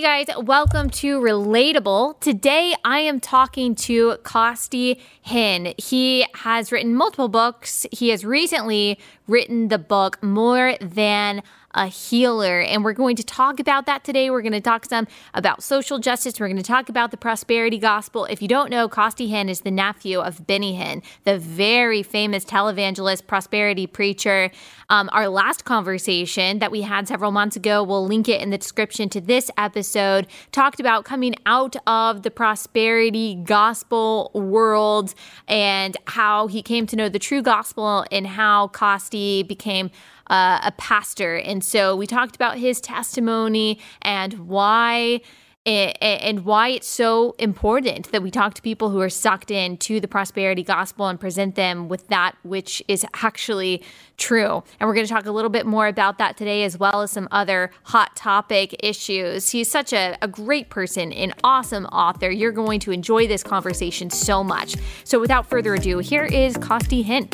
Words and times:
Guys, 0.00 0.28
welcome 0.38 0.88
to 0.88 1.20
Relatable. 1.20 2.18
Today 2.20 2.74
I 2.86 3.00
am 3.00 3.20
talking 3.20 3.74
to 3.74 4.16
Costi 4.22 4.98
Hinn. 5.26 5.74
He 5.78 6.24
has 6.36 6.72
written 6.72 6.94
multiple 6.94 7.28
books. 7.28 7.84
He 7.92 8.08
has 8.08 8.24
recently 8.24 8.98
written 9.28 9.68
the 9.68 9.76
book 9.76 10.22
More 10.22 10.76
Than 10.80 11.42
a 11.74 11.86
healer. 11.86 12.60
And 12.60 12.84
we're 12.84 12.92
going 12.92 13.16
to 13.16 13.22
talk 13.22 13.60
about 13.60 13.86
that 13.86 14.04
today. 14.04 14.30
We're 14.30 14.42
going 14.42 14.52
to 14.52 14.60
talk 14.60 14.86
some 14.86 15.06
about 15.34 15.62
social 15.62 15.98
justice. 15.98 16.40
We're 16.40 16.48
going 16.48 16.56
to 16.56 16.62
talk 16.62 16.88
about 16.88 17.10
the 17.10 17.16
prosperity 17.16 17.78
gospel. 17.78 18.24
If 18.24 18.42
you 18.42 18.48
don't 18.48 18.70
know, 18.70 18.88
Costi 18.88 19.30
Hinn 19.30 19.48
is 19.48 19.60
the 19.60 19.70
nephew 19.70 20.20
of 20.20 20.46
Benny 20.46 20.76
Hinn, 20.76 21.02
the 21.24 21.38
very 21.38 22.02
famous 22.02 22.44
televangelist, 22.44 23.26
prosperity 23.26 23.86
preacher. 23.86 24.50
Um, 24.88 25.08
our 25.12 25.28
last 25.28 25.64
conversation 25.64 26.58
that 26.58 26.72
we 26.72 26.82
had 26.82 27.06
several 27.06 27.30
months 27.30 27.54
ago, 27.54 27.84
we'll 27.84 28.04
link 28.04 28.28
it 28.28 28.40
in 28.40 28.50
the 28.50 28.58
description 28.58 29.08
to 29.10 29.20
this 29.20 29.50
episode, 29.56 30.26
talked 30.50 30.80
about 30.80 31.04
coming 31.04 31.34
out 31.46 31.76
of 31.86 32.22
the 32.22 32.30
prosperity 32.30 33.36
gospel 33.36 34.30
world 34.34 35.14
and 35.46 35.96
how 36.06 36.48
he 36.48 36.62
came 36.62 36.86
to 36.86 36.96
know 36.96 37.08
the 37.08 37.18
true 37.18 37.42
gospel 37.42 38.04
and 38.10 38.26
how 38.26 38.68
Costi 38.68 39.44
became 39.44 39.90
uh, 40.30 40.60
a 40.62 40.72
pastor. 40.72 41.36
And 41.36 41.62
so 41.62 41.94
we 41.94 42.06
talked 42.06 42.36
about 42.36 42.56
his 42.56 42.80
testimony 42.80 43.78
and 44.00 44.48
why 44.48 45.20
and 45.66 46.46
why 46.46 46.68
it's 46.68 46.88
so 46.88 47.34
important 47.38 48.10
that 48.12 48.22
we 48.22 48.30
talk 48.30 48.54
to 48.54 48.62
people 48.62 48.88
who 48.88 48.98
are 48.98 49.10
sucked 49.10 49.50
into 49.50 50.00
the 50.00 50.08
prosperity 50.08 50.62
gospel 50.62 51.06
and 51.06 51.20
present 51.20 51.54
them 51.54 51.88
with 51.88 52.08
that 52.08 52.34
which 52.44 52.82
is 52.88 53.04
actually 53.22 53.82
true. 54.16 54.64
And 54.80 54.88
we're 54.88 54.94
going 54.94 55.06
to 55.06 55.12
talk 55.12 55.26
a 55.26 55.30
little 55.30 55.50
bit 55.50 55.66
more 55.66 55.86
about 55.86 56.16
that 56.16 56.38
today, 56.38 56.64
as 56.64 56.78
well 56.78 57.02
as 57.02 57.10
some 57.10 57.28
other 57.30 57.70
hot 57.84 58.16
topic 58.16 58.74
issues. 58.82 59.50
He's 59.50 59.70
such 59.70 59.92
a, 59.92 60.16
a 60.22 60.28
great 60.28 60.70
person, 60.70 61.12
an 61.12 61.34
awesome 61.44 61.84
author. 61.86 62.30
You're 62.30 62.52
going 62.52 62.80
to 62.80 62.90
enjoy 62.90 63.26
this 63.26 63.42
conversation 63.42 64.08
so 64.08 64.42
much. 64.42 64.76
So, 65.04 65.20
without 65.20 65.50
further 65.50 65.74
ado, 65.74 65.98
here 65.98 66.24
is 66.24 66.56
Costi 66.56 67.04
Hinn. 67.04 67.30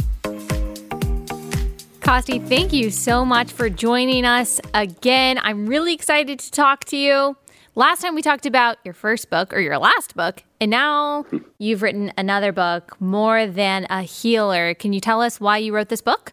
Costi, 2.07 2.39
thank 2.39 2.73
you 2.73 2.93
so 2.93 3.25
much 3.25 3.51
for 3.51 3.69
joining 3.69 4.25
us 4.25 4.61
again. 4.75 5.41
I'm 5.43 5.67
really 5.67 5.93
excited 5.93 6.39
to 6.39 6.51
talk 6.53 6.85
to 6.85 6.97
you. 6.97 7.37
Last 7.75 8.01
time 8.01 8.15
we 8.15 8.23
talked 8.23 8.47
about 8.47 8.77
your 8.85 8.95
first 8.95 9.29
book 9.29 9.53
or 9.53 9.59
your 9.59 9.77
last 9.77 10.15
book, 10.15 10.45
and 10.61 10.71
now 10.71 11.27
you've 11.59 11.83
written 11.83 12.13
another 12.17 12.53
book, 12.53 12.97
More 13.01 13.49
Than 13.49 13.89
a 13.91 14.03
Healer. 14.03 14.73
Can 14.75 14.93
you 14.93 15.01
tell 15.01 15.21
us 15.21 15.41
why 15.41 15.59
you 15.59 15.75
wrote 15.75 15.89
this 15.89 16.01
book? 16.01 16.33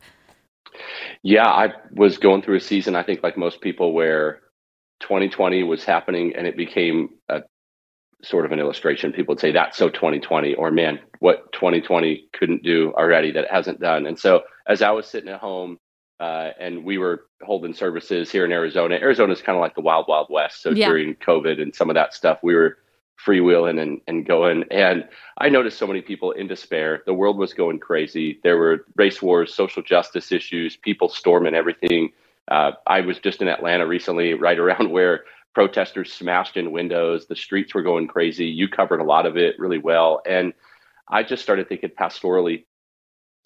Yeah, 1.23 1.47
I 1.47 1.73
was 1.89 2.19
going 2.19 2.43
through 2.43 2.57
a 2.57 2.61
season, 2.61 2.95
I 2.95 3.01
think, 3.01 3.23
like 3.23 3.35
most 3.35 3.59
people, 3.59 3.93
where 3.93 4.41
2020 4.99 5.63
was 5.63 5.83
happening 5.83 6.35
and 6.35 6.45
it 6.45 6.55
became 6.55 7.09
a 7.29 7.41
sort 8.23 8.45
of 8.45 8.51
an 8.51 8.59
illustration. 8.59 9.11
People 9.11 9.33
would 9.33 9.41
say, 9.41 9.51
that's 9.51 9.77
so 9.77 9.89
2020, 9.89 10.55
or 10.55 10.71
man, 10.71 10.99
what 11.19 11.51
2020 11.53 12.29
couldn't 12.33 12.63
do 12.63 12.93
already 12.97 13.31
that 13.31 13.45
it 13.45 13.51
hasn't 13.51 13.79
done. 13.79 14.05
And 14.05 14.17
so 14.17 14.43
as 14.67 14.81
I 14.81 14.91
was 14.91 15.07
sitting 15.07 15.29
at 15.29 15.39
home 15.39 15.77
uh, 16.19 16.51
and 16.59 16.83
we 16.83 16.97
were 16.97 17.25
holding 17.41 17.73
services 17.73 18.31
here 18.31 18.45
in 18.45 18.51
Arizona, 18.51 18.95
Arizona 18.95 19.33
is 19.33 19.41
kind 19.41 19.57
of 19.57 19.61
like 19.61 19.75
the 19.75 19.81
wild, 19.81 20.05
wild 20.07 20.27
west. 20.29 20.61
So 20.61 20.71
yeah. 20.71 20.87
during 20.87 21.15
COVID 21.15 21.61
and 21.61 21.75
some 21.75 21.89
of 21.89 21.95
that 21.95 22.13
stuff, 22.13 22.39
we 22.43 22.55
were 22.55 22.77
freewheeling 23.25 23.81
and, 23.81 24.01
and 24.07 24.25
going. 24.25 24.63
And 24.71 25.07
I 25.37 25.49
noticed 25.49 25.77
so 25.77 25.87
many 25.87 26.01
people 26.01 26.31
in 26.31 26.47
despair. 26.47 27.03
The 27.05 27.13
world 27.13 27.37
was 27.37 27.53
going 27.53 27.79
crazy. 27.79 28.39
There 28.43 28.57
were 28.57 28.85
race 28.95 29.21
wars, 29.21 29.53
social 29.53 29.81
justice 29.81 30.31
issues, 30.31 30.77
people 30.77 31.09
storming 31.09 31.55
everything. 31.55 32.11
Uh, 32.49 32.71
I 32.87 33.01
was 33.01 33.19
just 33.19 33.41
in 33.41 33.47
Atlanta 33.47 33.87
recently, 33.87 34.33
right 34.33 34.59
around 34.59 34.91
where 34.97 35.23
protesters 35.53 36.11
smashed 36.11 36.57
in 36.57 36.71
windows. 36.71 37.27
The 37.27 37.35
streets 37.35 37.73
were 37.73 37.83
going 37.83 38.07
crazy. 38.07 38.45
You 38.45 38.67
covered 38.67 38.99
a 38.99 39.05
lot 39.05 39.25
of 39.25 39.37
it 39.37 39.59
really 39.59 39.77
well. 39.77 40.21
And 40.25 40.53
I 41.07 41.23
just 41.23 41.43
started 41.43 41.69
thinking 41.69 41.91
pastorally, 41.91 42.65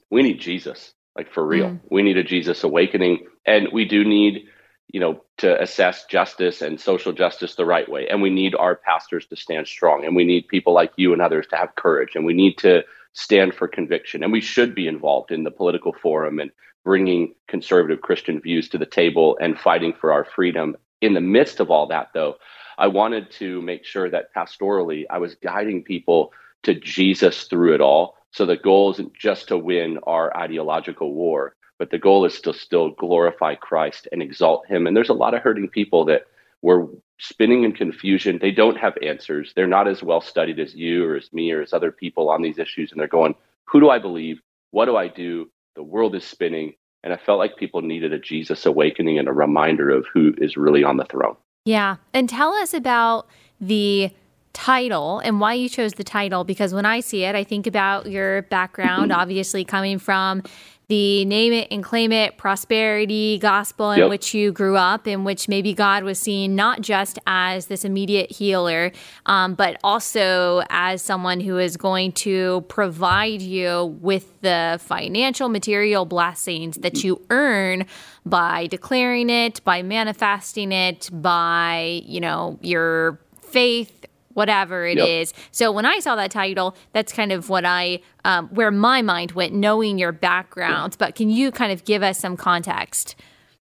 we 0.09 0.23
need 0.23 0.39
Jesus, 0.39 0.93
like 1.15 1.31
for 1.31 1.45
real. 1.45 1.71
Mm. 1.71 1.79
We 1.89 2.03
need 2.03 2.17
a 2.17 2.23
Jesus 2.23 2.63
awakening. 2.63 3.27
And 3.45 3.69
we 3.73 3.85
do 3.85 4.05
need, 4.05 4.45
you 4.87 4.99
know, 4.99 5.23
to 5.39 5.61
assess 5.61 6.05
justice 6.05 6.61
and 6.61 6.79
social 6.79 7.11
justice 7.11 7.55
the 7.55 7.65
right 7.65 7.89
way. 7.89 8.07
And 8.07 8.21
we 8.21 8.29
need 8.29 8.55
our 8.55 8.75
pastors 8.75 9.25
to 9.27 9.35
stand 9.35 9.67
strong. 9.67 10.05
And 10.05 10.15
we 10.15 10.23
need 10.23 10.47
people 10.47 10.73
like 10.73 10.93
you 10.95 11.13
and 11.13 11.21
others 11.21 11.47
to 11.47 11.57
have 11.57 11.75
courage. 11.75 12.15
And 12.15 12.25
we 12.25 12.33
need 12.33 12.57
to 12.59 12.83
stand 13.13 13.53
for 13.53 13.67
conviction. 13.67 14.23
And 14.23 14.31
we 14.31 14.41
should 14.41 14.75
be 14.75 14.87
involved 14.87 15.31
in 15.31 15.43
the 15.43 15.51
political 15.51 15.91
forum 15.91 16.39
and 16.39 16.51
bringing 16.85 17.33
conservative 17.49 18.01
Christian 18.01 18.39
views 18.39 18.69
to 18.69 18.77
the 18.77 18.85
table 18.85 19.37
and 19.41 19.59
fighting 19.59 19.93
for 19.99 20.13
our 20.13 20.23
freedom 20.23 20.77
in 21.01 21.13
the 21.13 21.21
midst 21.21 21.59
of 21.59 21.69
all 21.69 21.87
that, 21.87 22.09
though, 22.13 22.35
I 22.77 22.87
wanted 22.87 23.31
to 23.31 23.61
make 23.61 23.85
sure 23.85 24.09
that 24.09 24.33
pastorally 24.35 25.05
I 25.09 25.17
was 25.17 25.35
guiding 25.35 25.83
people 25.83 26.31
to 26.63 26.75
Jesus 26.75 27.45
through 27.45 27.73
it 27.75 27.81
all. 27.81 28.15
So 28.31 28.45
the 28.45 28.57
goal 28.57 28.91
isn't 28.91 29.13
just 29.13 29.47
to 29.47 29.57
win 29.57 29.99
our 30.03 30.35
ideological 30.35 31.13
war, 31.13 31.55
but 31.79 31.91
the 31.91 31.97
goal 31.97 32.25
is 32.25 32.39
to 32.41 32.53
still 32.53 32.91
glorify 32.91 33.55
Christ 33.55 34.07
and 34.11 34.21
exalt 34.21 34.67
him. 34.67 34.85
And 34.85 34.95
there's 34.95 35.09
a 35.09 35.13
lot 35.13 35.33
of 35.33 35.41
hurting 35.41 35.69
people 35.69 36.05
that 36.05 36.23
were 36.61 36.87
spinning 37.19 37.63
in 37.63 37.71
confusion. 37.71 38.39
They 38.39 38.51
don't 38.51 38.77
have 38.77 38.97
answers. 39.01 39.53
They're 39.55 39.67
not 39.67 39.87
as 39.87 40.03
well 40.03 40.21
studied 40.21 40.59
as 40.59 40.75
you 40.75 41.05
or 41.05 41.15
as 41.15 41.31
me 41.33 41.51
or 41.51 41.61
as 41.61 41.73
other 41.73 41.91
people 41.91 42.29
on 42.29 42.41
these 42.41 42.59
issues. 42.59 42.91
And 42.91 42.99
they're 42.99 43.07
going, 43.07 43.35
who 43.65 43.79
do 43.79 43.89
I 43.89 43.99
believe? 43.99 44.39
What 44.71 44.85
do 44.85 44.95
I 44.95 45.07
do? 45.07 45.49
The 45.75 45.83
world 45.83 46.15
is 46.15 46.25
spinning. 46.25 46.73
And 47.07 47.13
I 47.13 47.23
felt 47.23 47.39
like 47.39 47.55
people 47.55 47.81
needed 47.81 48.11
a 48.11 48.19
Jesus 48.19 48.65
awakening 48.65 49.17
and 49.17 49.29
a 49.29 49.31
reminder 49.31 49.89
of 49.89 50.05
who 50.13 50.33
is 50.39 50.57
really 50.57 50.83
on 50.83 50.97
the 50.97 51.05
throne. 51.05 51.37
Yeah. 51.63 51.95
And 52.13 52.27
tell 52.27 52.51
us 52.55 52.73
about 52.73 53.29
the 53.61 54.11
title 54.51 55.19
and 55.19 55.39
why 55.39 55.53
you 55.53 55.69
chose 55.69 55.93
the 55.93 56.03
title 56.03 56.43
because 56.43 56.73
when 56.73 56.85
I 56.85 56.99
see 56.99 57.23
it, 57.23 57.33
I 57.33 57.45
think 57.45 57.65
about 57.65 58.11
your 58.11 58.41
background, 58.41 59.11
obviously 59.13 59.63
coming 59.63 59.99
from 59.99 60.43
the 60.89 61.25
name 61.25 61.51
it 61.51 61.67
and 61.69 61.83
claim 61.83 62.13
it 62.13 62.37
prosperity 62.37 63.37
gospel 63.39 63.91
in 63.91 63.99
yep. 63.99 64.09
which 64.09 64.33
you 64.33 64.51
grew 64.53 64.77
up, 64.77 65.05
in 65.05 65.25
which 65.25 65.49
maybe 65.49 65.73
God 65.73 66.03
was 66.03 66.17
seen 66.17 66.55
not 66.55 66.81
just 66.81 67.19
as 67.27 67.65
this 67.67 67.83
immediate 67.83 68.31
healer, 68.31 68.93
um, 69.25 69.55
but 69.55 69.77
also 69.83 70.63
as 70.69 71.01
someone 71.01 71.41
who 71.41 71.57
is 71.57 71.75
going 71.75 72.13
to 72.13 72.61
provide 72.69 73.41
you 73.41 73.97
with 74.01 74.39
the 74.41 74.79
financial 74.81 75.49
material 75.49 76.05
blessings 76.05 76.77
that 76.77 77.03
you 77.03 77.21
earn 77.29 77.85
by 78.25 78.67
declaring 78.67 79.29
it, 79.29 79.61
by 79.65 79.81
manifesting 79.81 80.71
it, 80.71 81.09
by, 81.11 82.01
you 82.05 82.21
know, 82.21 82.57
your 82.61 83.19
faith 83.41 83.96
whatever 84.37 84.85
it 84.85 84.99
yep. 84.99 85.07
is. 85.07 85.33
So 85.49 85.71
when 85.71 85.87
I 85.87 85.97
saw 85.97 86.15
that 86.15 86.29
title, 86.29 86.75
that's 86.93 87.11
kind 87.11 87.31
of 87.31 87.49
what 87.49 87.65
I, 87.65 88.01
um, 88.23 88.49
where 88.49 88.69
my 88.69 89.01
mind 89.01 89.31
went, 89.31 89.51
knowing 89.51 89.97
your 89.97 90.11
background. 90.11 90.95
But 90.99 91.15
can 91.15 91.31
you 91.31 91.49
kind 91.49 91.71
of 91.71 91.85
give 91.85 92.03
us 92.03 92.19
some 92.19 92.37
context? 92.37 93.15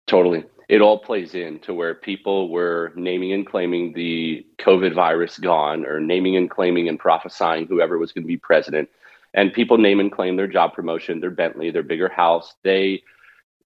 Totally. 0.07 0.45
It 0.69 0.83
all 0.83 0.99
plays 0.99 1.35
in 1.35 1.61
to 1.61 1.73
where 1.73 1.95
people 1.95 2.51
were 2.51 2.93
naming 2.95 3.33
and 3.33 3.47
claiming 3.47 3.95
the 3.95 4.47
COVID 4.59 4.95
virus 4.95 5.39
gone, 5.39 5.87
or 5.87 5.99
naming 5.99 6.37
and 6.37 6.51
claiming 6.51 6.91
and 6.91 6.99
prophesying 6.99 7.67
whoever 7.67 7.97
was 7.97 8.13
going 8.13 8.25
to 8.25 8.29
be 8.29 8.37
president. 8.37 8.91
And 9.33 9.55
people 9.55 9.79
name 9.79 9.99
and 9.99 10.13
claim 10.13 10.37
their 10.37 10.47
job 10.47 10.75
promotion, 10.75 11.21
their 11.21 11.31
Bentley, 11.31 11.71
their 11.71 11.83
bigger 11.83 12.11
house. 12.11 12.55
They 12.65 13.03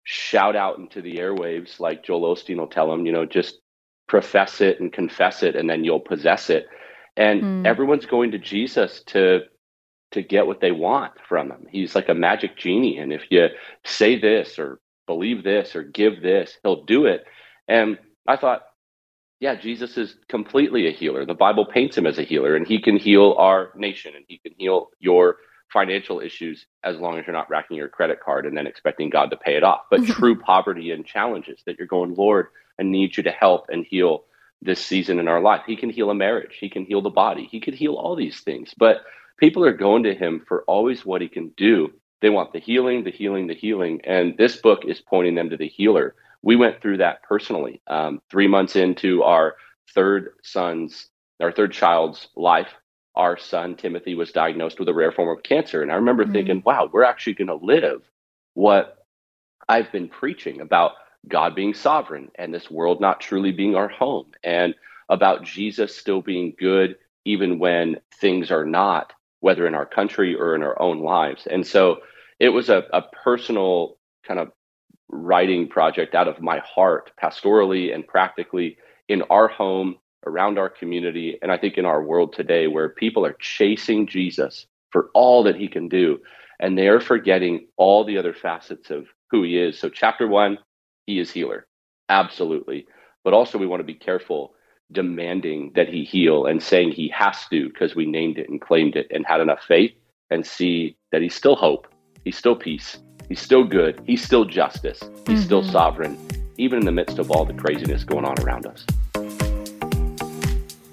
shout 0.04 0.54
out 0.54 0.78
into 0.78 1.02
the 1.02 1.16
airwaves, 1.16 1.80
like 1.80 2.04
Joel 2.04 2.36
Osteen 2.36 2.58
will 2.58 2.68
tell 2.68 2.88
them, 2.88 3.04
you 3.04 3.10
know, 3.10 3.26
just 3.26 3.58
profess 4.06 4.60
it 4.60 4.78
and 4.78 4.92
confess 4.92 5.42
it, 5.42 5.56
and 5.56 5.68
then 5.68 5.82
you'll 5.82 5.98
possess 5.98 6.50
it 6.50 6.68
and 7.16 7.42
mm. 7.42 7.66
everyone's 7.66 8.06
going 8.06 8.32
to 8.32 8.38
Jesus 8.38 9.02
to 9.06 9.40
to 10.12 10.22
get 10.22 10.46
what 10.46 10.60
they 10.60 10.70
want 10.70 11.12
from 11.28 11.50
him. 11.50 11.66
He's 11.68 11.96
like 11.96 12.08
a 12.08 12.14
magic 12.14 12.56
genie, 12.56 12.98
and 12.98 13.12
if 13.12 13.22
you 13.30 13.48
say 13.84 14.18
this 14.18 14.58
or 14.58 14.80
believe 15.06 15.42
this 15.42 15.74
or 15.74 15.82
give 15.82 16.22
this, 16.22 16.56
he'll 16.62 16.84
do 16.84 17.06
it. 17.06 17.24
And 17.68 17.98
I 18.26 18.36
thought, 18.36 18.62
yeah, 19.40 19.56
Jesus 19.56 19.98
is 19.98 20.16
completely 20.28 20.86
a 20.86 20.92
healer. 20.92 21.26
The 21.26 21.34
Bible 21.34 21.66
paints 21.66 21.98
him 21.98 22.06
as 22.06 22.18
a 22.18 22.22
healer, 22.22 22.56
and 22.56 22.66
he 22.66 22.80
can 22.80 22.96
heal 22.96 23.34
our 23.38 23.72
nation, 23.74 24.14
and 24.14 24.24
he 24.28 24.38
can 24.38 24.52
heal 24.56 24.90
your 25.00 25.36
financial 25.72 26.20
issues 26.20 26.66
as 26.84 26.98
long 26.98 27.18
as 27.18 27.26
you're 27.26 27.34
not 27.34 27.50
racking 27.50 27.76
your 27.76 27.88
credit 27.88 28.20
card 28.24 28.46
and 28.46 28.56
then 28.56 28.66
expecting 28.66 29.10
God 29.10 29.30
to 29.30 29.36
pay 29.36 29.56
it 29.56 29.64
off. 29.64 29.82
But 29.90 30.04
true 30.06 30.38
poverty 30.38 30.92
and 30.92 31.04
challenges 31.04 31.62
that 31.66 31.78
you're 31.78 31.88
going, 31.88 32.14
Lord, 32.14 32.46
I 32.78 32.84
need 32.84 33.16
you 33.16 33.22
to 33.24 33.30
help 33.30 33.66
and 33.68 33.84
heal 33.84 34.24
this 34.64 34.84
season 34.84 35.18
in 35.18 35.28
our 35.28 35.40
life. 35.40 35.62
He 35.66 35.76
can 35.76 35.90
heal 35.90 36.10
a 36.10 36.14
marriage, 36.14 36.56
he 36.58 36.68
can 36.68 36.84
heal 36.84 37.02
the 37.02 37.10
body, 37.10 37.48
he 37.50 37.60
could 37.60 37.74
heal 37.74 37.94
all 37.94 38.16
these 38.16 38.40
things. 38.40 38.74
But 38.76 39.02
people 39.38 39.64
are 39.64 39.72
going 39.72 40.02
to 40.04 40.14
him 40.14 40.44
for 40.46 40.64
always 40.64 41.04
what 41.04 41.20
he 41.20 41.28
can 41.28 41.48
do. 41.56 41.92
They 42.20 42.30
want 42.30 42.52
the 42.52 42.60
healing, 42.60 43.04
the 43.04 43.10
healing, 43.10 43.46
the 43.46 43.54
healing. 43.54 44.00
And 44.04 44.36
this 44.38 44.56
book 44.56 44.84
is 44.86 45.00
pointing 45.00 45.34
them 45.34 45.50
to 45.50 45.56
the 45.56 45.68
healer. 45.68 46.14
We 46.42 46.56
went 46.56 46.80
through 46.80 46.98
that 46.98 47.22
personally. 47.22 47.82
Um, 47.86 48.20
three 48.30 48.48
months 48.48 48.76
into 48.76 49.22
our 49.22 49.56
third 49.94 50.30
son's, 50.42 51.08
our 51.40 51.52
third 51.52 51.72
child's 51.72 52.28
life, 52.34 52.68
our 53.14 53.36
son 53.36 53.76
Timothy 53.76 54.14
was 54.14 54.32
diagnosed 54.32 54.78
with 54.78 54.88
a 54.88 54.94
rare 54.94 55.12
form 55.12 55.36
of 55.36 55.42
cancer. 55.42 55.82
And 55.82 55.92
I 55.92 55.96
remember 55.96 56.24
mm-hmm. 56.24 56.32
thinking, 56.32 56.62
wow, 56.64 56.88
we're 56.92 57.04
actually 57.04 57.34
going 57.34 57.48
to 57.48 57.64
live 57.64 58.02
what 58.54 59.06
I've 59.68 59.90
been 59.92 60.08
preaching 60.08 60.60
about 60.60 60.92
God 61.28 61.54
being 61.54 61.74
sovereign 61.74 62.30
and 62.36 62.52
this 62.52 62.70
world 62.70 63.00
not 63.00 63.20
truly 63.20 63.52
being 63.52 63.74
our 63.74 63.88
home. 63.88 64.32
And 64.42 64.74
about 65.08 65.44
Jesus 65.44 65.96
still 65.96 66.22
being 66.22 66.54
good, 66.58 66.96
even 67.24 67.58
when 67.58 67.96
things 68.20 68.50
are 68.50 68.64
not, 68.64 69.12
whether 69.40 69.66
in 69.66 69.74
our 69.74 69.86
country 69.86 70.34
or 70.34 70.54
in 70.54 70.62
our 70.62 70.80
own 70.80 71.00
lives. 71.00 71.46
And 71.50 71.66
so 71.66 71.98
it 72.40 72.48
was 72.50 72.68
a, 72.68 72.84
a 72.92 73.02
personal 73.02 73.98
kind 74.26 74.40
of 74.40 74.50
writing 75.08 75.68
project 75.68 76.14
out 76.14 76.28
of 76.28 76.40
my 76.40 76.58
heart, 76.60 77.12
pastorally 77.22 77.94
and 77.94 78.06
practically 78.06 78.78
in 79.08 79.22
our 79.22 79.48
home, 79.48 79.96
around 80.26 80.58
our 80.58 80.70
community, 80.70 81.38
and 81.42 81.52
I 81.52 81.58
think 81.58 81.76
in 81.76 81.84
our 81.84 82.02
world 82.02 82.32
today, 82.32 82.66
where 82.66 82.88
people 82.88 83.26
are 83.26 83.36
chasing 83.38 84.06
Jesus 84.06 84.66
for 84.90 85.10
all 85.14 85.42
that 85.44 85.56
he 85.56 85.68
can 85.68 85.88
do, 85.88 86.18
and 86.58 86.78
they're 86.78 87.00
forgetting 87.00 87.66
all 87.76 88.04
the 88.04 88.16
other 88.16 88.32
facets 88.32 88.90
of 88.90 89.06
who 89.30 89.42
he 89.42 89.58
is. 89.58 89.78
So, 89.78 89.90
chapter 89.90 90.26
one, 90.26 90.58
he 91.06 91.18
is 91.18 91.30
healer, 91.30 91.66
absolutely. 92.08 92.86
But 93.22 93.34
also, 93.34 93.58
we 93.58 93.66
want 93.66 93.80
to 93.80 93.84
be 93.84 93.94
careful 93.94 94.54
demanding 94.92 95.72
that 95.74 95.88
he 95.88 96.04
heal 96.04 96.46
and 96.46 96.62
saying 96.62 96.92
he 96.92 97.08
has 97.08 97.46
to 97.50 97.68
because 97.68 97.96
we 97.96 98.06
named 98.06 98.38
it 98.38 98.48
and 98.48 98.60
claimed 98.60 98.96
it 98.96 99.06
and 99.10 99.24
had 99.26 99.40
enough 99.40 99.62
faith 99.66 99.92
and 100.30 100.46
see 100.46 100.96
that 101.10 101.22
he's 101.22 101.34
still 101.34 101.56
hope, 101.56 101.86
he's 102.24 102.36
still 102.36 102.56
peace, 102.56 102.98
he's 103.28 103.40
still 103.40 103.64
good, 103.64 104.00
he's 104.06 104.22
still 104.22 104.44
justice, 104.44 105.00
he's 105.00 105.10
mm-hmm. 105.10 105.40
still 105.40 105.62
sovereign, 105.62 106.18
even 106.58 106.80
in 106.80 106.84
the 106.84 106.92
midst 106.92 107.18
of 107.18 107.30
all 107.30 107.44
the 107.44 107.54
craziness 107.54 108.04
going 108.04 108.24
on 108.24 108.38
around 108.40 108.66
us. 108.66 108.86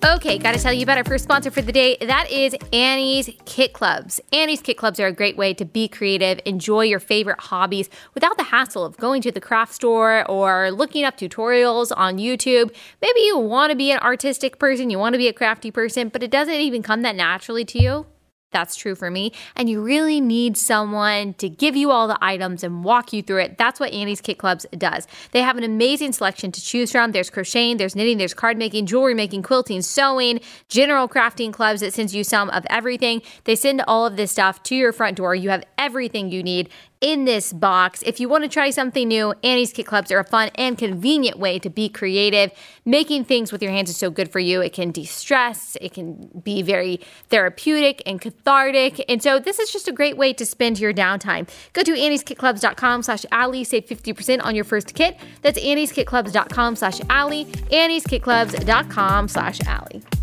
Okay, 0.03 0.39
got 0.39 0.53
to 0.53 0.59
tell 0.59 0.73
you 0.73 0.81
about 0.81 0.97
our 0.97 1.03
first 1.03 1.23
sponsor 1.23 1.51
for 1.51 1.61
the 1.61 1.71
day. 1.71 1.95
That 2.01 2.31
is 2.31 2.55
Annie's 2.73 3.29
Kit 3.45 3.73
Clubs. 3.73 4.19
Annie's 4.33 4.59
Kit 4.59 4.75
Clubs 4.75 4.99
are 4.99 5.05
a 5.05 5.11
great 5.11 5.37
way 5.37 5.53
to 5.53 5.63
be 5.63 5.87
creative, 5.87 6.39
enjoy 6.43 6.85
your 6.85 6.99
favorite 6.99 7.39
hobbies 7.39 7.87
without 8.15 8.35
the 8.35 8.45
hassle 8.45 8.83
of 8.83 8.97
going 8.97 9.21
to 9.21 9.31
the 9.31 9.39
craft 9.39 9.73
store 9.75 10.27
or 10.27 10.71
looking 10.71 11.03
up 11.03 11.17
tutorials 11.17 11.91
on 11.95 12.17
YouTube. 12.17 12.73
Maybe 12.99 13.19
you 13.19 13.37
want 13.37 13.69
to 13.69 13.77
be 13.77 13.91
an 13.91 13.99
artistic 13.99 14.57
person, 14.57 14.89
you 14.89 14.97
want 14.97 15.13
to 15.13 15.19
be 15.19 15.27
a 15.27 15.33
crafty 15.33 15.69
person, 15.69 16.09
but 16.09 16.23
it 16.23 16.31
doesn't 16.31 16.51
even 16.51 16.81
come 16.81 17.03
that 17.03 17.15
naturally 17.15 17.63
to 17.65 17.79
you. 17.79 18.07
That's 18.51 18.75
true 18.75 18.95
for 18.95 19.09
me. 19.09 19.31
And 19.55 19.69
you 19.69 19.81
really 19.81 20.19
need 20.19 20.57
someone 20.57 21.33
to 21.35 21.47
give 21.47 21.75
you 21.75 21.89
all 21.89 22.07
the 22.07 22.17
items 22.21 22.63
and 22.63 22.83
walk 22.83 23.13
you 23.13 23.21
through 23.21 23.41
it. 23.41 23.57
That's 23.57 23.79
what 23.79 23.93
Annie's 23.93 24.19
Kit 24.19 24.37
Clubs 24.37 24.65
does. 24.77 25.07
They 25.31 25.41
have 25.41 25.57
an 25.57 25.63
amazing 25.63 26.11
selection 26.11 26.51
to 26.51 26.61
choose 26.61 26.91
from. 26.91 27.13
There's 27.13 27.29
crocheting, 27.29 27.77
there's 27.77 27.95
knitting, 27.95 28.17
there's 28.17 28.33
card 28.33 28.57
making, 28.57 28.87
jewelry 28.87 29.13
making, 29.13 29.43
quilting, 29.43 29.81
sewing, 29.81 30.41
general 30.67 31.07
crafting 31.07 31.53
clubs 31.53 31.79
that 31.79 31.93
sends 31.93 32.13
you 32.13 32.23
some 32.23 32.49
of 32.49 32.65
everything. 32.69 33.21
They 33.45 33.55
send 33.55 33.83
all 33.87 34.05
of 34.05 34.17
this 34.17 34.31
stuff 34.31 34.61
to 34.63 34.75
your 34.75 34.91
front 34.91 35.17
door. 35.17 35.33
You 35.33 35.49
have 35.49 35.63
everything 35.77 36.29
you 36.29 36.43
need 36.43 36.69
in 37.01 37.25
this 37.25 37.51
box. 37.51 38.03
If 38.05 38.19
you 38.19 38.29
want 38.29 38.43
to 38.43 38.49
try 38.49 38.69
something 38.69 39.07
new, 39.07 39.33
Annie's 39.43 39.73
Kit 39.73 39.87
Clubs 39.87 40.11
are 40.11 40.19
a 40.19 40.23
fun 40.23 40.51
and 40.55 40.77
convenient 40.77 41.39
way 41.39 41.59
to 41.59 41.69
be 41.69 41.89
creative. 41.89 42.51
Making 42.85 43.25
things 43.25 43.51
with 43.51 43.61
your 43.61 43.71
hands 43.71 43.89
is 43.89 43.97
so 43.97 44.09
good 44.09 44.31
for 44.31 44.39
you. 44.39 44.61
It 44.61 44.73
can 44.73 44.91
de 44.91 45.03
stress, 45.03 45.75
it 45.81 45.93
can 45.93 46.29
be 46.43 46.61
very 46.61 47.01
therapeutic 47.29 48.01
and 48.05 48.21
cathartic. 48.21 49.03
And 49.09 49.21
so, 49.21 49.39
this 49.39 49.59
is 49.59 49.71
just 49.71 49.87
a 49.87 49.91
great 49.91 50.15
way 50.15 50.31
to 50.33 50.45
spend 50.45 50.79
your 50.79 50.93
downtime. 50.93 51.49
Go 51.73 51.81
to 51.81 51.91
annieskitclubs.com 51.91 53.03
slash 53.03 53.25
Allie, 53.31 53.63
save 53.63 53.85
50% 53.85 54.43
on 54.43 54.55
your 54.55 54.63
first 54.63 54.93
kit. 54.93 55.17
That's 55.41 55.59
annieskitclubs.com 55.59 56.75
slash 56.75 57.01
Allie, 57.09 57.45
annieskitclubs.com 57.45 59.27
slash 59.27 59.59
Allie. 59.61 60.20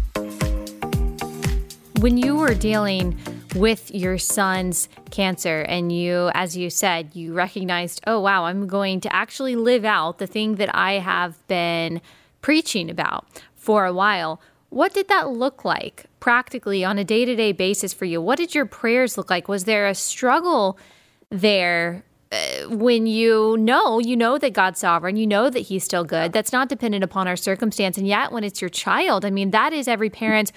When 2.01 2.17
you 2.17 2.37
were 2.37 2.55
dealing 2.55 3.19
with 3.57 3.91
your 3.93 4.19
son's 4.19 4.89
cancer 5.11 5.63
and 5.63 5.91
you 5.91 6.31
as 6.33 6.57
you 6.57 6.71
said 6.71 7.17
you 7.17 7.33
recognized 7.33 8.01
oh 8.07 8.21
wow 8.21 8.45
i'm 8.45 8.67
going 8.67 9.01
to 9.01 9.13
actually 9.13 9.57
live 9.57 9.85
out 9.85 10.19
the 10.19 10.27
thing 10.27 10.57
that 10.57 10.71
i 10.77 10.93
have 10.95 11.45
been 11.49 12.01
preaching 12.43 12.91
about 12.91 13.27
for 13.55 13.87
a 13.87 13.93
while 13.93 14.41
what 14.69 14.93
did 14.93 15.09
that 15.09 15.31
look 15.31 15.65
like 15.65 16.05
practically 16.21 16.85
on 16.85 16.99
a 16.99 17.05
day-to-day 17.05 17.53
basis 17.53 17.95
for 17.95 18.05
you 18.05 18.21
what 18.21 18.37
did 18.37 18.55
your 18.55 18.67
prayers 18.67 19.17
look 19.17 19.31
like 19.31 19.49
was 19.49 19.65
there 19.65 19.89
a 19.89 19.95
struggle 19.95 20.79
there 21.31 22.05
uh, 22.31 22.69
when 22.69 23.07
you 23.07 23.57
know 23.59 23.99
you 23.99 24.15
know 24.15 24.37
that 24.37 24.53
God's 24.53 24.79
sovereign, 24.79 25.17
you 25.17 25.27
know 25.27 25.49
that 25.49 25.61
he's 25.61 25.83
still 25.83 26.05
good. 26.05 26.35
That's 26.35 26.53
not 26.53 26.69
dependent 26.69 27.03
upon 27.03 27.27
our 27.27 27.37
circumstance 27.37 27.97
and 27.97 28.07
yet 28.07 28.33
when 28.33 28.45
it's 28.45 28.61
your 28.61 28.69
child, 28.69 29.25
I 29.25 29.31
mean 29.31 29.51
that 29.53 29.73
is 29.73 29.89
every 29.89 30.11
parent's 30.11 30.53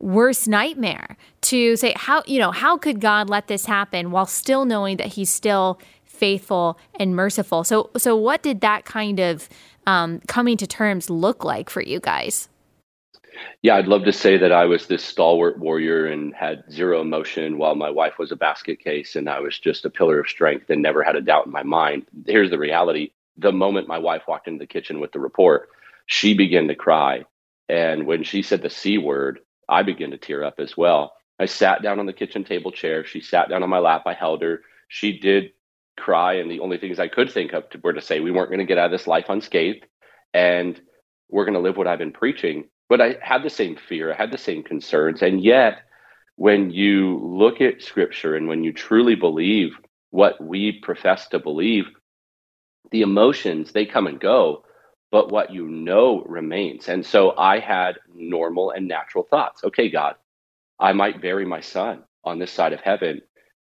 worst 0.00 0.48
nightmare 0.48 1.16
to 1.40 1.76
say 1.76 1.92
how 1.96 2.22
you 2.26 2.38
know 2.38 2.50
how 2.50 2.76
could 2.76 3.00
god 3.00 3.30
let 3.30 3.46
this 3.46 3.64
happen 3.64 4.10
while 4.10 4.26
still 4.26 4.64
knowing 4.64 4.96
that 4.96 5.06
he's 5.06 5.30
still 5.30 5.78
faithful 6.04 6.78
and 6.98 7.14
merciful? 7.14 7.64
So 7.64 7.90
so 7.96 8.16
what 8.16 8.42
did 8.42 8.60
that 8.60 8.84
kind 8.84 9.20
of 9.20 9.48
um, 9.86 10.20
coming 10.26 10.56
to 10.56 10.66
terms 10.66 11.10
look 11.10 11.44
like 11.44 11.68
for 11.68 11.82
you 11.82 12.00
guys? 12.00 12.48
Yeah 13.62 13.74
i'd 13.74 13.88
love 13.88 14.04
to 14.04 14.12
say 14.12 14.36
that 14.38 14.52
i 14.52 14.64
was 14.64 14.86
this 14.86 15.04
stalwart 15.04 15.58
warrior 15.58 16.06
and 16.06 16.32
had 16.34 16.62
zero 16.70 17.00
emotion 17.00 17.58
while 17.58 17.74
my 17.74 17.90
wife 17.90 18.16
was 18.16 18.30
a 18.30 18.36
basket 18.36 18.78
case 18.78 19.16
and 19.16 19.28
i 19.28 19.40
was 19.40 19.58
just 19.58 19.84
a 19.84 19.90
pillar 19.90 20.20
of 20.20 20.28
strength 20.28 20.70
and 20.70 20.80
never 20.80 21.02
had 21.02 21.16
a 21.16 21.20
doubt 21.20 21.46
in 21.46 21.52
my 21.52 21.64
mind. 21.64 22.06
Here's 22.26 22.50
the 22.50 22.58
reality. 22.58 23.10
The 23.36 23.50
moment 23.50 23.88
my 23.88 23.98
wife 23.98 24.22
walked 24.28 24.46
into 24.46 24.60
the 24.60 24.68
kitchen 24.68 25.00
with 25.00 25.10
the 25.10 25.18
report 25.18 25.68
she 26.06 26.34
began 26.34 26.68
to 26.68 26.74
cry. 26.74 27.24
And 27.68 28.06
when 28.06 28.22
she 28.22 28.42
said 28.42 28.62
the 28.62 28.70
c 28.70 28.98
word 28.98 29.40
I 29.68 29.82
began 29.82 30.10
to 30.10 30.18
tear 30.18 30.44
up 30.44 30.54
as 30.58 30.76
well. 30.76 31.14
I 31.38 31.46
sat 31.46 31.82
down 31.82 31.98
on 31.98 32.06
the 32.06 32.12
kitchen 32.12 32.44
table 32.44 32.70
chair. 32.70 33.04
She 33.04 33.20
sat 33.20 33.48
down 33.48 33.62
on 33.62 33.70
my 33.70 33.78
lap. 33.78 34.02
I 34.06 34.14
held 34.14 34.42
her. 34.42 34.62
She 34.88 35.18
did 35.18 35.50
cry. 35.96 36.34
And 36.34 36.50
the 36.50 36.60
only 36.60 36.78
things 36.78 36.98
I 36.98 37.08
could 37.08 37.30
think 37.30 37.52
of 37.52 37.64
were 37.82 37.92
to 37.92 38.00
say, 38.00 38.20
we 38.20 38.30
weren't 38.30 38.50
going 38.50 38.60
to 38.60 38.66
get 38.66 38.78
out 38.78 38.86
of 38.86 38.92
this 38.92 39.06
life 39.06 39.26
unscathed 39.28 39.86
and 40.32 40.80
we're 41.30 41.44
going 41.44 41.54
to 41.54 41.60
live 41.60 41.76
what 41.76 41.86
I've 41.86 41.98
been 41.98 42.12
preaching. 42.12 42.64
But 42.88 43.00
I 43.00 43.16
had 43.22 43.42
the 43.42 43.50
same 43.50 43.76
fear, 43.76 44.12
I 44.12 44.16
had 44.16 44.30
the 44.30 44.38
same 44.38 44.62
concerns. 44.62 45.22
And 45.22 45.42
yet, 45.42 45.78
when 46.36 46.70
you 46.70 47.18
look 47.22 47.60
at 47.60 47.82
scripture 47.82 48.36
and 48.36 48.48
when 48.48 48.62
you 48.62 48.72
truly 48.72 49.14
believe 49.14 49.76
what 50.10 50.42
we 50.42 50.80
profess 50.80 51.28
to 51.28 51.38
believe, 51.38 51.86
the 52.90 53.02
emotions, 53.02 53.72
they 53.72 53.86
come 53.86 54.06
and 54.06 54.20
go 54.20 54.64
but 55.10 55.30
what 55.30 55.52
you 55.52 55.68
know 55.68 56.22
remains. 56.26 56.88
And 56.88 57.04
so 57.04 57.36
I 57.36 57.60
had 57.60 57.98
normal 58.14 58.70
and 58.70 58.88
natural 58.88 59.24
thoughts. 59.24 59.62
Okay, 59.64 59.88
God, 59.90 60.16
I 60.78 60.92
might 60.92 61.22
bury 61.22 61.44
my 61.44 61.60
son 61.60 62.02
on 62.24 62.38
this 62.38 62.50
side 62.50 62.72
of 62.72 62.80
heaven. 62.80 63.22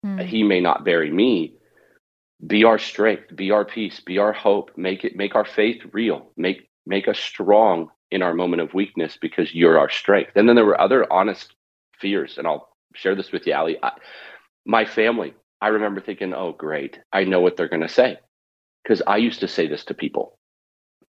Mm. 0.05 0.25
He 0.25 0.43
may 0.43 0.59
not 0.59 0.85
bury 0.85 1.11
me. 1.11 1.55
Be 2.45 2.63
our 2.63 2.79
strength, 2.79 3.35
be 3.35 3.51
our 3.51 3.65
peace, 3.65 3.99
be 3.99 4.17
our 4.17 4.33
hope. 4.33 4.71
Make 4.75 5.05
it 5.05 5.15
make 5.15 5.35
our 5.35 5.45
faith 5.45 5.81
real. 5.93 6.31
Make 6.35 6.69
make 6.85 7.07
us 7.07 7.17
strong 7.17 7.89
in 8.11 8.21
our 8.21 8.33
moment 8.33 8.61
of 8.61 8.73
weakness 8.73 9.17
because 9.19 9.53
you're 9.53 9.79
our 9.79 9.89
strength. 9.89 10.31
And 10.35 10.47
then 10.47 10.55
there 10.55 10.65
were 10.65 10.79
other 10.79 11.11
honest 11.11 11.53
fears, 11.99 12.37
and 12.37 12.45
I'll 12.45 12.69
share 12.93 13.15
this 13.15 13.31
with 13.31 13.47
you, 13.47 13.53
Allie. 13.53 13.77
I, 13.81 13.91
my 14.65 14.85
family, 14.85 15.33
I 15.61 15.69
remember 15.69 16.01
thinking, 16.01 16.33
oh, 16.33 16.53
great, 16.53 16.99
I 17.11 17.23
know 17.23 17.41
what 17.41 17.57
they're 17.57 17.69
going 17.69 17.81
to 17.81 17.89
say. 17.89 18.19
Because 18.83 19.01
I 19.07 19.17
used 19.17 19.39
to 19.39 19.47
say 19.47 19.67
this 19.67 19.85
to 19.85 19.93
people 19.93 20.37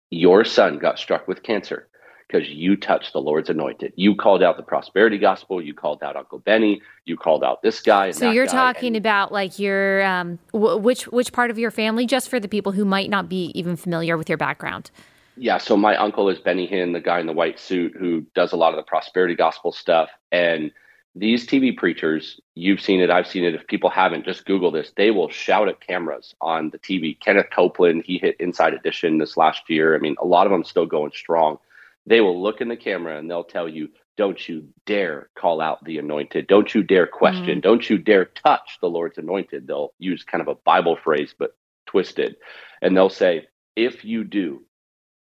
your 0.10 0.46
son 0.46 0.78
got 0.80 1.00
struck 1.00 1.28
with 1.28 1.44
cancer 1.44 1.88
because 2.28 2.50
you 2.50 2.76
touched 2.76 3.14
the 3.14 3.22
Lord's 3.22 3.50
anointed. 3.50 3.94
You 3.96 4.16
called 4.16 4.42
out 4.42 4.58
the 4.58 4.64
prosperity 4.64 5.18
gospel. 5.18 5.62
You 5.62 5.74
called 5.74 6.02
out 6.04 6.16
Uncle 6.16 6.40
Benny. 6.40 6.82
You 7.06 7.18
called 7.18 7.44
out 7.44 7.62
this 7.62 7.82
guy. 7.82 8.12
so 8.12 8.32
you're 8.32 8.48
talking 8.48 8.96
about 8.96 9.32
like 9.32 9.60
your 9.60 10.04
um, 10.04 10.40
w- 10.54 10.78
which 10.78 11.08
which 11.08 11.32
part 11.34 11.52
of 11.52 11.60
your 11.60 11.72
family, 11.72 12.06
just 12.06 12.30
for 12.30 12.40
the 12.40 12.48
people 12.48 12.72
who 12.72 12.86
might 12.86 13.10
not 13.10 13.30
be 13.30 13.52
even 13.56 13.76
familiar 13.76 14.18
with 14.18 14.30
your 14.30 14.38
background. 14.38 14.92
Yeah, 15.38 15.58
so 15.58 15.76
my 15.76 15.98
uncle 15.98 16.30
is 16.30 16.40
Benny 16.40 16.66
Hinn, 16.66 16.94
the 16.94 17.02
guy 17.02 17.20
in 17.20 17.28
the 17.28 17.34
white 17.34 17.60
suit 17.60 17.94
who 18.00 18.26
does 18.36 18.54
a 18.54 18.56
lot 18.56 18.70
of 18.74 18.78
the 18.78 18.84
prosperity 18.84 19.36
gospel 19.36 19.74
stuff, 19.74 20.10
and 20.32 20.72
these 21.16 21.48
TV 21.48 21.76
preachers, 21.76 22.42
you've 22.56 22.82
seen 22.82 23.00
it, 23.00 23.10
I've 23.10 23.28
seen 23.28 23.46
it. 23.46 23.56
If 23.56 23.68
people 23.68 23.90
haven't, 23.90 24.26
just 24.26 24.46
Google 24.46 24.70
this. 24.70 24.92
They 24.98 25.12
will 25.12 25.30
shout 25.30 25.70
at 25.70 25.80
cameras 25.80 26.36
on 26.42 26.72
the 26.72 26.80
TV. 26.80 27.18
Kenneth 27.20 27.48
Copeland, 27.54 28.04
he 28.06 28.18
hit 28.18 28.36
Inside 28.40 28.74
Edition 28.74 29.18
this 29.18 29.38
last 29.38 29.70
year. 29.70 29.96
I 29.96 30.00
mean, 30.00 30.16
a 30.20 30.26
lot 30.26 30.46
of 30.46 30.52
them 30.52 30.66
still 30.66 30.86
going 30.86 31.12
strong. 31.14 31.58
They 32.06 32.20
will 32.20 32.42
look 32.42 32.60
in 32.60 32.68
the 32.68 32.76
camera 32.76 33.18
and 33.18 33.32
they'll 33.32 33.46
tell 33.46 33.70
you, 33.70 33.90
don't 34.18 34.48
you 34.48 34.68
dare 34.86 35.30
call 35.36 35.62
out 35.62 35.84
the 35.86 35.98
anointed. 35.98 36.48
Don't 36.48 36.74
you 36.76 36.84
dare 36.84 37.08
question. 37.08 37.46
Mm-hmm. 37.46 37.60
Don't 37.62 37.90
you 37.90 37.98
dare 37.98 38.26
touch 38.26 38.78
the 38.82 38.90
Lord's 38.90 39.18
anointed. 39.18 39.68
They'll 39.68 39.94
use 40.00 40.24
kind 40.24 40.42
of 40.42 40.48
a 40.50 40.56
Bible 40.56 40.98
phrase, 41.02 41.34
but 41.38 41.56
twisted. 41.86 42.36
And 42.82 42.96
they'll 42.96 43.10
say, 43.10 43.48
if 43.76 44.04
you 44.04 44.24
do, 44.26 44.65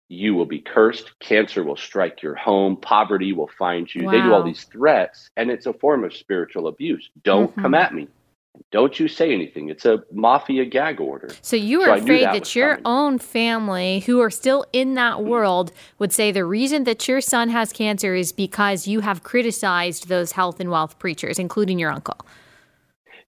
you 0.10 0.34
will 0.34 0.46
be 0.46 0.60
cursed. 0.60 1.18
Cancer 1.20 1.64
will 1.64 1.78
strike 1.78 2.22
your 2.22 2.36
home. 2.36 2.76
Poverty 2.76 3.32
will 3.32 3.50
find 3.58 3.94
you. 3.94 4.06
Wow. 4.06 4.12
They 4.12 4.22
do 4.22 4.34
all 4.34 4.44
these 4.44 4.64
threats, 4.66 5.30
and 5.38 5.50
it's 5.50 5.68
a 5.68 5.74
form 5.74 6.04
of 6.04 6.14
spiritual 6.14 6.68
abuse. 6.68 7.10
Don't 7.24 7.52
mm-hmm. 7.52 7.62
come 7.62 7.76
at 7.76 7.94
me. 7.94 8.08
Don't 8.72 9.00
you 9.00 9.08
say 9.08 9.32
anything. 9.32 9.70
It's 9.70 9.86
a 9.86 10.04
mafia 10.12 10.66
gag 10.66 11.00
order. 11.00 11.30
So 11.42 11.56
you 11.56 11.80
were 11.80 11.86
so 11.86 11.94
afraid 11.94 12.24
that, 12.24 12.34
that 12.34 12.56
your 12.56 12.76
coming. 12.76 12.84
own 12.86 13.20
family, 13.20 14.00
who 14.02 14.20
are 14.20 14.32
still 14.32 14.66
in 14.74 14.96
that 14.96 15.18
mm-hmm. 15.18 15.30
world, 15.30 15.72
would 16.00 16.12
say 16.12 16.32
the 16.32 16.44
reason 16.44 16.84
that 16.84 17.08
your 17.08 17.22
son 17.22 17.50
has 17.50 17.72
cancer 17.72 18.16
is 18.16 18.32
because 18.32 18.88
you 18.88 19.00
have 19.00 19.24
criticized 19.24 20.10
those 20.10 20.34
health 20.34 20.60
and 20.60 20.72
wealth 20.72 21.00
preachers, 21.00 21.40
including 21.40 21.80
your 21.80 21.92
uncle. 21.92 22.18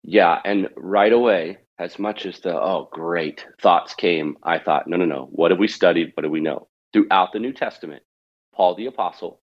Yeah. 0.04 0.42
And 0.44 0.68
right 0.76 1.14
away, 1.14 1.60
as 1.80 1.98
much 2.00 2.26
as 2.26 2.40
the, 2.40 2.60
oh, 2.60 2.90
great 2.92 3.46
thoughts 3.62 3.94
came, 3.94 4.36
I 4.44 4.58
thought, 4.60 4.88
no, 4.88 4.98
no, 4.98 5.06
no. 5.06 5.30
What 5.32 5.52
have 5.52 5.60
we 5.60 5.68
studied? 5.68 6.12
What 6.16 6.24
do 6.24 6.30
we 6.30 6.42
know? 6.42 6.68
Throughout 6.94 7.32
the 7.34 7.40
New 7.40 7.54
Testament, 7.54 8.04
Paul 8.54 8.76
the 8.76 8.88
apostle 8.88 9.40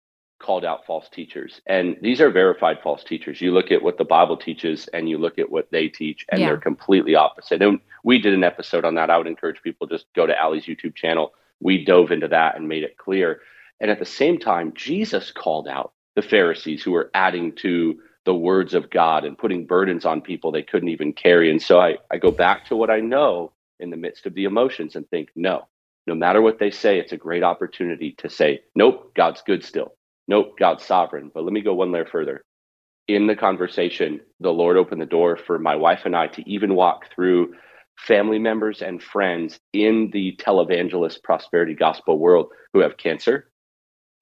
called 0.42 0.64
out 0.64 0.84
false 0.84 1.08
teachers. 1.08 1.60
And 1.66 1.96
these 2.02 2.20
are 2.20 2.30
verified 2.30 2.78
false 2.82 3.04
teachers. 3.04 3.40
You 3.40 3.52
look 3.52 3.70
at 3.70 3.82
what 3.82 3.96
the 3.96 4.04
Bible 4.04 4.36
teaches 4.36 4.88
and 4.88 5.08
you 5.08 5.16
look 5.16 5.38
at 5.38 5.50
what 5.50 5.70
they 5.70 5.88
teach, 5.88 6.26
and 6.30 6.40
yeah. 6.40 6.48
they're 6.48 6.58
completely 6.58 7.14
opposite. 7.14 7.62
And 7.62 7.80
we 8.04 8.18
did 8.18 8.34
an 8.34 8.44
episode 8.44 8.84
on 8.84 8.96
that. 8.96 9.08
I 9.08 9.16
would 9.16 9.28
encourage 9.28 9.62
people 9.62 9.86
just 9.86 10.06
go 10.14 10.26
to 10.26 10.38
Allie's 10.38 10.66
YouTube 10.66 10.94
channel. 10.94 11.32
We 11.60 11.84
dove 11.84 12.10
into 12.10 12.28
that 12.28 12.56
and 12.56 12.68
made 12.68 12.82
it 12.82 12.98
clear. 12.98 13.40
And 13.80 13.90
at 13.90 14.00
the 14.00 14.04
same 14.04 14.38
time, 14.38 14.72
Jesus 14.74 15.30
called 15.30 15.68
out 15.68 15.92
the 16.16 16.22
Pharisees 16.22 16.82
who 16.82 16.90
were 16.90 17.10
adding 17.14 17.54
to 17.56 18.00
the 18.24 18.34
words 18.34 18.74
of 18.74 18.90
God 18.90 19.24
and 19.24 19.38
putting 19.38 19.66
burdens 19.66 20.04
on 20.04 20.20
people 20.20 20.52
they 20.52 20.62
couldn't 20.62 20.88
even 20.88 21.12
carry. 21.12 21.50
And 21.50 21.60
so 21.62 21.80
I, 21.80 21.98
I 22.10 22.18
go 22.18 22.30
back 22.30 22.66
to 22.66 22.76
what 22.76 22.90
I 22.90 23.00
know 23.00 23.52
in 23.80 23.90
the 23.90 23.96
midst 23.96 24.26
of 24.26 24.34
the 24.34 24.44
emotions 24.44 24.94
and 24.94 25.08
think, 25.08 25.30
no, 25.34 25.66
no 26.06 26.14
matter 26.14 26.42
what 26.42 26.58
they 26.58 26.70
say, 26.70 26.98
it's 26.98 27.12
a 27.12 27.16
great 27.16 27.42
opportunity 27.42 28.14
to 28.18 28.28
say, 28.28 28.60
nope, 28.74 29.12
God's 29.14 29.42
good 29.42 29.64
still. 29.64 29.94
Nope, 30.28 30.58
God's 30.58 30.84
sovereign. 30.84 31.30
But 31.32 31.44
let 31.44 31.52
me 31.52 31.60
go 31.60 31.74
one 31.74 31.92
layer 31.92 32.06
further. 32.06 32.44
In 33.08 33.26
the 33.26 33.36
conversation, 33.36 34.20
the 34.40 34.52
Lord 34.52 34.76
opened 34.76 35.00
the 35.00 35.06
door 35.06 35.36
for 35.36 35.58
my 35.58 35.76
wife 35.76 36.02
and 36.04 36.16
I 36.16 36.28
to 36.28 36.48
even 36.48 36.74
walk 36.74 37.12
through 37.14 37.54
family 37.96 38.38
members 38.38 38.82
and 38.82 39.02
friends 39.02 39.60
in 39.72 40.10
the 40.12 40.36
televangelist 40.36 41.22
prosperity 41.22 41.74
gospel 41.74 42.18
world 42.18 42.48
who 42.72 42.80
have 42.80 42.96
cancer, 42.96 43.50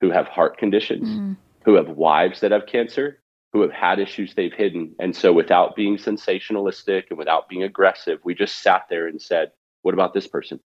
who 0.00 0.10
have 0.10 0.26
heart 0.26 0.58
conditions, 0.58 1.08
mm. 1.08 1.36
who 1.64 1.74
have 1.74 1.88
wives 1.90 2.40
that 2.40 2.52
have 2.52 2.66
cancer, 2.66 3.20
who 3.52 3.60
have 3.62 3.72
had 3.72 3.98
issues 3.98 4.34
they've 4.34 4.52
hidden. 4.52 4.94
And 4.98 5.14
so, 5.14 5.32
without 5.32 5.76
being 5.76 5.96
sensationalistic 5.96 7.04
and 7.10 7.18
without 7.18 7.48
being 7.48 7.62
aggressive, 7.62 8.18
we 8.24 8.34
just 8.34 8.62
sat 8.62 8.82
there 8.90 9.06
and 9.06 9.20
said, 9.20 9.52
What 9.82 9.94
about 9.94 10.14
this 10.14 10.26
person? 10.26 10.60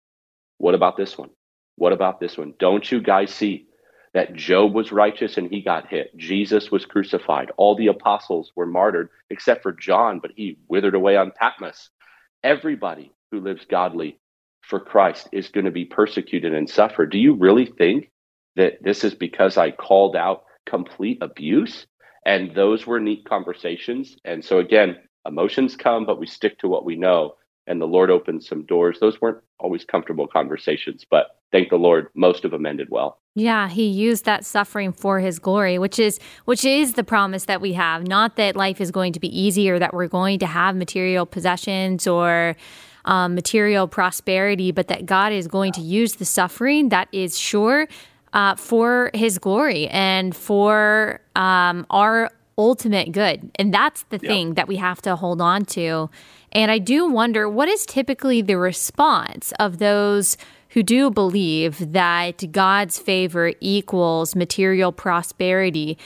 What 0.64 0.74
about 0.74 0.96
this 0.96 1.18
one? 1.18 1.28
What 1.76 1.92
about 1.92 2.20
this 2.20 2.38
one? 2.38 2.54
Don't 2.58 2.90
you 2.90 3.02
guys 3.02 3.30
see 3.30 3.66
that 4.14 4.32
Job 4.32 4.72
was 4.72 4.92
righteous 4.92 5.36
and 5.36 5.50
he 5.50 5.60
got 5.60 5.88
hit? 5.88 6.16
Jesus 6.16 6.70
was 6.70 6.86
crucified. 6.86 7.52
All 7.58 7.76
the 7.76 7.88
apostles 7.88 8.50
were 8.56 8.64
martyred 8.64 9.10
except 9.28 9.62
for 9.62 9.74
John, 9.74 10.20
but 10.20 10.30
he 10.34 10.56
withered 10.66 10.94
away 10.94 11.18
on 11.18 11.32
Patmos. 11.38 11.90
Everybody 12.42 13.12
who 13.30 13.40
lives 13.40 13.66
godly 13.70 14.18
for 14.62 14.80
Christ 14.80 15.28
is 15.32 15.48
going 15.48 15.66
to 15.66 15.70
be 15.70 15.84
persecuted 15.84 16.54
and 16.54 16.70
suffer. 16.70 17.04
Do 17.04 17.18
you 17.18 17.34
really 17.34 17.66
think 17.66 18.10
that 18.56 18.82
this 18.82 19.04
is 19.04 19.14
because 19.14 19.58
I 19.58 19.70
called 19.70 20.16
out 20.16 20.44
complete 20.64 21.18
abuse? 21.20 21.86
And 22.24 22.54
those 22.54 22.86
were 22.86 23.00
neat 23.00 23.26
conversations. 23.28 24.16
And 24.24 24.42
so, 24.42 24.60
again, 24.60 24.96
emotions 25.28 25.76
come, 25.76 26.06
but 26.06 26.18
we 26.18 26.26
stick 26.26 26.58
to 26.60 26.68
what 26.68 26.86
we 26.86 26.96
know 26.96 27.34
and 27.66 27.80
the 27.80 27.86
Lord 27.86 28.10
opened 28.10 28.44
some 28.44 28.64
doors. 28.64 28.98
Those 29.00 29.20
weren't 29.20 29.38
always 29.58 29.84
comfortable 29.84 30.26
conversations, 30.26 31.04
but 31.08 31.38
thank 31.52 31.70
the 31.70 31.76
Lord, 31.76 32.08
most 32.14 32.44
of 32.44 32.50
them 32.50 32.66
ended 32.66 32.88
well. 32.90 33.18
Yeah, 33.34 33.68
he 33.68 33.86
used 33.86 34.24
that 34.26 34.44
suffering 34.44 34.92
for 34.92 35.18
his 35.18 35.38
glory, 35.38 35.78
which 35.78 35.98
is 35.98 36.20
which 36.44 36.64
is 36.64 36.92
the 36.92 37.02
promise 37.02 37.46
that 37.46 37.60
we 37.60 37.72
have. 37.72 38.06
Not 38.06 38.36
that 38.36 38.54
life 38.54 38.80
is 38.80 38.90
going 38.90 39.12
to 39.14 39.20
be 39.20 39.28
easy 39.38 39.68
or 39.70 39.78
that 39.78 39.92
we're 39.92 40.08
going 40.08 40.38
to 40.38 40.46
have 40.46 40.76
material 40.76 41.26
possessions 41.26 42.06
or 42.06 42.54
um, 43.06 43.34
material 43.34 43.88
prosperity, 43.88 44.70
but 44.72 44.88
that 44.88 45.04
God 45.04 45.32
is 45.32 45.48
going 45.48 45.72
to 45.72 45.80
use 45.80 46.14
the 46.14 46.24
suffering 46.24 46.90
that 46.90 47.08
is 47.12 47.38
sure 47.38 47.88
uh, 48.32 48.54
for 48.54 49.10
His 49.14 49.38
glory 49.38 49.88
and 49.88 50.34
for 50.34 51.20
um, 51.34 51.86
our 51.90 52.30
ultimate 52.56 53.12
good. 53.12 53.50
And 53.56 53.74
that's 53.74 54.04
the 54.10 54.18
thing 54.18 54.54
that 54.54 54.68
we 54.68 54.76
have 54.76 55.02
to 55.02 55.16
hold 55.16 55.40
on 55.40 55.64
to. 55.66 56.08
And 56.54 56.70
I 56.70 56.78
do 56.78 57.08
wonder 57.08 57.48
what 57.48 57.68
is 57.68 57.84
typically 57.84 58.40
the 58.40 58.56
response 58.56 59.52
of 59.58 59.78
those 59.78 60.36
who 60.70 60.82
do 60.82 61.10
believe 61.10 61.92
that 61.92 62.50
God's 62.52 62.98
favor 62.98 63.52
equals 63.60 64.36
material 64.36 64.92
prosperity. 64.92 65.98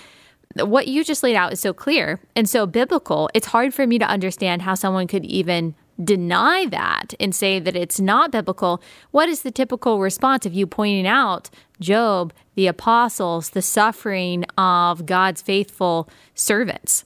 What 0.57 0.89
you 0.89 1.05
just 1.05 1.23
laid 1.23 1.37
out 1.37 1.53
is 1.53 1.61
so 1.61 1.73
clear 1.73 2.21
and 2.35 2.49
so 2.49 2.67
biblical. 2.67 3.31
It's 3.35 3.49
hard 3.49 3.75
for 3.75 3.87
me 3.87 3.99
to 3.99 4.07
understand 4.07 4.63
how 4.63 4.75
someone 4.75 5.07
could 5.07 5.25
even 5.25 5.75
deny 6.03 6.67
that 6.67 7.15
and 7.19 7.35
say 7.35 7.59
that 7.59 7.77
it's 7.77 8.01
not 8.01 8.31
biblical. 8.31 8.81
What 9.11 9.29
is 9.29 9.43
the 9.43 9.51
typical 9.51 10.01
response 10.01 10.47
of 10.47 10.55
you 10.55 10.67
pointing 10.67 11.07
out 11.07 11.51
Job, 11.81 12.33
the 12.55 12.67
apostles, 12.67 13.51
the 13.51 13.63
suffering 13.63 14.45
of 14.57 15.07
God's 15.07 15.43
faithful 15.43 16.09
servants? 16.35 17.05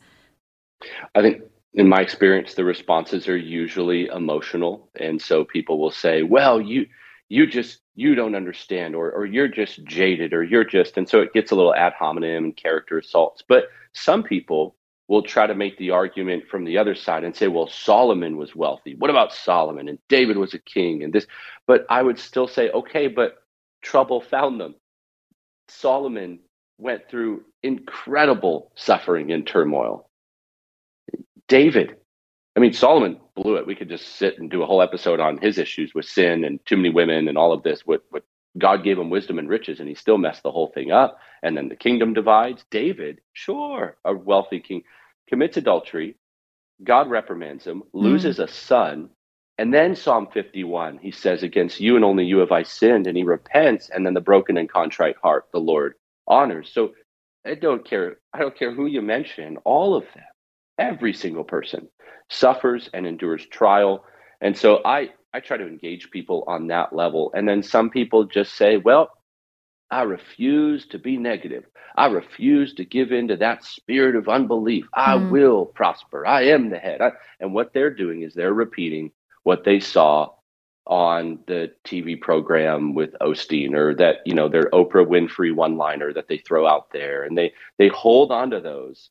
I 1.15 1.23
think 1.23 1.43
in 1.75 1.89
my 1.89 2.01
experience, 2.01 2.55
the 2.55 2.65
responses 2.65 3.29
are 3.29 3.37
usually 3.37 4.07
emotional. 4.07 4.91
And 4.99 5.21
so 5.21 5.45
people 5.45 5.79
will 5.79 5.91
say, 5.91 6.23
well, 6.23 6.61
you, 6.61 6.87
you 7.29 7.47
just, 7.47 7.81
you 7.95 8.15
don't 8.15 8.35
understand, 8.35 8.95
or, 8.95 9.11
or 9.11 9.25
you're 9.25 9.49
just 9.49 9.83
jaded, 9.85 10.33
or 10.33 10.43
you're 10.43 10.65
just, 10.65 10.97
and 10.97 11.09
so 11.09 11.21
it 11.21 11.33
gets 11.33 11.51
a 11.51 11.55
little 11.55 11.75
ad 11.75 11.95
hominem 11.99 12.45
and 12.45 12.57
character 12.57 12.99
assaults. 12.99 13.43
But 13.47 13.65
some 13.95 14.23
people 14.23 14.77
will 15.09 15.23
try 15.23 15.47
to 15.47 15.55
make 15.55 15.77
the 15.79 15.91
argument 15.91 16.45
from 16.49 16.65
the 16.65 16.79
other 16.79 16.95
side 16.95 17.25
and 17.25 17.35
say, 17.35 17.49
well, 17.49 17.67
Solomon 17.67 18.37
was 18.37 18.55
wealthy. 18.55 18.95
What 18.95 19.11
about 19.11 19.33
Solomon? 19.33 19.89
And 19.89 19.99
David 20.09 20.37
was 20.37 20.55
a 20.55 20.59
king 20.59 21.03
and 21.03 21.13
this. 21.13 21.27
But 21.67 21.87
I 21.91 22.03
would 22.03 22.19
still 22.19 22.49
say, 22.49 22.71
okay, 22.71 23.09
but 23.09 23.37
trouble 23.83 24.21
found 24.21 24.61
them. 24.61 24.75
Solomon 25.69 26.39
went 26.79 27.09
through 27.09 27.45
incredible 27.63 28.73
suffering 28.75 29.33
and 29.33 29.47
turmoil. 29.47 30.09
David. 31.53 31.97
I 32.57 32.61
mean, 32.61 32.73
Solomon 32.73 33.21
blew 33.37 33.57
it. 33.57 33.67
We 33.67 33.75
could 33.75 33.91
just 33.91 34.17
sit 34.17 34.39
and 34.39 34.51
do 34.51 34.63
a 34.63 34.67
whole 34.67 34.81
episode 34.81 35.21
on 35.21 35.37
his 35.37 35.59
issues 35.59 35.93
with 35.95 36.07
sin 36.07 36.45
and 36.45 36.65
too 36.65 36.79
many 36.79 36.89
women 36.89 37.29
and 37.29 37.37
all 37.37 37.53
of 37.53 37.63
this. 37.63 37.83
What, 37.85 38.05
what 38.09 38.25
God 38.57 38.83
gave 38.83 38.99
him 38.99 39.11
wisdom 39.11 39.39
and 39.39 39.51
riches, 39.51 39.79
and 39.79 39.87
he 39.87 39.95
still 39.95 40.17
messed 40.17 40.43
the 40.45 40.51
whole 40.51 40.69
thing 40.69 40.93
up. 40.93 41.19
And 41.43 41.55
then 41.55 41.69
the 41.69 41.77
kingdom 41.77 42.15
divides. 42.15 42.65
David, 42.71 43.21
sure, 43.35 43.99
a 44.03 44.15
wealthy 44.15 44.61
king, 44.61 44.85
commits 45.29 45.59
adultery. 45.59 46.17
God 46.83 47.11
reprimands 47.11 47.67
him, 47.67 47.83
loses 47.93 48.39
mm. 48.39 48.45
a 48.45 48.49
son. 48.49 49.11
And 49.59 49.75
then 49.75 49.95
Psalm 49.95 50.29
51, 50.33 51.01
he 51.03 51.11
says, 51.11 51.43
Against 51.43 51.81
you 51.81 51.97
and 51.97 52.05
only 52.05 52.25
you 52.25 52.39
have 52.39 52.51
I 52.51 52.63
sinned. 52.63 53.07
And 53.07 53.15
he 53.15 53.25
repents. 53.25 53.91
And 53.91 54.07
then 54.07 54.15
the 54.15 54.23
broken 54.23 54.57
and 54.57 54.71
contrite 54.71 55.17
heart, 55.23 55.49
the 55.53 55.61
Lord 55.61 55.97
honors. 56.27 56.71
So 56.73 56.95
I 57.45 57.57
don't 57.57 57.85
care. 57.85 58.21
I 58.33 58.39
don't 58.39 58.59
care 58.59 58.75
who 58.75 58.87
you 58.87 59.03
mention, 59.03 59.59
all 59.67 59.95
of 59.95 60.05
them 60.15 60.25
every 60.79 61.13
single 61.13 61.45
person 61.45 61.89
suffers 62.29 62.89
and 62.93 63.07
endures 63.07 63.47
trial. 63.47 64.05
And 64.41 64.57
so 64.57 64.81
I, 64.85 65.11
I 65.33 65.41
try 65.41 65.57
to 65.57 65.67
engage 65.67 66.11
people 66.11 66.45
on 66.47 66.69
that 66.69 66.95
level. 66.95 67.31
And 67.35 67.49
then 67.49 67.63
some 67.63 67.91
people 67.91 68.25
just 68.25 68.55
say, 68.55 68.77
well, 68.77 69.11
I 69.91 70.03
refuse 70.03 70.87
to 70.89 70.99
be 70.99 71.19
negative. 71.19 71.65
I 71.95 72.07
refuse 72.07 72.75
to 72.75 72.85
give 72.85 73.13
in 73.13 73.29
to 73.29 73.37
that 73.37 73.65
spirit 73.65 74.17
of 74.17 74.29
unbelief. 74.29 74.87
I 74.95 75.17
mm. 75.17 75.31
will 75.31 75.67
prosper. 75.67 76.27
I 76.27 76.45
am 76.45 76.71
the 76.71 76.79
head. 76.79 77.03
I, 77.03 77.13
and 77.41 77.53
what 77.53 77.75
they're 77.75 77.95
doing 77.95 78.23
is 78.23 78.33
they're 78.33 78.55
repeating 78.55 79.13
what 79.43 79.65
they 79.65 79.81
saw 79.81 80.31
on 80.87 81.39
the 81.47 81.73
TV 81.85 82.19
program 82.19 82.95
with 82.95 83.13
Osteen 83.21 83.75
or 83.75 83.95
that, 83.97 84.17
you 84.25 84.35
know, 84.35 84.49
their 84.49 84.71
Oprah 84.71 85.07
Winfrey 85.07 85.55
one 85.55 85.77
liner 85.77 86.13
that 86.13 86.27
they 86.29 86.39
throw 86.39 86.67
out 86.67 86.91
there. 86.93 87.25
And 87.25 87.37
they, 87.37 87.53
they 87.79 87.89
hold 87.89 88.33
on 88.33 88.51
to 88.51 88.61
those 88.61 89.11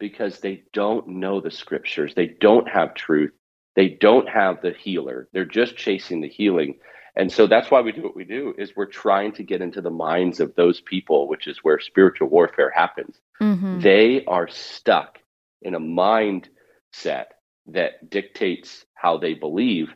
because 0.00 0.40
they 0.40 0.64
don't 0.72 1.06
know 1.06 1.40
the 1.40 1.50
scriptures. 1.50 2.14
They 2.14 2.26
don't 2.26 2.68
have 2.68 2.94
truth. 2.94 3.32
They 3.76 3.88
don't 3.88 4.28
have 4.28 4.62
the 4.62 4.72
healer. 4.72 5.28
They're 5.32 5.44
just 5.44 5.76
chasing 5.76 6.20
the 6.20 6.28
healing. 6.28 6.78
And 7.14 7.30
so 7.30 7.46
that's 7.46 7.70
why 7.70 7.80
we 7.80 7.92
do 7.92 8.02
what 8.02 8.16
we 8.16 8.24
do 8.24 8.54
is 8.58 8.74
we're 8.74 8.86
trying 8.86 9.32
to 9.32 9.42
get 9.42 9.60
into 9.60 9.80
the 9.80 9.90
minds 9.90 10.40
of 10.40 10.54
those 10.54 10.80
people, 10.80 11.28
which 11.28 11.46
is 11.46 11.58
where 11.62 11.78
spiritual 11.78 12.28
warfare 12.28 12.70
happens. 12.74 13.16
Mm-hmm. 13.40 13.80
They 13.80 14.24
are 14.24 14.48
stuck 14.48 15.18
in 15.62 15.74
a 15.74 15.80
mindset 15.80 17.26
that 17.66 18.10
dictates 18.10 18.84
how 18.94 19.18
they 19.18 19.34
believe. 19.34 19.92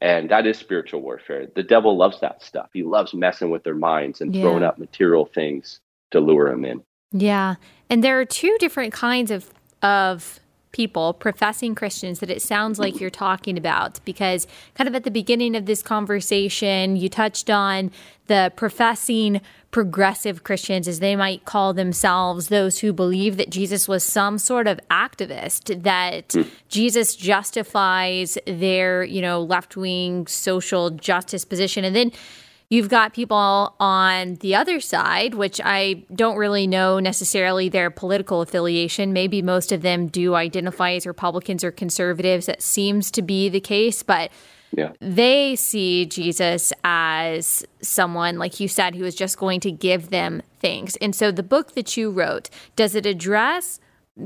And 0.00 0.30
that 0.30 0.46
is 0.46 0.58
spiritual 0.58 1.00
warfare. 1.00 1.46
The 1.54 1.62
devil 1.62 1.96
loves 1.96 2.20
that 2.20 2.42
stuff. 2.42 2.70
He 2.72 2.82
loves 2.82 3.14
messing 3.14 3.50
with 3.50 3.62
their 3.62 3.76
minds 3.76 4.20
and 4.20 4.34
yeah. 4.34 4.42
throwing 4.42 4.64
up 4.64 4.78
material 4.78 5.26
things 5.26 5.80
to 6.10 6.20
lure 6.20 6.50
them 6.50 6.64
in. 6.64 6.82
Yeah. 7.14 7.54
And 7.88 8.04
there 8.04 8.20
are 8.20 8.24
two 8.24 8.56
different 8.58 8.92
kinds 8.92 9.30
of 9.30 9.50
of 9.82 10.40
people, 10.72 11.12
professing 11.12 11.72
Christians, 11.74 12.18
that 12.18 12.30
it 12.30 12.42
sounds 12.42 12.80
like 12.80 13.00
you're 13.00 13.08
talking 13.08 13.56
about. 13.56 14.00
Because, 14.04 14.48
kind 14.74 14.88
of 14.88 14.94
at 14.96 15.04
the 15.04 15.10
beginning 15.10 15.54
of 15.54 15.66
this 15.66 15.82
conversation, 15.82 16.96
you 16.96 17.08
touched 17.08 17.48
on 17.48 17.92
the 18.26 18.52
professing 18.56 19.40
progressive 19.70 20.42
Christians, 20.42 20.88
as 20.88 20.98
they 20.98 21.14
might 21.14 21.44
call 21.44 21.74
themselves, 21.74 22.48
those 22.48 22.80
who 22.80 22.92
believe 22.92 23.36
that 23.36 23.50
Jesus 23.50 23.86
was 23.86 24.02
some 24.02 24.38
sort 24.38 24.66
of 24.66 24.80
activist, 24.90 25.82
that 25.82 26.28
mm. 26.30 26.48
Jesus 26.68 27.14
justifies 27.14 28.36
their, 28.46 29.04
you 29.04 29.22
know, 29.22 29.42
left 29.42 29.76
wing 29.76 30.26
social 30.26 30.90
justice 30.90 31.44
position. 31.44 31.84
And 31.84 31.94
then 31.94 32.12
You've 32.74 32.88
got 32.88 33.14
people 33.14 33.76
on 33.78 34.34
the 34.40 34.56
other 34.56 34.80
side, 34.80 35.34
which 35.34 35.60
I 35.64 36.04
don't 36.12 36.36
really 36.36 36.66
know 36.66 36.98
necessarily 36.98 37.68
their 37.68 37.88
political 37.88 38.40
affiliation. 38.40 39.12
Maybe 39.12 39.42
most 39.42 39.70
of 39.70 39.82
them 39.82 40.08
do 40.08 40.34
identify 40.34 40.94
as 40.94 41.06
Republicans 41.06 41.62
or 41.62 41.70
conservatives. 41.70 42.46
That 42.46 42.62
seems 42.62 43.12
to 43.12 43.22
be 43.22 43.48
the 43.48 43.60
case. 43.60 44.02
But 44.02 44.32
Yeah. 44.76 44.92
They 45.00 45.54
see 45.56 46.06
Jesus 46.06 46.72
as 46.82 47.64
someone, 47.80 48.38
like 48.38 48.58
you 48.58 48.68
said, 48.68 48.94
who 48.94 49.04
is 49.04 49.14
just 49.14 49.38
going 49.38 49.60
to 49.60 49.70
give 49.70 50.10
them 50.10 50.42
things. 50.58 50.96
And 50.96 51.14
so 51.14 51.30
the 51.30 51.42
book 51.42 51.72
that 51.74 51.96
you 51.96 52.10
wrote, 52.10 52.50
does 52.74 52.94
it 52.94 53.06
address 53.06 53.78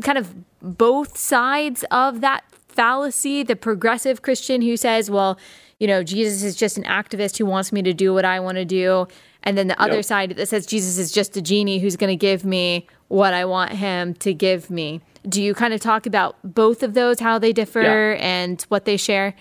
kind 0.03 0.19
of 0.19 0.35
both 0.61 1.19
sides 1.19 1.85
of 1.91 2.21
that 2.23 2.45
fallacy? 2.51 3.43
The 3.43 3.57
progressive 3.57 4.23
Christian 4.23 4.63
who 4.63 4.77
says, 4.77 5.11
well, 5.11 5.39
you 5.79 5.87
know, 5.87 6.03
Jesus 6.03 6.43
is 6.43 6.57
just 6.57 6.77
an 6.77 6.85
activist 6.85 7.39
who 7.39 7.47
wants 7.47 7.73
me 7.73 7.83
to 7.83 7.93
do 7.93 8.13
what 8.13 8.25
I 8.25 8.41
want 8.41 8.57
to 8.57 8.65
do. 8.65 9.07
And 9.45 9.57
then 9.57 9.69
the 9.69 9.81
other 9.81 9.97
yep. 9.97 10.05
side 10.05 10.31
that 10.37 10.49
says 10.49 10.67
Jesus 10.67 10.99
is 10.99 11.13
just 11.13 11.37
a 11.37 11.43
genie 11.43 11.79
who's 11.79 11.97
going 11.97 12.11
to 12.11 12.17
give 12.17 12.45
me 12.45 12.87
what 13.09 13.33
I 13.33 13.45
want 13.45 13.73
him 13.73 14.15
to 14.15 14.35
give 14.35 14.71
me. 14.71 15.01
Do 15.29 15.43
you 15.43 15.55
kind 15.55 15.73
of 15.73 15.81
talk 15.81 16.07
about 16.07 16.37
both 16.43 16.83
of 16.83 16.95
those, 16.95 17.21
how 17.21 17.39
they 17.39 17.53
differ 17.53 18.13
yeah. 18.13 18.25
and 18.25 18.61
what 18.69 18.85
they 18.85 18.97
share? 18.97 19.35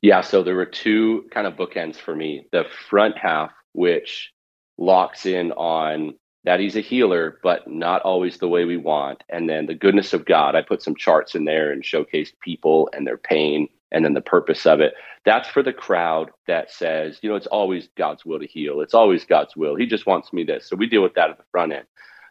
Yeah, 0.00 0.22
so 0.22 0.42
there 0.42 0.56
were 0.56 0.66
two 0.66 1.26
kind 1.30 1.46
of 1.46 1.54
bookends 1.54 1.96
for 1.96 2.16
me. 2.16 2.46
The 2.50 2.64
front 2.88 3.16
half, 3.18 3.52
which 3.72 4.32
locks 4.78 5.26
in 5.26 5.52
on 5.52 6.14
that 6.44 6.60
he's 6.60 6.76
a 6.76 6.80
healer, 6.80 7.38
but 7.42 7.68
not 7.68 8.02
always 8.02 8.38
the 8.38 8.48
way 8.48 8.64
we 8.64 8.76
want. 8.76 9.22
And 9.28 9.48
then 9.48 9.66
the 9.66 9.74
goodness 9.74 10.12
of 10.12 10.24
God. 10.24 10.54
I 10.54 10.62
put 10.62 10.82
some 10.82 10.94
charts 10.94 11.34
in 11.34 11.44
there 11.44 11.72
and 11.72 11.82
showcased 11.82 12.38
people 12.40 12.88
and 12.94 13.06
their 13.06 13.18
pain 13.18 13.68
and 13.92 14.04
then 14.04 14.14
the 14.14 14.20
purpose 14.20 14.66
of 14.66 14.80
it. 14.80 14.94
That's 15.26 15.48
for 15.48 15.62
the 15.62 15.72
crowd 15.72 16.30
that 16.46 16.70
says, 16.70 17.18
you 17.20 17.28
know, 17.28 17.34
it's 17.34 17.48
always 17.48 17.88
God's 17.98 18.24
will 18.24 18.38
to 18.38 18.46
heal. 18.46 18.80
It's 18.80 18.94
always 18.94 19.24
God's 19.24 19.56
will. 19.56 19.74
He 19.74 19.84
just 19.84 20.06
wants 20.06 20.32
me 20.32 20.44
this. 20.44 20.68
So 20.68 20.76
we 20.76 20.86
deal 20.86 21.02
with 21.02 21.14
that 21.14 21.30
at 21.30 21.36
the 21.36 21.44
front 21.50 21.72
end. 21.72 21.86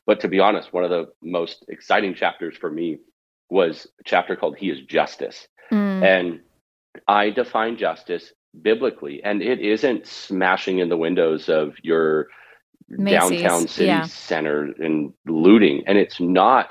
But 0.06 0.22
to 0.22 0.30
be 0.30 0.40
honest, 0.40 0.72
one 0.72 0.86
of 0.86 0.90
the 0.90 1.12
most 1.22 1.66
exciting 1.68 2.16
chapters 2.16 2.56
for 2.56 2.72
me 2.72 3.00
was 3.50 3.86
a 4.00 4.04
chapter 4.06 4.38
called 4.38 4.56
He 4.58 4.70
is 4.70 4.80
Justice. 4.82 5.48
Mm. 5.72 6.04
And 6.04 6.40
I 7.08 7.32
define 7.32 7.78
justice 7.78 8.32
biblically, 8.62 9.22
and 9.24 9.42
it 9.42 9.60
isn't 9.60 10.08
smashing 10.08 10.80
in 10.80 10.88
the 10.88 10.98
windows 10.98 11.50
of 11.50 11.74
your 11.84 12.28
Macy's, 12.88 13.42
downtown 13.42 13.68
city 13.68 13.88
yeah. 13.88 14.04
center 14.04 14.72
and 14.80 15.14
looting. 15.26 15.84
And 15.86 15.98
it's 15.98 16.22
not, 16.22 16.70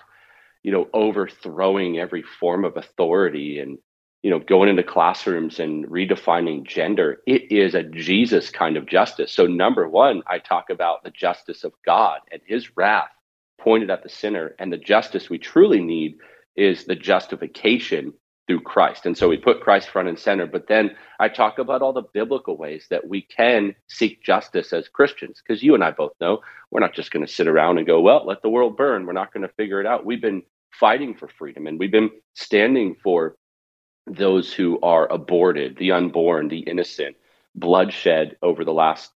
you 0.62 0.72
know, 0.72 0.88
overthrowing 0.94 1.98
every 1.98 2.22
form 2.22 2.64
of 2.64 2.78
authority 2.78 3.58
and 3.58 3.76
you 4.24 4.30
know, 4.30 4.38
going 4.38 4.70
into 4.70 4.82
classrooms 4.82 5.60
and 5.60 5.86
redefining 5.86 6.66
gender, 6.66 7.20
it 7.26 7.52
is 7.52 7.74
a 7.74 7.82
Jesus 7.82 8.48
kind 8.48 8.78
of 8.78 8.86
justice. 8.86 9.30
So, 9.30 9.46
number 9.46 9.86
one, 9.86 10.22
I 10.26 10.38
talk 10.38 10.70
about 10.70 11.04
the 11.04 11.10
justice 11.10 11.62
of 11.62 11.74
God 11.84 12.20
and 12.32 12.40
his 12.46 12.74
wrath 12.74 13.10
pointed 13.60 13.90
at 13.90 14.02
the 14.02 14.08
sinner. 14.08 14.56
And 14.58 14.72
the 14.72 14.78
justice 14.78 15.28
we 15.28 15.36
truly 15.36 15.82
need 15.82 16.16
is 16.56 16.86
the 16.86 16.96
justification 16.96 18.14
through 18.46 18.62
Christ. 18.62 19.04
And 19.04 19.16
so 19.16 19.28
we 19.28 19.36
put 19.36 19.60
Christ 19.60 19.90
front 19.90 20.08
and 20.08 20.18
center. 20.18 20.46
But 20.46 20.68
then 20.68 20.96
I 21.20 21.28
talk 21.28 21.58
about 21.58 21.82
all 21.82 21.92
the 21.92 22.08
biblical 22.14 22.56
ways 22.56 22.86
that 22.88 23.06
we 23.06 23.20
can 23.20 23.74
seek 23.88 24.22
justice 24.22 24.72
as 24.72 24.88
Christians, 24.88 25.42
because 25.46 25.62
you 25.62 25.74
and 25.74 25.84
I 25.84 25.90
both 25.90 26.12
know 26.18 26.40
we're 26.70 26.80
not 26.80 26.94
just 26.94 27.10
going 27.10 27.26
to 27.26 27.32
sit 27.32 27.46
around 27.46 27.76
and 27.76 27.86
go, 27.86 28.00
well, 28.00 28.24
let 28.26 28.40
the 28.40 28.48
world 28.48 28.78
burn. 28.78 29.04
We're 29.04 29.12
not 29.12 29.34
going 29.34 29.46
to 29.46 29.54
figure 29.54 29.80
it 29.80 29.86
out. 29.86 30.06
We've 30.06 30.22
been 30.22 30.42
fighting 30.72 31.14
for 31.14 31.28
freedom 31.28 31.66
and 31.66 31.78
we've 31.78 31.92
been 31.92 32.10
standing 32.34 32.96
for 33.02 33.36
those 34.06 34.52
who 34.52 34.78
are 34.82 35.10
aborted, 35.10 35.76
the 35.78 35.92
unborn, 35.92 36.48
the 36.48 36.60
innocent, 36.60 37.16
bloodshed 37.54 38.36
over 38.42 38.64
the 38.64 38.72
last 38.72 39.12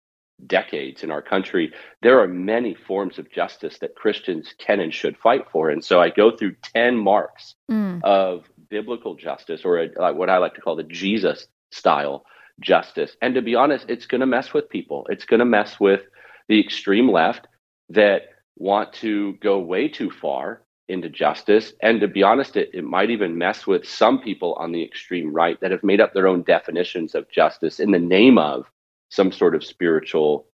decades 0.46 1.02
in 1.02 1.10
our 1.10 1.22
country, 1.22 1.72
there 2.02 2.20
are 2.20 2.28
many 2.28 2.74
forms 2.74 3.18
of 3.18 3.30
justice 3.30 3.78
that 3.78 3.94
Christians 3.94 4.54
can 4.58 4.80
and 4.80 4.92
should 4.92 5.16
fight 5.16 5.46
for. 5.50 5.70
And 5.70 5.82
so 5.82 6.00
I 6.00 6.10
go 6.10 6.36
through 6.36 6.56
10 6.74 6.96
marks 6.96 7.54
mm. 7.70 8.02
of 8.04 8.44
biblical 8.68 9.14
justice, 9.14 9.62
or 9.64 9.78
a, 9.78 10.12
what 10.12 10.28
I 10.28 10.38
like 10.38 10.54
to 10.54 10.60
call 10.60 10.76
the 10.76 10.82
Jesus 10.82 11.46
style 11.70 12.24
justice. 12.60 13.16
And 13.22 13.34
to 13.34 13.42
be 13.42 13.54
honest, 13.54 13.86
it's 13.88 14.06
going 14.06 14.20
to 14.20 14.26
mess 14.26 14.52
with 14.52 14.68
people. 14.68 15.06
It's 15.08 15.24
going 15.24 15.40
to 15.40 15.46
mess 15.46 15.80
with 15.80 16.02
the 16.48 16.60
extreme 16.60 17.10
left 17.10 17.46
that 17.90 18.22
want 18.56 18.92
to 18.94 19.34
go 19.34 19.58
way 19.58 19.88
too 19.88 20.10
far 20.10 20.62
into 20.88 21.08
justice. 21.08 21.72
And 21.82 22.00
to 22.00 22.08
be 22.08 22.22
honest, 22.22 22.56
it, 22.56 22.70
it 22.72 22.84
might 22.84 23.10
even 23.10 23.38
mess 23.38 23.66
with 23.66 23.86
some 23.86 24.20
people 24.20 24.54
on 24.54 24.72
the 24.72 24.84
extreme 24.84 25.32
right 25.32 25.60
that 25.60 25.72
have 25.72 25.82
made 25.82 26.00
up 26.00 26.14
their 26.14 26.28
own 26.28 26.42
definitions 26.42 27.14
of 27.14 27.30
justice 27.30 27.80
in 27.80 27.90
the 27.90 27.98
name 27.98 28.38
of 28.38 28.66
some 29.08 29.32
sort 29.32 29.54
of 29.54 29.64
spiritual 29.64 30.46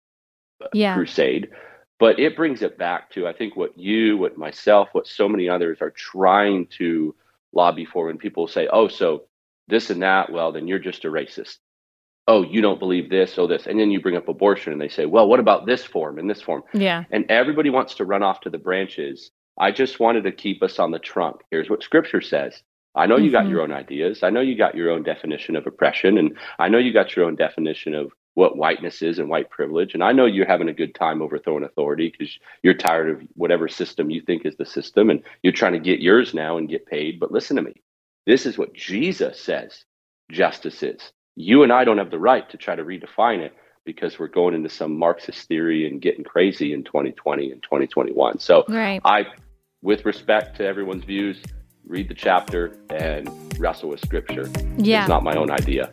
uh, 0.64 0.68
yeah. 0.74 0.94
crusade. 0.94 1.50
But 2.00 2.20
it 2.20 2.36
brings 2.36 2.62
it 2.62 2.78
back 2.78 3.12
to, 3.12 3.28
I 3.28 3.34
think, 3.34 3.56
what 3.56 3.78
you, 3.78 4.18
what 4.18 4.38
myself, 4.38 4.90
what 4.94 5.06
so 5.06 5.30
many 5.30 5.48
others 5.48 5.80
are 5.82 5.92
trying 5.92 6.68
to 6.78 7.14
lobby 7.54 7.86
for 7.86 8.08
when 8.08 8.18
people 8.18 8.48
say, 8.48 8.68
oh, 8.72 8.88
so 8.88 9.24
this 9.68 9.90
and 9.90 10.02
that, 10.02 10.32
well, 10.32 10.52
then 10.52 10.68
you're 10.68 10.80
just 10.80 11.06
a 11.06 11.10
racist. 11.10 11.58
Oh, 12.28 12.44
you 12.44 12.62
don't 12.62 12.80
believe 12.80 13.10
this, 13.10 13.38
oh, 13.38 13.48
this. 13.48 13.68
And 13.68 13.80
then 13.80 13.92
you 13.92 14.02
bring 14.02 14.16
up 14.16 14.28
abortion 14.28 14.72
and 14.72 14.82
they 14.82 14.90
say, 14.90 15.06
well, 15.06 15.28
what 15.28 15.40
about 15.40 15.66
this 15.66 15.84
form 15.84 16.18
and 16.18 16.30
this 16.30 16.42
form? 16.42 16.64
Yeah. 16.74 17.04
And 17.12 17.30
everybody 17.30 17.70
wants 17.70 17.96
to 17.96 18.06
run 18.06 18.24
off 18.24 18.42
to 18.42 18.50
the 18.50 18.58
branches 18.58 19.32
I 19.58 19.72
just 19.72 20.00
wanted 20.00 20.24
to 20.24 20.32
keep 20.32 20.64
us 20.64 20.80
on 20.80 20.92
the 20.92 21.00
trunk. 21.00 21.42
Here's 21.52 21.70
what 21.70 21.84
scripture 21.84 22.22
says. 22.22 22.64
I 22.96 23.06
know 23.06 23.16
mm-hmm. 23.16 23.26
you 23.26 23.32
got 23.32 23.44
mm-hmm. 23.44 23.52
your 23.52 23.62
own 23.62 23.72
ideas. 23.72 24.24
I 24.24 24.30
know 24.30 24.42
you 24.42 24.58
got 24.58 24.76
your 24.76 24.92
own 24.92 25.04
definition 25.04 25.56
of 25.56 25.68
oppression. 25.68 26.18
And 26.18 26.38
I 26.60 26.70
know 26.70 26.78
you 26.78 26.94
got 26.94 27.16
your 27.16 27.26
own 27.26 27.36
definition 27.36 27.94
of 27.94 28.12
what 28.34 28.58
whiteness 28.58 29.02
is 29.02 29.20
and 29.20 29.30
white 29.30 29.50
privilege. 29.50 29.94
And 29.94 30.04
I 30.04 30.12
know 30.14 30.26
you're 30.26 30.48
having 30.48 30.70
a 30.70 30.74
good 30.74 30.96
time 30.96 31.22
overthrowing 31.22 31.64
authority 31.64 32.10
because 32.10 32.38
you're 32.64 32.74
tired 32.74 33.10
of 33.10 33.28
whatever 33.36 33.68
system 33.68 34.10
you 34.10 34.22
think 34.22 34.46
is 34.46 34.56
the 34.56 34.66
system 34.66 35.10
and 35.10 35.22
you're 35.44 35.54
trying 35.54 35.74
to 35.74 35.80
get 35.80 36.00
yours 36.00 36.34
now 36.34 36.58
and 36.58 36.70
get 36.70 36.86
paid. 36.86 37.20
But 37.20 37.32
listen 37.32 37.56
to 37.58 37.62
me. 37.62 37.74
This 38.26 38.46
is 38.46 38.58
what 38.58 38.74
Jesus 38.74 39.40
says 39.40 39.84
justice 40.32 40.82
is. 40.84 41.12
You 41.36 41.64
and 41.64 41.72
I 41.72 41.84
don't 41.84 41.98
have 41.98 42.12
the 42.12 42.20
right 42.20 42.50
to 42.50 42.58
try 42.58 42.76
to 42.76 42.84
redefine 42.84 43.40
it 43.40 43.54
because 43.92 44.18
we're 44.18 44.28
going 44.28 44.54
into 44.54 44.70
some 44.70 44.98
Marxist 44.98 45.50
theory 45.50 45.86
and 45.86 46.02
getting 46.02 46.24
crazy 46.24 46.72
in 46.72 46.82
2020 46.84 47.52
and 47.52 47.62
2021. 47.62 48.40
So 48.40 48.64
right. 48.70 49.02
I, 49.04 49.26
with 49.82 50.06
respect 50.06 50.56
to 50.58 50.66
everyone's 50.66 51.04
views, 51.04 51.42
read 51.86 52.08
the 52.08 52.14
chapter 52.14 52.78
and 52.90 53.30
wrestle 53.60 53.90
with 53.90 54.00
scripture. 54.00 54.50
Yeah. 54.78 55.02
It's 55.02 55.10
not 55.10 55.24
my 55.24 55.36
own 55.36 55.52
idea. 55.52 55.92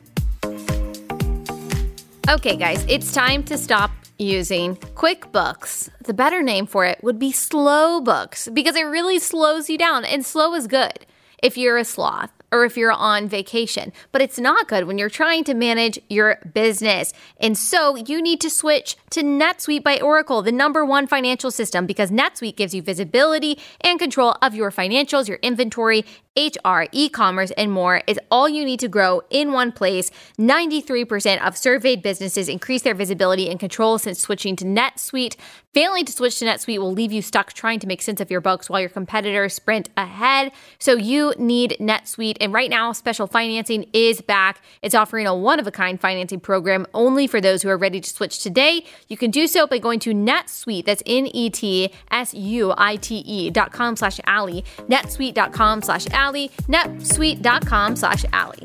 Okay, 2.28 2.56
guys, 2.56 2.84
it's 2.88 3.12
time 3.12 3.42
to 3.44 3.58
stop 3.58 3.90
using 4.16 4.76
QuickBooks. 4.76 5.88
The 6.04 6.14
better 6.14 6.40
name 6.40 6.66
for 6.66 6.84
it 6.84 7.02
would 7.02 7.18
be 7.18 7.32
Slow 7.32 8.00
Books 8.00 8.48
because 8.52 8.76
it 8.76 8.82
really 8.82 9.18
slows 9.18 9.68
you 9.68 9.76
down, 9.76 10.04
and 10.04 10.24
slow 10.24 10.54
is 10.54 10.68
good 10.68 11.04
if 11.42 11.56
you're 11.56 11.78
a 11.78 11.84
sloth 11.84 12.30
or 12.50 12.64
if 12.64 12.76
you're 12.76 12.92
on 12.92 13.28
vacation, 13.28 13.92
but 14.12 14.22
it's 14.22 14.38
not 14.38 14.68
good 14.68 14.84
when 14.87 14.98
you're 14.98 15.08
trying 15.08 15.44
to 15.44 15.54
manage 15.54 15.98
your 16.08 16.38
business. 16.54 17.12
And 17.38 17.56
so 17.56 17.96
you 17.96 18.22
need 18.22 18.40
to 18.40 18.50
switch 18.50 18.96
to 19.11 19.22
NetSuite 19.22 19.82
by 19.82 20.00
Oracle, 20.00 20.42
the 20.42 20.52
number 20.52 20.84
one 20.84 21.06
financial 21.06 21.50
system, 21.50 21.87
because 21.87 22.11
NetSuite 22.11 22.56
gives 22.56 22.74
you 22.74 22.82
visibility 22.82 23.58
and 23.80 23.98
control 23.98 24.37
of 24.42 24.54
your 24.54 24.70
financials, 24.70 25.28
your 25.28 25.38
inventory, 25.42 26.04
HR, 26.37 26.84
e 26.92 27.08
commerce, 27.08 27.50
and 27.52 27.72
more 27.72 28.02
is 28.06 28.20
all 28.30 28.48
you 28.48 28.64
need 28.64 28.78
to 28.80 28.88
grow 28.88 29.22
in 29.28 29.52
one 29.52 29.72
place. 29.72 30.11
93% 30.38 31.44
of 31.44 31.56
surveyed 31.56 32.00
businesses 32.00 32.48
increase 32.48 32.82
their 32.82 32.94
visibility 32.94 33.50
and 33.50 33.58
control 33.58 33.98
since 33.98 34.20
switching 34.20 34.54
to 34.56 34.64
NetSuite. 34.64 35.37
Failing 35.78 36.04
to 36.06 36.12
switch 36.12 36.40
to 36.40 36.44
NetSuite 36.44 36.80
will 36.80 36.90
leave 36.90 37.12
you 37.12 37.22
stuck 37.22 37.52
trying 37.52 37.78
to 37.78 37.86
make 37.86 38.02
sense 38.02 38.20
of 38.20 38.32
your 38.32 38.40
books 38.40 38.68
while 38.68 38.80
your 38.80 38.88
competitors 38.88 39.54
sprint 39.54 39.88
ahead. 39.96 40.50
So 40.80 40.96
you 40.96 41.32
need 41.38 41.76
NetSuite. 41.78 42.36
And 42.40 42.52
right 42.52 42.68
now, 42.68 42.90
special 42.90 43.28
financing 43.28 43.88
is 43.92 44.20
back. 44.20 44.60
It's 44.82 44.96
offering 44.96 45.28
a 45.28 45.36
one 45.36 45.60
of 45.60 45.68
a 45.68 45.70
kind 45.70 46.00
financing 46.00 46.40
program 46.40 46.84
only 46.94 47.28
for 47.28 47.40
those 47.40 47.62
who 47.62 47.68
are 47.68 47.76
ready 47.76 48.00
to 48.00 48.10
switch 48.10 48.42
today. 48.42 48.84
You 49.06 49.16
can 49.16 49.30
do 49.30 49.46
so 49.46 49.68
by 49.68 49.78
going 49.78 50.00
to 50.00 50.10
NetSuite, 50.12 50.84
that's 50.84 51.04
N 51.06 51.28
E 51.28 51.48
T 51.48 51.92
S 52.10 52.34
U 52.34 52.74
I 52.76 52.96
T 52.96 53.18
E 53.18 53.48
dot 53.50 53.70
com 53.70 53.94
slash 53.94 54.18
Allie, 54.26 54.64
netsuite.com 54.88 55.82
slash 55.82 56.08
Allie, 56.08 56.50
netsuite.com 56.66 57.94
slash 57.94 58.24
Allie. 58.32 58.64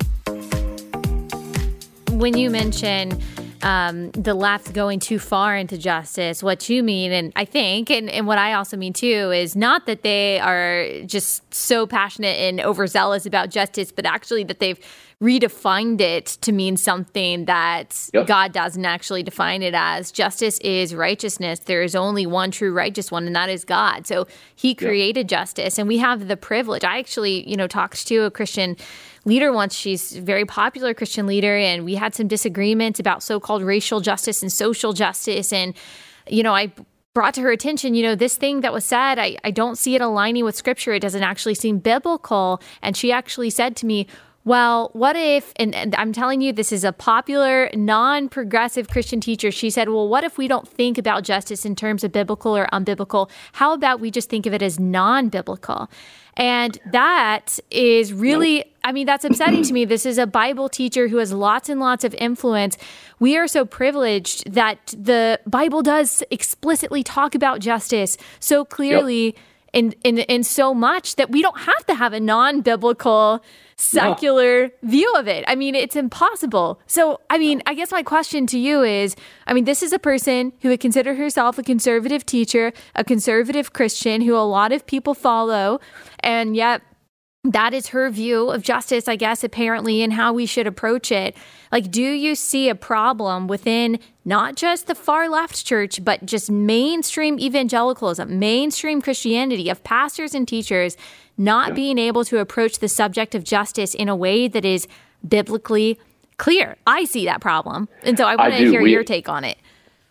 When 2.10 2.36
you 2.36 2.50
mention 2.50 3.22
um, 3.64 4.12
the 4.12 4.34
left 4.34 4.74
going 4.74 5.00
too 5.00 5.18
far 5.18 5.56
into 5.56 5.78
justice. 5.78 6.44
What 6.44 6.70
you 6.70 6.84
mean, 6.84 7.12
and 7.12 7.32
I 7.36 7.46
think, 7.46 7.90
and, 7.90 8.10
and 8.10 8.28
what 8.28 8.38
I 8.38 8.54
also 8.54 8.78
mean 8.78 8.94
too, 8.94 9.32
is 9.32 9.56
not 9.56 9.86
that 9.86 10.04
they 10.04 10.40
are 10.40 11.06
just 11.06 11.54
so 11.54 11.88
passionate 11.88 12.38
and 12.38 12.60
overzealous 12.60 13.26
about 13.26 13.50
justice, 13.50 13.92
but 13.92 14.06
actually 14.06 14.44
that 14.46 14.60
they've 14.60 14.80
redefined 15.22 16.02
it 16.02 16.26
to 16.26 16.52
mean 16.52 16.76
something 16.76 17.46
that 17.46 18.10
yep. 18.14 18.28
God 18.28 18.52
doesn't 18.52 18.84
actually 18.84 19.24
define 19.24 19.64
it 19.64 19.74
as. 19.74 20.12
Justice 20.12 20.58
is 20.60 20.94
righteousness. 20.94 21.60
There 21.60 21.82
is 21.82 21.96
only 21.96 22.26
one 22.26 22.52
true 22.52 22.74
righteous 22.74 23.10
one, 23.10 23.26
and 23.26 23.36
that 23.36 23.50
is 23.50 23.64
God. 23.64 24.06
So 24.06 24.28
He 24.54 24.76
created 24.76 25.32
yep. 25.32 25.40
justice, 25.40 25.80
and 25.80 25.88
we 25.88 26.00
have 26.00 26.28
the 26.28 26.36
privilege. 26.36 26.84
I 26.84 27.00
actually, 27.00 27.50
you 27.50 27.56
know, 27.56 27.68
talked 27.68 28.06
to 28.08 28.24
a 28.24 28.32
Christian 28.32 28.76
leader 29.26 29.52
once. 29.52 29.76
She's 29.76 30.18
a 30.18 30.22
very 30.22 30.46
popular 30.46 30.94
Christian 30.94 31.28
leader, 31.28 31.56
and 31.56 31.86
we 31.86 31.96
had 31.96 32.14
some 32.16 32.28
disagreements 32.28 33.00
about 33.00 33.24
so 33.24 33.40
called 33.40 33.64
racial 33.64 34.02
justice 34.02 34.42
and 34.42 34.52
social 34.52 34.94
justice. 34.94 35.54
And, 35.54 35.74
you 36.28 36.44
know, 36.44 36.54
I 36.54 36.72
brought 37.14 37.34
to 37.36 37.42
her 37.42 37.52
attention, 37.52 37.94
you 37.94 38.04
know, 38.04 38.16
this 38.16 38.38
thing 38.38 38.62
that 38.62 38.74
was 38.74 38.86
said, 38.86 39.20
I, 39.20 39.38
I 39.44 39.52
don't 39.52 39.78
see 39.78 39.96
it 39.96 40.02
aligning 40.02 40.44
with 40.44 40.56
scripture. 40.56 40.94
It 40.94 41.02
doesn't 41.02 41.24
actually 41.24 41.56
seem 41.56 41.78
biblical. 41.80 42.62
And 42.82 42.98
she 42.98 43.12
actually 43.12 43.52
said 43.52 43.76
to 43.78 43.86
me, 43.86 44.08
well, 44.46 44.90
what 44.92 45.16
if, 45.16 45.54
and, 45.56 45.74
and, 45.74 45.96
I'm 45.96 46.12
telling 46.12 46.42
you, 46.42 46.52
this 46.52 46.74
is 46.74 46.84
a 46.84 46.92
popular, 46.92 47.70
non 47.74 48.28
progressive 48.28 48.90
Christian 48.90 49.22
teacher. 49.22 49.52
She 49.52 49.70
said, 49.70 49.88
well, 49.88 50.10
what 50.10 50.26
if 50.26 50.38
we 50.38 50.50
don't 50.50 50.68
think 50.68 50.98
about 50.98 51.24
justice 51.24 51.64
in 51.64 51.76
terms 51.76 52.04
of 52.04 52.12
biblical 52.12 52.58
or 52.58 52.68
unbiblical? 52.74 53.30
How 53.54 53.74
about 53.74 54.02
we 54.02 54.12
just 54.12 54.30
think 54.30 54.46
of 54.46 54.54
it 54.54 54.62
as 54.62 54.80
non 54.80 55.30
biblical? 55.30 55.90
And 56.36 56.80
that 56.92 57.60
is 57.70 58.12
really, 58.12 58.66
I 58.84 58.92
mean, 58.92 59.06
that's 59.06 59.24
upsetting 59.24 59.64
to 59.64 59.74
me. 59.74 59.86
This 59.86 60.06
is 60.06 60.18
a 60.18 60.26
Bible 60.26 60.68
teacher 60.70 61.08
who 61.08 61.18
has 61.18 61.32
lots 61.32 61.70
and 61.70 61.80
lots 61.80 62.04
of 62.04 62.14
influence. 62.16 62.78
We 63.20 63.38
are 63.38 63.48
so 63.48 63.66
privileged 63.66 64.52
that 64.52 64.94
the 64.98 65.40
Bible 65.46 65.82
does 65.84 66.24
explicitly 66.32 67.04
talk 67.04 67.36
about 67.36 67.60
justice 67.60 68.18
so 68.40 68.66
clearly. 68.66 69.26
Yep. 69.26 69.36
In, 69.74 69.94
in, 70.04 70.20
in 70.20 70.44
so 70.44 70.74
much 70.74 71.16
that 71.16 71.32
we 71.32 71.42
don't 71.42 71.58
have 71.58 71.84
to 71.88 71.96
have 71.96 72.14
a 72.14 72.20
non 72.20 72.62
biblical 72.62 73.44
secular 73.76 74.66
no. 74.66 74.90
view 74.90 75.14
of 75.16 75.28
it. 75.28 75.44
I 75.48 75.56
mean, 75.56 75.76
it's 75.76 75.96
impossible. 75.96 76.80
So, 76.86 77.20
I 77.30 77.38
mean, 77.38 77.62
I 77.66 77.74
guess 77.74 77.92
my 77.92 78.04
question 78.04 78.46
to 78.48 78.60
you 78.60 78.84
is 78.84 79.16
I 79.48 79.54
mean, 79.54 79.66
this 79.66 79.84
is 79.84 79.92
a 79.92 80.00
person 80.00 80.54
who 80.62 80.70
would 80.70 80.80
consider 80.80 81.16
herself 81.16 81.58
a 81.58 81.64
conservative 81.64 82.26
teacher, 82.26 82.72
a 82.96 83.04
conservative 83.04 83.74
Christian 83.74 84.22
who 84.22 84.36
a 84.36 84.46
lot 84.46 84.72
of 84.72 84.86
people 84.86 85.14
follow, 85.14 85.80
and 86.20 86.56
yet 86.56 86.82
that 87.44 87.74
is 87.74 87.88
her 87.88 88.10
view 88.10 88.50
of 88.50 88.64
justice, 88.64 89.08
I 89.08 89.18
guess, 89.18 89.44
apparently, 89.44 90.02
and 90.02 90.14
how 90.14 90.32
we 90.32 90.46
should 90.46 90.66
approach 90.66 91.12
it. 91.12 91.36
Like, 91.72 91.92
do 91.92 92.02
you 92.02 92.36
see 92.36 92.70
a 92.70 92.76
problem 92.76 93.48
within 93.48 94.00
not 94.24 94.56
just 94.56 94.88
the 94.88 94.96
far 94.96 95.28
left 95.28 95.66
church, 95.66 96.04
but 96.06 96.26
just 96.26 96.50
mainstream 96.50 97.38
evangelicalism, 97.38 98.40
mainstream 98.40 99.02
Christianity 99.02 99.70
of 99.70 99.84
pastors 99.84 100.34
and 100.34 100.48
teachers 100.48 100.96
not 101.38 101.70
yeah. 101.70 101.74
being 101.74 101.98
able 101.98 102.24
to 102.26 102.40
approach 102.40 102.80
the 102.80 102.88
subject 102.88 103.36
of 103.36 103.44
justice 103.44 103.94
in 103.94 104.08
a 104.08 104.16
way 104.16 104.48
that 104.48 104.64
is 104.64 104.88
biblically 105.28 106.00
clear. 106.38 106.78
I 106.88 107.04
see 107.04 107.26
that 107.26 107.42
problem. 107.42 107.90
And 108.04 108.18
so 108.18 108.26
I 108.26 108.38
want 108.38 108.54
to 108.54 108.70
hear 108.70 108.82
we, 108.82 108.92
your 108.92 109.04
take 109.04 109.28
on 109.28 109.44
it. 109.44 109.58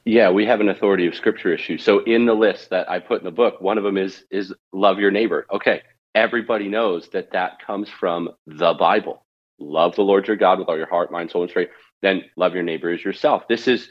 Yeah, 0.04 0.30
we 0.30 0.44
have 0.46 0.60
an 0.60 0.68
authority 0.68 1.06
of 1.06 1.14
scripture 1.14 1.54
issue. 1.54 1.78
So 1.78 2.00
in 2.00 2.26
the 2.26 2.34
list 2.34 2.70
that 2.70 2.90
I 2.90 2.98
put 2.98 3.20
in 3.20 3.24
the 3.24 3.30
book, 3.30 3.60
one 3.60 3.78
of 3.78 3.84
them 3.84 3.96
is 3.96 4.24
is 4.30 4.52
love 4.72 4.98
your 4.98 5.10
neighbor. 5.12 5.46
Okay, 5.52 5.82
everybody 6.14 6.68
knows 6.68 7.08
that 7.10 7.32
that 7.32 7.64
comes 7.64 7.88
from 7.88 8.30
the 8.46 8.74
Bible. 8.74 9.24
Love 9.58 9.94
the 9.96 10.02
Lord 10.02 10.26
your 10.26 10.36
God 10.36 10.58
with 10.58 10.68
all 10.68 10.76
your 10.76 10.88
heart, 10.88 11.12
mind, 11.12 11.30
soul, 11.30 11.42
and 11.42 11.50
strength. 11.50 11.72
Then 12.02 12.22
love 12.36 12.54
your 12.54 12.64
neighbor 12.64 12.90
as 12.90 13.04
yourself. 13.04 13.48
This 13.48 13.68
is 13.68 13.88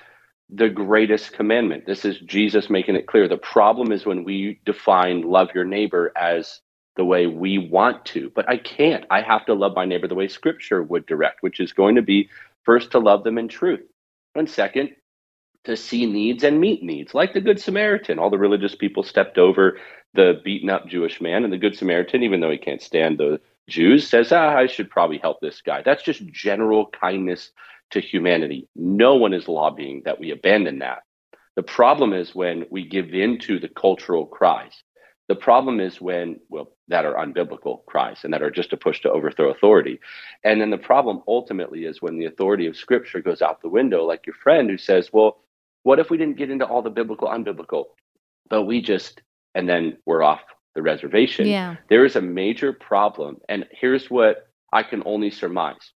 the 0.49 0.69
greatest 0.69 1.33
commandment. 1.33 1.85
This 1.85 2.03
is 2.03 2.19
Jesus 2.19 2.69
making 2.69 2.95
it 2.95 3.07
clear. 3.07 3.27
The 3.27 3.37
problem 3.37 3.91
is 3.91 4.05
when 4.05 4.23
we 4.23 4.59
define 4.65 5.21
love 5.21 5.49
your 5.55 5.63
neighbor 5.63 6.11
as 6.17 6.59
the 6.97 7.05
way 7.05 7.25
we 7.25 7.57
want 7.57 8.05
to, 8.05 8.31
but 8.35 8.49
I 8.49 8.57
can't. 8.57 9.05
I 9.09 9.21
have 9.21 9.45
to 9.45 9.53
love 9.53 9.75
my 9.75 9.85
neighbor 9.85 10.09
the 10.09 10.15
way 10.15 10.27
scripture 10.27 10.83
would 10.83 11.05
direct, 11.05 11.41
which 11.41 11.61
is 11.61 11.71
going 11.71 11.95
to 11.95 12.01
be 12.01 12.29
first 12.63 12.91
to 12.91 12.99
love 12.99 13.23
them 13.23 13.37
in 13.37 13.47
truth. 13.47 13.79
And 14.35 14.49
second, 14.49 14.89
to 15.63 15.77
see 15.77 16.05
needs 16.05 16.43
and 16.43 16.59
meet 16.59 16.83
needs, 16.83 17.13
like 17.13 17.33
the 17.33 17.41
Good 17.41 17.61
Samaritan. 17.61 18.19
All 18.19 18.29
the 18.29 18.37
religious 18.37 18.75
people 18.75 19.03
stepped 19.03 19.37
over 19.37 19.77
the 20.13 20.41
beaten 20.43 20.69
up 20.69 20.87
Jewish 20.87 21.21
man, 21.21 21.43
and 21.43 21.53
the 21.53 21.57
Good 21.57 21.77
Samaritan, 21.77 22.23
even 22.23 22.41
though 22.41 22.51
he 22.51 22.57
can't 22.57 22.81
stand 22.81 23.17
the 23.17 23.39
Jews, 23.69 24.07
says, 24.07 24.31
ah, 24.31 24.55
I 24.55 24.67
should 24.67 24.89
probably 24.89 25.17
help 25.17 25.39
this 25.39 25.61
guy. 25.61 25.81
That's 25.83 26.03
just 26.03 26.25
general 26.27 26.87
kindness 26.87 27.51
to 27.91 28.01
humanity. 28.01 28.67
No 28.75 29.15
one 29.15 29.33
is 29.33 29.47
lobbying 29.47 30.01
that 30.05 30.19
we 30.19 30.31
abandon 30.31 30.79
that. 30.79 31.03
The 31.55 31.63
problem 31.63 32.13
is 32.13 32.35
when 32.35 32.65
we 32.69 32.87
give 32.87 33.13
in 33.13 33.37
to 33.39 33.59
the 33.59 33.67
cultural 33.67 34.25
cries. 34.25 34.83
The 35.27 35.35
problem 35.35 35.79
is 35.79 36.01
when, 36.01 36.39
well, 36.49 36.71
that 36.89 37.05
are 37.05 37.15
unbiblical 37.15 37.85
cries 37.85 38.23
and 38.23 38.33
that 38.33 38.41
are 38.41 38.51
just 38.51 38.73
a 38.73 38.77
push 38.77 39.01
to 39.01 39.11
overthrow 39.11 39.49
authority. 39.49 39.99
And 40.43 40.59
then 40.59 40.71
the 40.71 40.77
problem 40.77 41.21
ultimately 41.27 41.85
is 41.85 42.01
when 42.01 42.17
the 42.17 42.25
authority 42.25 42.67
of 42.67 42.75
scripture 42.75 43.21
goes 43.21 43.41
out 43.41 43.61
the 43.61 43.69
window, 43.69 44.05
like 44.05 44.25
your 44.25 44.35
friend 44.35 44.69
who 44.69 44.77
says, 44.77 45.09
well, 45.13 45.37
what 45.83 45.99
if 45.99 46.09
we 46.09 46.17
didn't 46.17 46.37
get 46.37 46.49
into 46.49 46.65
all 46.65 46.81
the 46.81 46.89
biblical, 46.89 47.29
unbiblical, 47.29 47.85
but 48.49 48.63
we 48.63 48.81
just, 48.81 49.21
and 49.55 49.67
then 49.67 49.97
we're 50.05 50.23
off 50.23 50.41
the 50.75 50.81
reservation? 50.81 51.47
Yeah. 51.47 51.75
There 51.89 52.05
is 52.05 52.15
a 52.15 52.21
major 52.21 52.73
problem. 52.73 53.37
And 53.49 53.65
here's 53.71 54.09
what 54.09 54.47
I 54.71 54.83
can 54.83 55.03
only 55.05 55.31
surmise 55.31 55.91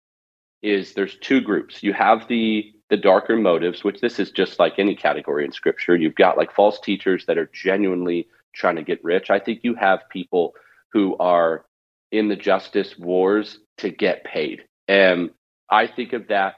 is 0.62 0.94
there's 0.94 1.18
two 1.18 1.42
groups. 1.42 1.84
You 1.84 1.94
have 1.94 2.28
the 2.28 2.72
the 2.89 2.98
darker 2.98 3.36
motives, 3.36 3.84
which 3.84 4.02
this 4.02 4.20
is 4.20 4.30
just 4.30 4.60
like 4.60 4.74
any 4.78 4.96
category 4.96 5.46
in 5.46 5.52
scripture. 5.52 5.96
You've 5.96 6.16
got 6.16 6.38
like 6.38 6.54
false 6.54 6.80
teachers 6.80 7.26
that 7.26 7.39
are 7.39 7.50
genuinely 7.52 8.28
trying 8.54 8.76
to 8.76 8.84
get 8.84 9.04
rich. 9.04 9.32
I 9.32 9.39
think 9.39 9.62
you 9.63 9.74
have 9.76 10.08
people 10.12 10.54
who 10.92 11.18
are 11.18 11.66
in 12.12 12.28
the 12.28 12.36
justice 12.36 12.98
wars 12.98 13.60
to 13.80 13.89
get 13.89 14.24
paid. 14.24 14.62
And 14.88 15.32
I 15.72 15.88
think 15.88 16.13
of 16.13 16.28
that 16.28 16.56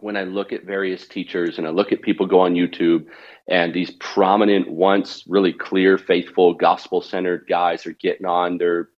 when 0.00 0.16
I 0.16 0.24
look 0.24 0.52
at 0.52 0.64
various 0.64 1.06
teachers 1.06 1.58
and 1.58 1.66
I 1.66 1.70
look 1.70 1.92
at 1.92 2.02
people 2.02 2.26
go 2.26 2.40
on 2.40 2.54
YouTube 2.54 3.06
and 3.48 3.72
these 3.72 3.90
prominent, 3.92 4.70
once 4.70 5.24
really 5.26 5.52
clear, 5.52 5.98
faithful, 5.98 6.54
gospel 6.54 7.00
centered 7.00 7.46
guys 7.48 7.86
are 7.86 7.92
getting 7.92 8.26
on 8.26 8.58
their 8.58 8.90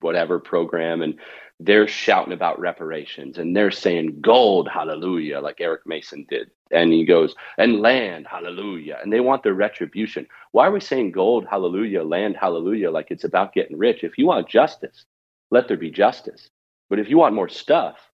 whatever 0.00 0.38
program 0.38 1.02
and 1.02 1.18
they're 1.60 1.86
shouting 1.86 2.32
about 2.32 2.58
reparations 2.58 3.36
and 3.38 3.54
they're 3.54 3.70
saying 3.70 4.20
gold, 4.20 4.68
hallelujah, 4.68 5.40
like 5.40 5.60
Eric 5.60 5.82
Mason 5.86 6.26
did. 6.28 6.50
And 6.70 6.92
he 6.92 7.04
goes, 7.04 7.34
and 7.58 7.80
land, 7.80 8.26
hallelujah. 8.26 8.98
And 9.02 9.12
they 9.12 9.20
want 9.20 9.42
their 9.42 9.54
retribution. 9.54 10.26
Why 10.52 10.66
are 10.66 10.72
we 10.72 10.80
saying 10.80 11.12
gold, 11.12 11.46
hallelujah, 11.50 12.02
land, 12.02 12.36
hallelujah, 12.40 12.90
like 12.90 13.08
it's 13.10 13.24
about 13.24 13.52
getting 13.52 13.76
rich? 13.76 14.04
If 14.04 14.16
you 14.16 14.26
want 14.26 14.48
justice, 14.48 15.04
let 15.50 15.68
there 15.68 15.76
be 15.76 15.90
justice. 15.90 16.48
But 16.88 16.98
if 16.98 17.08
you 17.10 17.18
want 17.18 17.34
more 17.34 17.48
stuff, 17.48 18.09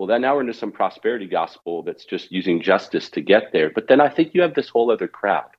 well, 0.00 0.06
then 0.06 0.22
now 0.22 0.34
we're 0.34 0.40
into 0.40 0.54
some 0.54 0.72
prosperity 0.72 1.26
gospel 1.26 1.82
that's 1.82 2.06
just 2.06 2.32
using 2.32 2.62
justice 2.62 3.10
to 3.10 3.20
get 3.20 3.52
there. 3.52 3.68
But 3.68 3.88
then 3.88 4.00
I 4.00 4.08
think 4.08 4.32
you 4.32 4.40
have 4.40 4.54
this 4.54 4.70
whole 4.70 4.90
other 4.90 5.06
crowd 5.06 5.50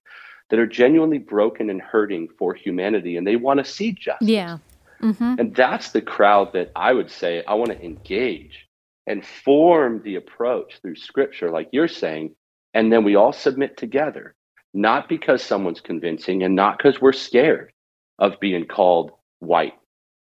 that 0.49 0.57
are 0.57 0.65
genuinely 0.65 1.19
broken 1.19 1.69
and 1.69 1.79
hurting 1.79 2.27
for 2.39 2.55
humanity 2.55 3.17
and 3.17 3.27
they 3.27 3.35
want 3.35 3.59
to 3.59 3.63
see 3.63 3.91
justice. 3.91 4.27
Yeah. 4.27 4.57
Mm-hmm. 4.99 5.35
And 5.37 5.55
that's 5.55 5.91
the 5.91 6.01
crowd 6.01 6.53
that 6.53 6.71
I 6.75 6.91
would 6.91 7.11
say 7.11 7.43
I 7.47 7.53
want 7.53 7.69
to 7.69 7.85
engage 7.85 8.67
and 9.05 9.23
form 9.23 10.01
the 10.03 10.15
approach 10.15 10.79
through 10.81 10.95
scripture, 10.95 11.51
like 11.51 11.69
you're 11.71 11.87
saying. 11.87 12.33
And 12.73 12.91
then 12.91 13.03
we 13.03 13.15
all 13.15 13.33
submit 13.33 13.77
together, 13.77 14.33
not 14.73 15.07
because 15.07 15.43
someone's 15.43 15.81
convincing 15.81 16.41
and 16.41 16.55
not 16.55 16.79
because 16.79 16.99
we're 16.99 17.13
scared 17.13 17.73
of 18.17 18.39
being 18.39 18.65
called 18.65 19.11
white, 19.37 19.75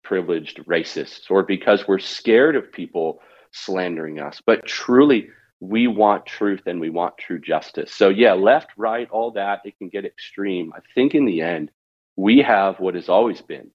privileged 0.03 0.57
racists, 0.65 1.29
or 1.29 1.43
because 1.43 1.87
we're 1.87 1.99
scared 1.99 2.55
of 2.55 2.71
people 2.71 3.21
slandering 3.57 4.19
us, 4.19 4.41
but 4.45 4.65
truly 4.65 5.29
we 5.59 5.87
want 5.87 6.25
truth 6.25 6.61
and 6.65 6.79
we 6.79 6.89
want 6.89 7.17
true 7.17 7.39
justice. 7.39 7.93
So, 7.93 8.09
yeah, 8.09 8.33
left, 8.33 8.71
right, 8.77 9.09
all 9.09 9.31
that, 9.31 9.61
it 9.65 9.77
can 9.77 9.89
get 9.89 10.05
extreme. 10.05 10.71
I 10.75 10.79
think 10.93 11.15
in 11.15 11.25
the 11.25 11.41
end, 11.41 11.71
we 12.15 12.39
have 12.39 12.79
what 12.79 12.95
has 12.95 13.09
always 13.09 13.41
been 13.41 13.71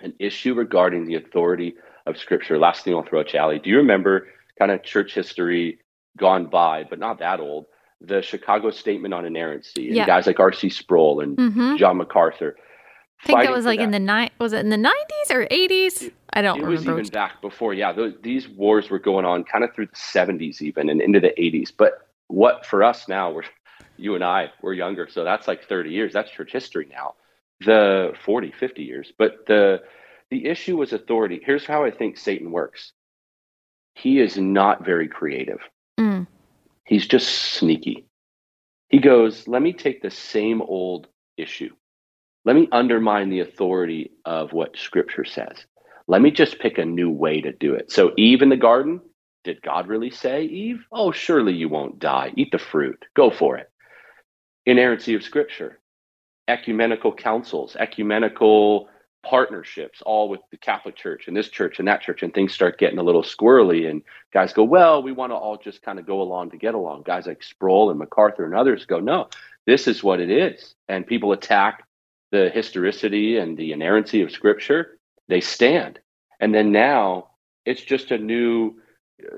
an 0.00 0.14
issue 0.18 0.54
regarding 0.54 1.04
the 1.04 1.16
authority 1.16 1.74
of 2.06 2.16
Scripture. 2.16 2.58
Last 2.58 2.84
thing 2.84 2.94
I'll 2.94 3.02
throw 3.02 3.20
at 3.20 3.28
Charlie. 3.28 3.58
Do 3.58 3.70
you 3.70 3.78
remember 3.78 4.28
kind 4.58 4.70
of 4.70 4.82
church 4.82 5.14
history 5.14 5.80
gone 6.16 6.46
by, 6.46 6.84
but 6.84 6.98
not 6.98 7.18
that 7.18 7.40
old? 7.40 7.66
The 8.00 8.22
Chicago 8.22 8.70
Statement 8.70 9.12
on 9.12 9.26
Inerrancy 9.26 9.88
and 9.88 9.96
yeah. 9.96 10.06
guys 10.06 10.26
like 10.26 10.40
R.C. 10.40 10.70
Sproul 10.70 11.20
and 11.20 11.36
mm-hmm. 11.36 11.76
John 11.76 11.98
MacArthur. 11.98 12.56
I 13.22 13.26
think 13.26 13.42
that 13.42 13.52
was 13.52 13.66
like 13.66 13.78
that. 13.78 13.84
in 13.84 13.90
the 13.90 13.98
night. 13.98 14.32
Was 14.38 14.52
it 14.52 14.60
in 14.60 14.70
the 14.70 14.76
nineties 14.76 15.30
or 15.30 15.46
eighties? 15.50 16.10
I 16.32 16.42
don't. 16.42 16.60
Remember. 16.60 16.68
It 16.68 16.94
was 16.94 17.06
even 17.06 17.12
back 17.12 17.40
before. 17.42 17.74
Yeah, 17.74 17.92
those, 17.92 18.14
these 18.22 18.48
wars 18.48 18.88
were 18.90 18.98
going 18.98 19.24
on 19.24 19.44
kind 19.44 19.64
of 19.64 19.74
through 19.74 19.86
the 19.86 19.96
seventies, 19.96 20.62
even 20.62 20.88
and 20.88 21.00
into 21.00 21.20
the 21.20 21.38
eighties. 21.40 21.70
But 21.70 22.08
what 22.28 22.64
for 22.64 22.82
us 22.82 23.08
now? 23.08 23.30
We're 23.30 23.44
you 23.96 24.14
and 24.14 24.24
I. 24.24 24.50
We're 24.62 24.72
younger, 24.72 25.08
so 25.10 25.24
that's 25.24 25.46
like 25.46 25.64
thirty 25.64 25.90
years. 25.90 26.12
That's 26.12 26.30
church 26.30 26.52
history 26.52 26.88
now 26.90 27.14
the 27.64 28.12
40 28.24 28.52
50 28.52 28.82
years 28.82 29.12
but 29.18 29.46
the 29.46 29.82
the 30.30 30.46
issue 30.46 30.76
was 30.76 30.92
authority 30.92 31.40
here's 31.44 31.66
how 31.66 31.84
i 31.84 31.90
think 31.90 32.16
satan 32.16 32.50
works 32.50 32.92
he 33.94 34.18
is 34.18 34.38
not 34.38 34.84
very 34.84 35.08
creative 35.08 35.60
mm. 35.98 36.26
he's 36.84 37.06
just 37.06 37.28
sneaky 37.28 38.06
he 38.88 38.98
goes 38.98 39.46
let 39.46 39.60
me 39.60 39.72
take 39.72 40.00
the 40.00 40.10
same 40.10 40.62
old 40.62 41.06
issue 41.36 41.70
let 42.44 42.56
me 42.56 42.68
undermine 42.72 43.28
the 43.28 43.40
authority 43.40 44.12
of 44.24 44.52
what 44.52 44.76
scripture 44.76 45.24
says 45.24 45.64
let 46.06 46.22
me 46.22 46.30
just 46.30 46.58
pick 46.58 46.78
a 46.78 46.84
new 46.84 47.10
way 47.10 47.40
to 47.40 47.52
do 47.52 47.74
it 47.74 47.90
so 47.90 48.12
eve 48.16 48.42
in 48.42 48.48
the 48.48 48.56
garden 48.56 49.00
did 49.44 49.62
god 49.62 49.88
really 49.88 50.10
say 50.10 50.44
eve 50.44 50.84
oh 50.92 51.10
surely 51.10 51.52
you 51.52 51.68
won't 51.68 51.98
die 51.98 52.32
eat 52.36 52.50
the 52.52 52.58
fruit 52.58 53.04
go 53.14 53.30
for 53.30 53.56
it 53.56 53.70
inerrancy 54.66 55.14
of 55.14 55.22
scripture 55.22 55.80
ecumenical 56.50 57.12
councils, 57.12 57.76
ecumenical 57.76 58.88
partnerships, 59.22 60.02
all 60.02 60.28
with 60.28 60.40
the 60.50 60.56
Catholic 60.56 60.96
Church 60.96 61.28
and 61.28 61.36
this 61.36 61.48
church 61.48 61.78
and 61.78 61.88
that 61.88 62.00
church, 62.00 62.22
and 62.22 62.34
things 62.34 62.52
start 62.52 62.78
getting 62.78 62.98
a 62.98 63.02
little 63.02 63.22
squirrely. 63.22 63.88
And 63.88 64.02
guys 64.32 64.52
go, 64.52 64.64
well, 64.64 65.02
we 65.02 65.12
want 65.12 65.30
to 65.30 65.36
all 65.36 65.56
just 65.56 65.82
kind 65.82 65.98
of 65.98 66.06
go 66.06 66.20
along 66.20 66.50
to 66.50 66.56
get 66.56 66.74
along. 66.74 67.02
Guys 67.02 67.26
like 67.26 67.42
Sproul 67.42 67.90
and 67.90 67.98
MacArthur 67.98 68.44
and 68.44 68.54
others 68.54 68.84
go, 68.84 68.98
no, 68.98 69.28
this 69.66 69.86
is 69.86 70.02
what 70.02 70.20
it 70.20 70.30
is. 70.30 70.74
And 70.88 71.06
people 71.06 71.32
attack 71.32 71.84
the 72.32 72.50
historicity 72.50 73.36
and 73.38 73.56
the 73.56 73.72
inerrancy 73.72 74.22
of 74.22 74.30
Scripture. 74.32 74.98
They 75.28 75.40
stand. 75.40 76.00
And 76.40 76.54
then 76.54 76.72
now 76.72 77.28
It's 77.66 77.82
just 77.82 78.10
a 78.10 78.18
new 78.18 78.74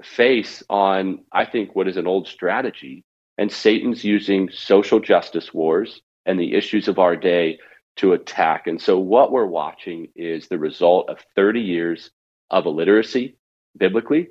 face 0.02 0.62
on, 0.70 1.24
I 1.32 1.44
think, 1.44 1.74
what 1.74 1.88
is 1.88 1.96
an 1.96 2.06
old 2.06 2.28
strategy. 2.28 3.04
And 3.38 3.50
Satan's 3.52 4.04
using 4.04 4.50
social 4.50 5.00
justice 5.00 5.52
wars 5.52 6.00
and 6.26 6.38
the 6.38 6.54
issues 6.54 6.88
of 6.88 6.98
our 6.98 7.16
day 7.16 7.58
to 7.96 8.12
attack. 8.12 8.66
And 8.66 8.80
so, 8.80 8.98
what 8.98 9.32
we're 9.32 9.46
watching 9.46 10.08
is 10.16 10.48
the 10.48 10.58
result 10.58 11.10
of 11.10 11.18
30 11.36 11.60
years 11.60 12.10
of 12.50 12.66
illiteracy 12.66 13.36
biblically. 13.76 14.28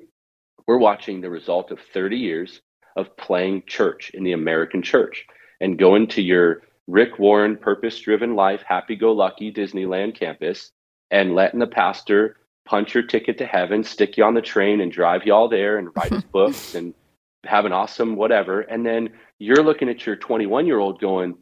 We're 0.66 0.78
watching 0.78 1.20
the 1.20 1.30
result 1.30 1.70
of 1.70 1.80
30 1.92 2.16
years 2.16 2.60
of 2.96 3.16
playing 3.16 3.64
church 3.66 4.10
in 4.14 4.24
the 4.24 4.32
American 4.32 4.82
church 4.82 5.26
and 5.60 5.78
going 5.78 6.08
to 6.08 6.22
your 6.22 6.62
Rick 6.88 7.18
Warren 7.18 7.56
purpose 7.56 7.98
driven 8.00 8.34
life, 8.34 8.62
happy 8.66 8.96
go 8.96 9.12
lucky 9.12 9.52
Disneyland 9.52 10.14
campus 10.14 10.72
and 11.10 11.34
letting 11.34 11.60
the 11.60 11.66
pastor 11.66 12.36
punch 12.64 12.94
your 12.94 13.02
ticket 13.02 13.38
to 13.38 13.46
heaven, 13.46 13.84
stick 13.84 14.16
you 14.16 14.24
on 14.24 14.34
the 14.34 14.42
train 14.42 14.80
and 14.80 14.90
drive 14.90 15.26
you 15.26 15.32
all 15.32 15.48
there 15.48 15.78
and 15.78 15.90
write 15.94 16.12
his 16.12 16.24
books 16.32 16.74
and 16.74 16.94
have 17.44 17.64
an 17.64 17.72
awesome 17.72 18.16
whatever. 18.16 18.60
And 18.62 18.84
then 18.84 19.10
you're 19.38 19.62
looking 19.62 19.88
at 19.88 20.06
your 20.06 20.16
21 20.16 20.66
year 20.66 20.78
old 20.78 21.00
going, 21.00 21.36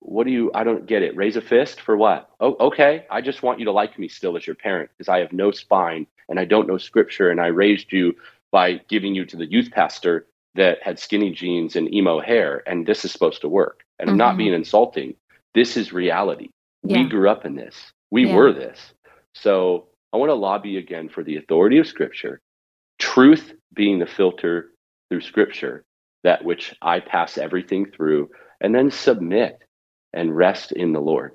what 0.00 0.24
do 0.24 0.30
you, 0.30 0.50
I 0.54 0.64
don't 0.64 0.86
get 0.86 1.02
it. 1.02 1.16
Raise 1.16 1.36
a 1.36 1.42
fist 1.42 1.80
for 1.80 1.96
what? 1.96 2.30
Oh, 2.40 2.56
okay. 2.60 3.04
I 3.10 3.20
just 3.20 3.42
want 3.42 3.58
you 3.58 3.66
to 3.66 3.72
like 3.72 3.98
me 3.98 4.08
still 4.08 4.36
as 4.36 4.46
your 4.46 4.56
parent 4.56 4.90
because 4.96 5.08
I 5.08 5.18
have 5.18 5.32
no 5.32 5.50
spine 5.50 6.06
and 6.28 6.40
I 6.40 6.46
don't 6.46 6.66
know 6.66 6.78
scripture. 6.78 7.30
And 7.30 7.40
I 7.40 7.48
raised 7.48 7.92
you 7.92 8.14
by 8.50 8.80
giving 8.88 9.14
you 9.14 9.24
to 9.26 9.36
the 9.36 9.50
youth 9.50 9.70
pastor 9.70 10.26
that 10.54 10.82
had 10.82 10.98
skinny 10.98 11.30
jeans 11.30 11.76
and 11.76 11.92
emo 11.92 12.18
hair. 12.18 12.62
And 12.66 12.86
this 12.86 13.04
is 13.04 13.12
supposed 13.12 13.42
to 13.42 13.48
work. 13.48 13.84
And 14.00 14.08
mm-hmm. 14.08 14.10
I'm 14.10 14.16
not 14.16 14.30
mm-hmm. 14.30 14.38
being 14.38 14.54
insulting. 14.54 15.14
This 15.54 15.76
is 15.76 15.92
reality. 15.92 16.48
Yeah. 16.82 17.02
We 17.02 17.08
grew 17.08 17.28
up 17.28 17.44
in 17.44 17.54
this. 17.54 17.76
We 18.10 18.26
yeah. 18.26 18.34
were 18.34 18.52
this. 18.52 18.78
So 19.34 19.88
I 20.12 20.16
want 20.16 20.30
to 20.30 20.34
lobby 20.34 20.78
again 20.78 21.08
for 21.08 21.22
the 21.22 21.36
authority 21.36 21.78
of 21.78 21.86
Scripture, 21.86 22.40
truth 22.98 23.52
being 23.74 23.98
the 23.98 24.06
filter 24.06 24.70
through 25.08 25.20
Scripture, 25.20 25.84
that 26.24 26.44
which 26.44 26.74
I 26.82 27.00
pass 27.00 27.38
everything 27.38 27.86
through, 27.86 28.30
and 28.60 28.74
then 28.74 28.90
submit 28.90 29.62
and 30.12 30.36
rest 30.36 30.72
in 30.72 30.92
the 30.92 31.00
Lord. 31.00 31.32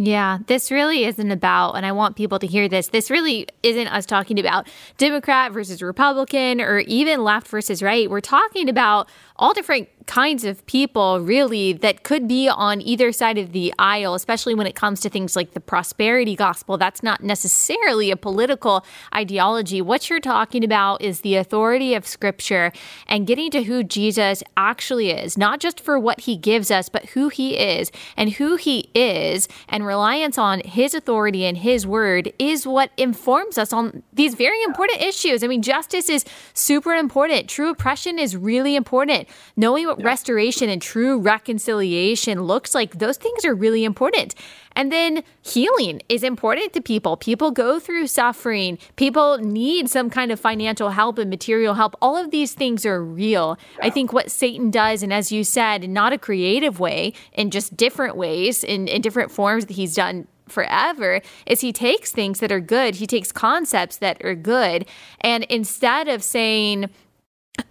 Yeah, 0.00 0.38
this 0.46 0.70
really 0.70 1.04
isn't 1.06 1.30
about, 1.32 1.72
and 1.72 1.84
I 1.84 1.90
want 1.90 2.14
people 2.14 2.38
to 2.38 2.46
hear 2.46 2.68
this. 2.68 2.88
This 2.88 3.10
really 3.10 3.48
isn't 3.64 3.88
us 3.88 4.06
talking 4.06 4.38
about 4.38 4.68
Democrat 4.96 5.50
versus 5.50 5.82
Republican 5.82 6.60
or 6.60 6.78
even 6.80 7.24
left 7.24 7.48
versus 7.48 7.82
right. 7.82 8.08
We're 8.08 8.20
talking 8.20 8.68
about 8.68 9.08
all 9.34 9.52
different 9.52 9.88
kinds 10.08 10.42
of 10.44 10.64
people, 10.66 11.20
really, 11.20 11.74
that 11.74 12.02
could 12.02 12.26
be 12.26 12.48
on 12.48 12.80
either 12.80 13.12
side 13.12 13.38
of 13.38 13.52
the 13.52 13.72
aisle, 13.78 14.14
especially 14.14 14.54
when 14.54 14.66
it 14.66 14.74
comes 14.74 15.00
to 15.00 15.10
things 15.10 15.36
like 15.36 15.52
the 15.52 15.60
prosperity 15.60 16.34
gospel. 16.34 16.78
That's 16.78 17.02
not 17.02 17.22
necessarily 17.22 18.10
a 18.10 18.16
political 18.16 18.84
ideology. 19.14 19.82
What 19.82 20.08
you're 20.08 20.18
talking 20.18 20.64
about 20.64 21.02
is 21.02 21.20
the 21.20 21.36
authority 21.36 21.94
of 21.94 22.06
Scripture 22.06 22.72
and 23.06 23.26
getting 23.26 23.50
to 23.50 23.62
who 23.64 23.84
Jesus 23.84 24.42
actually 24.56 25.10
is, 25.10 25.36
not 25.36 25.60
just 25.60 25.78
for 25.78 25.98
what 25.98 26.20
he 26.20 26.36
gives 26.36 26.70
us, 26.70 26.88
but 26.88 27.04
who 27.10 27.28
he 27.28 27.56
is. 27.56 27.92
And 28.16 28.32
who 28.32 28.56
he 28.56 28.90
is 28.94 29.46
and 29.68 29.84
reliance 29.84 30.38
on 30.38 30.60
his 30.64 30.94
authority 30.94 31.44
and 31.44 31.58
his 31.58 31.86
word 31.86 32.32
is 32.38 32.66
what 32.66 32.90
informs 32.96 33.58
us 33.58 33.72
on 33.72 34.02
these 34.12 34.34
very 34.34 34.62
important 34.62 35.02
issues. 35.02 35.44
I 35.44 35.48
mean, 35.48 35.60
justice 35.60 36.08
is 36.08 36.24
super 36.54 36.94
important, 36.94 37.48
true 37.48 37.68
oppression 37.68 38.18
is 38.18 38.36
really 38.36 38.74
important 38.74 39.28
knowing 39.54 39.86
what 39.86 39.97
yeah. 39.98 40.06
restoration 40.06 40.68
and 40.68 40.80
true 40.80 41.18
reconciliation 41.18 42.42
looks 42.42 42.74
like, 42.74 42.98
those 42.98 43.16
things 43.16 43.44
are 43.44 43.54
really 43.54 43.84
important. 43.84 44.34
And 44.72 44.92
then 44.92 45.24
healing 45.42 46.02
is 46.08 46.22
important 46.22 46.72
to 46.74 46.80
people. 46.80 47.16
People 47.16 47.50
go 47.50 47.80
through 47.80 48.06
suffering. 48.06 48.78
People 48.96 49.38
need 49.38 49.90
some 49.90 50.08
kind 50.08 50.30
of 50.30 50.38
financial 50.38 50.90
help 50.90 51.18
and 51.18 51.28
material 51.28 51.74
help. 51.74 51.96
All 52.00 52.16
of 52.16 52.30
these 52.30 52.54
things 52.54 52.86
are 52.86 53.02
real. 53.02 53.58
Yeah. 53.78 53.86
I 53.86 53.90
think 53.90 54.12
what 54.12 54.30
Satan 54.30 54.70
does, 54.70 55.02
and 55.02 55.12
as 55.12 55.32
you 55.32 55.42
said, 55.42 55.88
not 55.90 56.12
a 56.12 56.18
creative 56.18 56.78
way, 56.78 57.12
in 57.32 57.50
just 57.50 57.76
different 57.76 58.16
ways, 58.16 58.62
in, 58.62 58.86
in 58.86 59.00
different 59.00 59.32
forms 59.32 59.66
that 59.66 59.74
he's 59.74 59.94
done 59.94 60.28
forever 60.48 61.20
is 61.46 61.60
he 61.60 61.72
takes 61.72 62.10
things 62.10 62.40
that 62.40 62.50
are 62.50 62.60
good 62.60 62.94
he 62.94 63.06
takes 63.06 63.30
concepts 63.30 63.98
that 63.98 64.22
are 64.24 64.34
good 64.34 64.86
and 65.20 65.44
instead 65.44 66.08
of 66.08 66.22
saying 66.22 66.88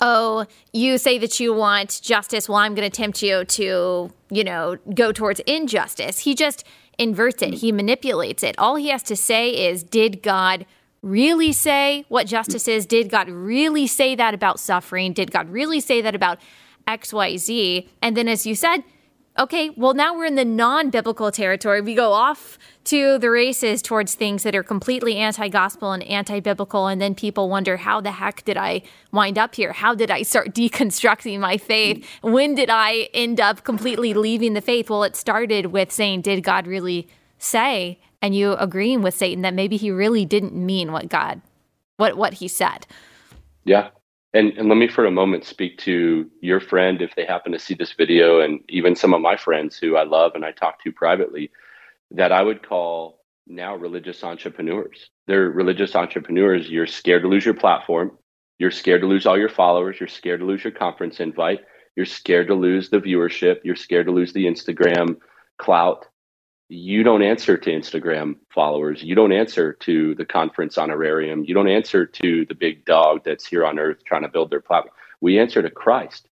oh, 0.02 0.46
you 0.74 0.98
say 0.98 1.18
that 1.18 1.40
you 1.40 1.54
want 1.54 2.00
justice. 2.02 2.48
Well, 2.48 2.58
I'm 2.58 2.76
going 2.76 2.90
to 2.90 2.96
tempt 2.96 3.22
you 3.22 3.46
to, 3.46 4.12
you 4.30 4.44
know, 4.44 4.78
go 4.94 5.12
towards 5.12 5.40
injustice. 5.42 6.20
He 6.20 6.36
just 6.36 6.64
inverts 6.98 7.42
it, 7.42 7.54
mm. 7.54 7.58
he 7.58 7.72
manipulates 7.72 8.44
it. 8.44 8.58
All 8.58 8.76
he 8.76 8.90
has 8.90 9.04
to 9.04 9.16
say 9.16 9.70
is, 9.70 9.84
did 9.84 10.24
God 10.24 10.66
really 11.02 11.52
say 11.52 12.06
what 12.10 12.28
justice 12.28 12.68
is? 12.68 12.86
Did 12.86 13.10
God 13.10 13.30
really 13.30 13.88
say 13.88 14.16
that 14.16 14.34
about 14.34 14.60
suffering? 14.60 15.14
Did 15.14 15.32
God 15.32 15.50
really 15.50 15.80
say 15.80 16.02
that 16.02 16.16
about 16.16 16.40
XYZ? 16.88 17.88
And 18.02 18.18
then, 18.18 18.28
as 18.28 18.46
you 18.46 18.56
said, 18.56 18.84
okay, 19.40 19.70
well, 19.72 19.94
now 19.94 20.16
we're 20.16 20.26
in 20.26 20.36
the 20.36 20.46
non 20.46 20.90
biblical 20.90 21.32
territory. 21.32 21.82
We 21.82 21.96
go 21.96 22.12
off 22.12 22.58
to 22.86 23.18
the 23.18 23.30
races 23.30 23.82
towards 23.82 24.16
things 24.16 24.44
that 24.44 24.56
are 24.56 24.64
completely 24.64 25.18
anti 25.18 25.48
gospel 25.50 25.92
and 25.92 26.04
anti 26.04 26.40
biblical. 26.40 26.88
And 26.88 27.02
then 27.02 27.16
people 27.16 27.50
wonder, 27.50 27.78
how 27.78 28.02
the 28.02 28.12
heck 28.12 28.44
did 28.46 28.58
I 28.58 28.82
wind 29.12 29.38
up 29.38 29.56
here? 29.56 29.74
How 29.74 29.96
did 29.96 30.12
I 30.12 30.24
start 30.24 30.50
deconstructing 30.54 31.40
my 31.40 31.58
faith? 31.58 32.08
When 32.22 32.56
did 32.56 32.70
I 32.70 33.10
end 33.14 33.40
up 33.40 33.64
completely 33.64 34.14
leaving 34.14 34.54
the 34.54 34.62
faith? 34.62 34.90
Well, 34.90 35.04
it 35.04 35.16
started 35.16 35.68
with 35.68 35.92
saying, 35.92 36.22
did 36.22 36.44
God 36.44 36.68
really 36.68 37.08
say? 37.38 38.00
And 38.22 38.36
you 38.36 38.54
agreeing 38.54 39.02
with 39.02 39.14
Satan 39.14 39.44
that 39.44 39.54
maybe 39.54 39.78
he 39.78 39.92
really 39.92 40.26
didn't 40.26 40.54
mean 40.54 40.92
what 40.92 41.08
God, 41.08 41.42
what, 41.98 42.18
what 42.18 42.36
he 42.36 42.48
said. 42.48 42.88
Yeah, 43.64 43.90
and, 44.38 44.58
and 44.58 44.70
let 44.70 44.78
me 44.78 44.88
for 44.88 45.06
a 45.06 45.12
moment 45.12 45.46
speak 45.46 45.80
to 45.80 46.30
your 46.42 46.60
friend 46.60 47.02
if 47.02 47.16
they 47.16 47.26
happen 47.26 47.52
to 47.54 47.60
see 47.60 47.74
this 47.74 47.94
video, 47.94 48.42
and 48.42 48.60
even 48.70 48.96
some 48.96 49.14
of 49.14 49.22
my 49.22 49.36
friends 49.36 49.78
who 49.78 49.96
I 49.96 50.04
love 50.04 50.34
and 50.36 50.46
I 50.46 50.52
talk 50.52 50.84
to 50.84 50.92
privately, 50.92 51.50
that 52.12 52.32
I 52.32 52.44
would 52.44 52.68
call 52.68 53.24
now 53.48 53.76
religious 53.76 54.24
entrepreneurs. 54.24 55.10
They're 55.26 55.50
religious 55.50 55.96
entrepreneurs. 55.96 56.70
You're 56.70 56.86
scared 56.86 57.24
to 57.24 57.28
lose 57.28 57.46
your 57.46 57.56
platform. 57.56 58.12
You're 58.60 58.72
scared 58.72 59.02
to 59.02 59.08
lose 59.08 59.26
all 59.26 59.40
your 59.40 59.50
followers. 59.50 59.98
You're 60.00 60.08
scared 60.08 60.42
to 60.42 60.46
lose 60.46 60.64
your 60.64 60.74
conference 60.74 61.20
invite. 61.20 61.62
You're 61.96 62.06
scared 62.06 62.48
to 62.48 62.54
lose 62.54 62.90
the 62.90 63.00
viewership. 63.00 63.62
You're 63.64 63.76
scared 63.76 64.06
to 64.06 64.12
lose 64.12 64.34
the 64.34 64.46
Instagram 64.46 65.18
clout 65.58 66.06
you 66.70 67.04
don't 67.04 67.22
answer 67.22 67.58
to 67.58 67.70
Instagram 67.70 68.36
followers. 68.54 69.02
You 69.02 69.16
don't 69.16 69.32
answer 69.32 69.74
to 69.74 70.16
the 70.16 70.26
conference 70.26 70.78
honorarium. 70.78 71.46
You 71.46 71.54
don't 71.54 71.70
answer 71.70 72.06
to 72.06 72.46
the 72.46 72.56
big 72.56 72.84
dog 72.84 73.24
that's 73.24 73.46
here 73.46 73.66
on 73.66 73.80
earth 73.80 74.04
trying 74.06 74.24
to 74.24 74.28
build 74.28 74.50
their 74.50 74.62
platform. 74.62 74.94
We 75.22 75.40
answer 75.40 75.62
to 75.62 75.70
Christ. 75.70 76.28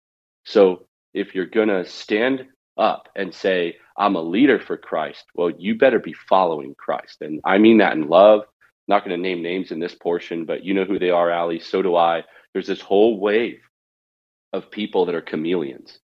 So 0.44 0.86
if 1.12 1.34
you're 1.34 1.46
going 1.46 1.68
to 1.68 1.86
stand 1.86 2.46
up 2.76 3.08
and 3.14 3.32
say, 3.32 3.76
I'm 3.96 4.16
a 4.16 4.22
leader 4.22 4.58
for 4.58 4.76
Christ, 4.76 5.24
well, 5.34 5.50
you 5.50 5.78
better 5.78 6.00
be 6.00 6.14
following 6.28 6.74
Christ. 6.74 7.22
And 7.22 7.40
I 7.44 7.58
mean 7.58 7.78
that 7.78 7.92
in 7.92 8.08
love. 8.08 8.40
I'm 8.40 8.46
not 8.88 9.04
going 9.04 9.16
to 9.16 9.22
name 9.22 9.40
names 9.40 9.70
in 9.70 9.78
this 9.78 9.94
portion, 9.94 10.44
but 10.44 10.64
you 10.64 10.74
know 10.74 10.84
who 10.84 10.98
they 10.98 11.10
are, 11.10 11.30
Allie. 11.30 11.60
So 11.60 11.80
do 11.80 11.94
I. 11.94 12.24
There's 12.52 12.66
this 12.66 12.80
whole 12.80 13.20
wave 13.20 13.60
of 14.52 14.70
people 14.70 15.06
that 15.06 15.14
are 15.14 15.22
chameleons. 15.22 16.00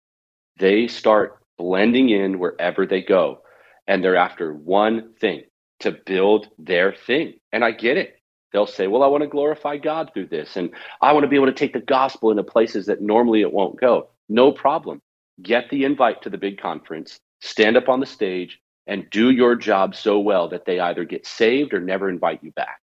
They 0.58 0.88
start 0.88 1.38
blending 1.56 2.10
in 2.10 2.40
wherever 2.40 2.86
they 2.86 3.02
go 3.02 3.42
and 3.87 4.03
they're 4.03 4.16
after 4.16 4.53
one 4.53 5.12
thing 5.20 5.42
to 5.81 5.92
build 5.92 6.49
their 6.59 6.92
thing. 6.94 7.35
And 7.53 7.64
I 7.64 7.70
get 7.70 7.96
it. 7.96 8.16
They'll 8.53 8.66
say, 8.66 8.87
Well, 8.87 9.03
I 9.03 9.09
want 9.09 9.22
to 9.22 9.29
glorify 9.29 9.77
God 9.77 10.11
through 10.14 10.29
this, 10.29 10.57
and 10.57 10.70
I 11.03 11.12
want 11.12 11.25
to 11.25 11.29
be 11.29 11.37
able 11.37 11.46
to 11.46 11.53
take 11.53 11.72
the 11.72 11.81
gospel 11.81 12.31
into 12.31 12.42
places 12.42 12.87
that 12.87 13.03
normally 13.03 13.42
it 13.42 13.53
won't 13.53 13.81
go. 13.81 14.09
No 14.29 14.53
problem. 14.53 15.01
Get 15.42 15.68
the 15.70 15.85
invite 15.85 16.22
to 16.22 16.31
the 16.31 16.38
big 16.38 16.59
conference, 16.59 17.18
stand 17.40 17.77
up 17.77 17.88
on 17.88 18.01
the 18.01 18.07
stage, 18.07 18.59
and 18.87 19.11
do 19.11 19.31
your 19.31 19.57
job 19.57 19.94
so 19.94 20.18
well 20.18 20.49
that 20.49 20.64
they 20.64 20.81
either 20.81 21.05
get 21.05 21.27
saved 21.27 21.75
or 21.75 21.81
never 21.81 22.09
invite 22.09 22.42
you 22.42 22.53
back. 22.53 22.81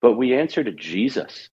But 0.00 0.14
we 0.14 0.34
answer 0.34 0.64
to 0.64 0.72
Jesus. 0.72 1.48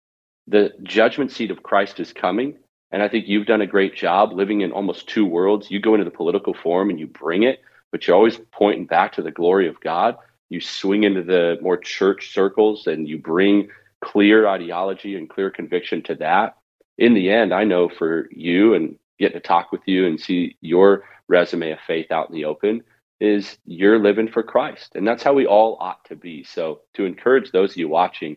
The 0.46 0.72
judgment 0.83 1.31
seat 1.33 1.50
of 1.50 1.62
Christ 1.62 2.00
is 2.00 2.12
coming. 2.12 2.57
And 2.92 3.03
I 3.03 3.09
think 3.09 3.29
you've 3.29 3.46
done 3.46 3.61
a 3.61 3.66
great 3.66 3.94
job 3.94 4.33
living 4.33 4.62
in 4.62 4.72
almost 4.72 5.09
two 5.09 5.24
worlds. 5.24 5.70
You 5.70 5.81
go 5.81 5.94
into 5.94 6.05
the 6.05 6.11
political 6.11 6.55
forum 6.55 6.90
and 6.90 6.98
you 6.98 7.07
bring 7.07 7.44
it, 7.44 7.61
but 7.90 8.07
you're 8.07 8.16
always 8.16 8.40
pointing 8.53 8.87
back 8.87 9.12
to 9.12 9.22
the 9.22 9.31
glory 9.31 9.68
of 9.68 9.81
God. 9.81 10.16
You 10.48 10.61
swing 10.61 11.05
into 11.05 11.22
the 11.22 11.59
more 11.61 11.76
church 11.76 12.33
circles 12.33 12.87
and 12.87 13.09
you 13.09 13.18
bring 13.18 13.68
clear 14.00 14.46
ideology 14.46 15.16
and 15.16 15.29
clear 15.29 15.50
conviction 15.50 16.03
to 16.03 16.14
that. 16.16 16.57
In 16.98 17.14
the 17.14 17.31
end, 17.31 17.53
I 17.53 17.64
know 17.64 17.88
for 17.88 18.29
you 18.31 18.74
and 18.74 18.98
get 19.18 19.33
to 19.35 19.40
talk 19.40 19.72
with 19.72 19.83
you 19.87 20.07
and 20.07 20.20
see 20.20 20.57
your 20.61 21.05
resume 21.29 21.70
of 21.70 21.79
faith 21.87 22.11
out 22.11 22.29
in 22.29 22.35
the 22.35 22.44
open 22.44 22.83
is 23.20 23.59
you're 23.66 23.98
living 23.98 24.29
for 24.29 24.42
Christ. 24.42 24.92
And 24.94 25.07
that's 25.07 25.22
how 25.22 25.35
we 25.35 25.46
all 25.46 25.76
ought 25.79 26.05
to 26.07 26.16
be. 26.16 26.42
So 26.42 26.81
to 26.94 27.05
encourage 27.05 27.53
those 27.53 27.72
of 27.72 27.76
you 27.76 27.88
watching, 27.88 28.37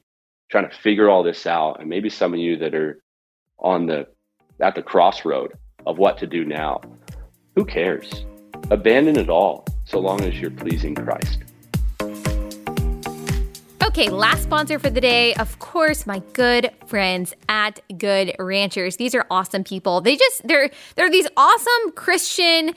trying 0.50 0.70
to 0.70 0.76
figure 0.76 1.10
all 1.10 1.24
this 1.24 1.48
out, 1.48 1.80
and 1.80 1.90
maybe 1.90 2.10
some 2.10 2.34
of 2.34 2.40
you 2.40 2.58
that 2.58 2.76
are 2.76 3.02
on 3.60 3.86
the 3.86 4.08
at 4.60 4.76
the 4.76 4.84
crossroad 4.84 5.54
of 5.86 5.98
what 5.98 6.18
to 6.20 6.28
do 6.28 6.44
now, 6.46 6.82
who 7.56 7.66
cares? 7.66 8.26
Abandon 8.72 9.18
it 9.18 9.30
all 9.30 9.66
so 9.86 10.00
long 10.00 10.22
as 10.22 10.40
you're 10.40 10.52
pleasing 10.52 10.96
Christ. 10.96 11.40
Okay, 13.84 14.10
last 14.10 14.44
sponsor 14.44 14.80
for 14.80 14.90
the 14.90 15.02
day, 15.02 15.36
of 15.36 15.60
course, 15.60 16.08
my 16.08 16.20
good 16.34 16.72
friends 16.88 17.34
at 17.48 17.80
Good 17.96 18.34
Ranchers. 18.40 18.98
These 18.98 19.14
are 19.14 19.28
awesome 19.30 19.64
people. 19.64 20.02
They 20.02 20.16
just 20.16 20.48
they're 20.48 20.72
they're 20.96 21.12
these 21.12 21.28
awesome 21.38 21.92
Christian 21.94 22.74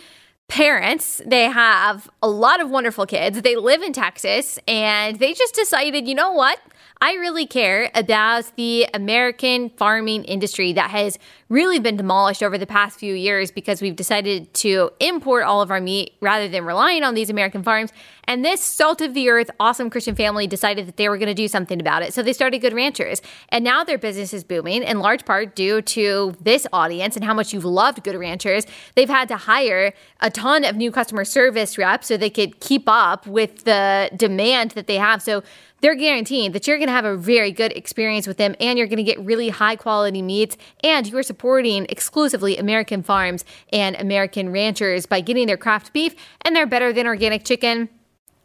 parents. 0.48 1.22
They 1.24 1.44
have 1.44 2.10
a 2.22 2.28
lot 2.28 2.60
of 2.60 2.70
wonderful 2.70 3.06
kids. 3.06 3.40
They 3.42 3.56
live 3.56 3.82
in 3.82 3.92
Texas 3.92 4.58
and 4.68 5.18
they 5.18 5.32
just 5.32 5.54
decided, 5.54 6.06
you 6.06 6.14
know 6.14 6.32
what? 6.32 6.60
I 7.00 7.14
really 7.14 7.46
care 7.46 7.90
about 7.94 8.50
the 8.56 8.86
American 8.94 9.68
farming 9.70 10.24
industry 10.24 10.72
that 10.72 10.90
has 10.90 11.18
really 11.48 11.78
been 11.78 11.96
demolished 11.96 12.42
over 12.42 12.56
the 12.56 12.66
past 12.66 12.98
few 12.98 13.14
years 13.14 13.50
because 13.50 13.82
we've 13.82 13.94
decided 13.94 14.52
to 14.54 14.90
import 14.98 15.44
all 15.44 15.60
of 15.60 15.70
our 15.70 15.80
meat 15.80 16.14
rather 16.20 16.48
than 16.48 16.64
relying 16.64 17.04
on 17.04 17.14
these 17.14 17.28
American 17.30 17.62
farms. 17.62 17.92
And 18.24 18.44
this 18.44 18.60
salt 18.60 19.00
of 19.00 19.14
the 19.14 19.28
earth, 19.28 19.50
awesome 19.60 19.88
Christian 19.88 20.16
family 20.16 20.46
decided 20.46 20.88
that 20.88 20.96
they 20.96 21.08
were 21.08 21.16
going 21.16 21.28
to 21.28 21.34
do 21.34 21.46
something 21.46 21.80
about 21.80 22.02
it. 22.02 22.12
So 22.12 22.22
they 22.22 22.32
started 22.32 22.58
Good 22.60 22.72
Ranchers. 22.72 23.22
And 23.50 23.62
now 23.62 23.84
their 23.84 23.98
business 23.98 24.32
is 24.32 24.42
booming 24.42 24.82
in 24.82 24.98
large 24.98 25.24
part 25.24 25.54
due 25.54 25.82
to 25.82 26.34
this 26.40 26.66
audience 26.72 27.14
and 27.14 27.24
how 27.24 27.34
much 27.34 27.52
you've 27.52 27.64
loved 27.64 28.02
Good 28.02 28.16
Ranchers. 28.16 28.66
They've 28.96 29.08
had 29.08 29.28
to 29.28 29.36
hire 29.36 29.92
a 30.20 30.30
ton 30.30 30.64
of 30.64 30.74
new 30.74 30.90
customer 30.90 31.24
service 31.24 31.78
reps 31.78 32.08
so 32.08 32.16
they 32.16 32.30
could 32.30 32.58
keep 32.58 32.84
up 32.88 33.26
with 33.26 33.64
the 33.64 34.10
demand 34.16 34.72
that 34.72 34.88
they 34.88 34.96
have. 34.96 35.22
So 35.22 35.44
they're 35.86 35.94
guaranteeing 35.94 36.50
that 36.50 36.66
you're 36.66 36.78
going 36.78 36.88
to 36.88 36.92
have 36.92 37.04
a 37.04 37.16
very 37.16 37.52
good 37.52 37.70
experience 37.76 38.26
with 38.26 38.38
them 38.38 38.56
and 38.58 38.76
you're 38.76 38.88
going 38.88 38.96
to 38.96 39.04
get 39.04 39.20
really 39.20 39.50
high 39.50 39.76
quality 39.76 40.20
meats 40.20 40.56
and 40.82 41.06
you're 41.06 41.22
supporting 41.22 41.86
exclusively 41.88 42.58
American 42.58 43.04
farms 43.04 43.44
and 43.72 43.94
American 43.94 44.50
ranchers 44.50 45.06
by 45.06 45.20
getting 45.20 45.46
their 45.46 45.56
craft 45.56 45.92
beef 45.92 46.16
and 46.42 46.56
they're 46.56 46.66
better 46.66 46.92
than 46.92 47.06
organic 47.06 47.44
chicken. 47.44 47.88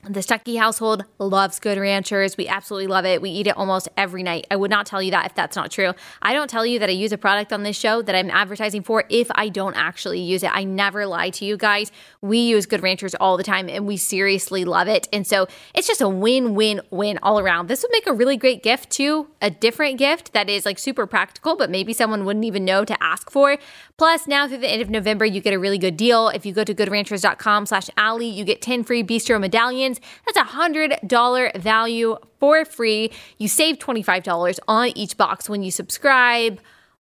The 0.03 0.21
Stuckey 0.21 0.57
household 0.57 1.05
loves 1.19 1.59
Good 1.59 1.77
Ranchers. 1.77 2.35
We 2.35 2.47
absolutely 2.47 2.87
love 2.87 3.05
it. 3.05 3.21
We 3.21 3.29
eat 3.29 3.45
it 3.45 3.55
almost 3.55 3.87
every 3.95 4.23
night. 4.23 4.47
I 4.49 4.55
would 4.55 4.71
not 4.71 4.87
tell 4.87 4.99
you 4.99 5.11
that 5.11 5.27
if 5.27 5.35
that's 5.35 5.55
not 5.55 5.69
true. 5.69 5.93
I 6.23 6.33
don't 6.33 6.49
tell 6.49 6.65
you 6.65 6.79
that 6.79 6.89
I 6.89 6.93
use 6.93 7.11
a 7.11 7.19
product 7.19 7.53
on 7.53 7.61
this 7.61 7.77
show 7.77 8.01
that 8.01 8.15
I'm 8.15 8.31
advertising 8.31 8.81
for 8.81 9.03
if 9.09 9.29
I 9.35 9.47
don't 9.49 9.75
actually 9.75 10.19
use 10.19 10.41
it. 10.41 10.49
I 10.51 10.63
never 10.63 11.05
lie 11.05 11.29
to 11.29 11.45
you 11.45 11.55
guys. 11.55 11.91
We 12.19 12.39
use 12.39 12.65
Good 12.65 12.81
Ranchers 12.81 13.13
all 13.19 13.37
the 13.37 13.43
time 13.43 13.69
and 13.69 13.85
we 13.85 13.95
seriously 13.95 14.65
love 14.65 14.87
it. 14.87 15.07
And 15.13 15.27
so 15.27 15.45
it's 15.75 15.87
just 15.87 16.01
a 16.01 16.09
win 16.09 16.55
win 16.55 16.81
win 16.89 17.19
all 17.21 17.39
around. 17.39 17.67
This 17.67 17.83
would 17.83 17.91
make 17.91 18.07
a 18.07 18.13
really 18.13 18.37
great 18.37 18.63
gift 18.63 18.89
too, 18.89 19.27
a 19.39 19.51
different 19.51 19.99
gift 19.99 20.33
that 20.33 20.49
is 20.49 20.65
like 20.65 20.79
super 20.79 21.05
practical, 21.05 21.55
but 21.55 21.69
maybe 21.69 21.93
someone 21.93 22.25
wouldn't 22.25 22.45
even 22.45 22.65
know 22.65 22.83
to 22.85 23.03
ask 23.03 23.29
for. 23.29 23.57
Plus, 23.97 24.25
now 24.25 24.47
through 24.47 24.57
the 24.57 24.67
end 24.67 24.81
of 24.81 24.89
November, 24.89 25.25
you 25.25 25.41
get 25.41 25.53
a 25.53 25.59
really 25.59 25.77
good 25.77 25.95
deal. 25.95 26.29
If 26.29 26.43
you 26.43 26.53
go 26.53 26.63
to 26.63 26.73
goodranchers.com 26.73 27.67
slash 27.67 27.87
Allie, 27.97 28.25
you 28.25 28.43
get 28.43 28.59
10 28.59 28.83
free 28.83 29.03
bistro 29.03 29.39
medallions. 29.39 29.90
That's 30.25 30.38
a 30.38 30.54
$100 30.54 31.56
value 31.58 32.17
for 32.39 32.65
free. 32.65 33.12
You 33.38 33.47
save 33.47 33.80
$25 33.80 34.60
on 34.67 34.97
each 34.97 35.17
box 35.17 35.49
when 35.49 35.63
you 35.63 35.71
subscribe. 35.71 36.60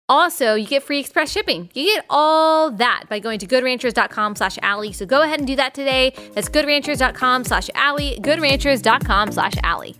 Also, 0.09 0.55
you 0.55 0.67
get 0.67 0.83
free 0.83 0.99
express 0.99 1.31
shipping. 1.31 1.69
You 1.73 1.95
get 1.95 2.05
all 2.09 2.71
that 2.71 3.05
by 3.09 3.19
going 3.19 3.39
to 3.39 3.47
goodranchers.com 3.47 4.35
slash 4.35 4.59
Allie. 4.61 4.91
So 4.91 5.05
go 5.05 5.21
ahead 5.21 5.39
and 5.39 5.47
do 5.47 5.55
that 5.55 5.73
today. 5.73 6.13
That's 6.33 6.49
goodranchers.com 6.49 7.45
slash 7.45 7.69
Allie, 7.73 8.19
goodranchers.com 8.21 9.31
slash 9.31 9.53
Allie. 9.63 9.95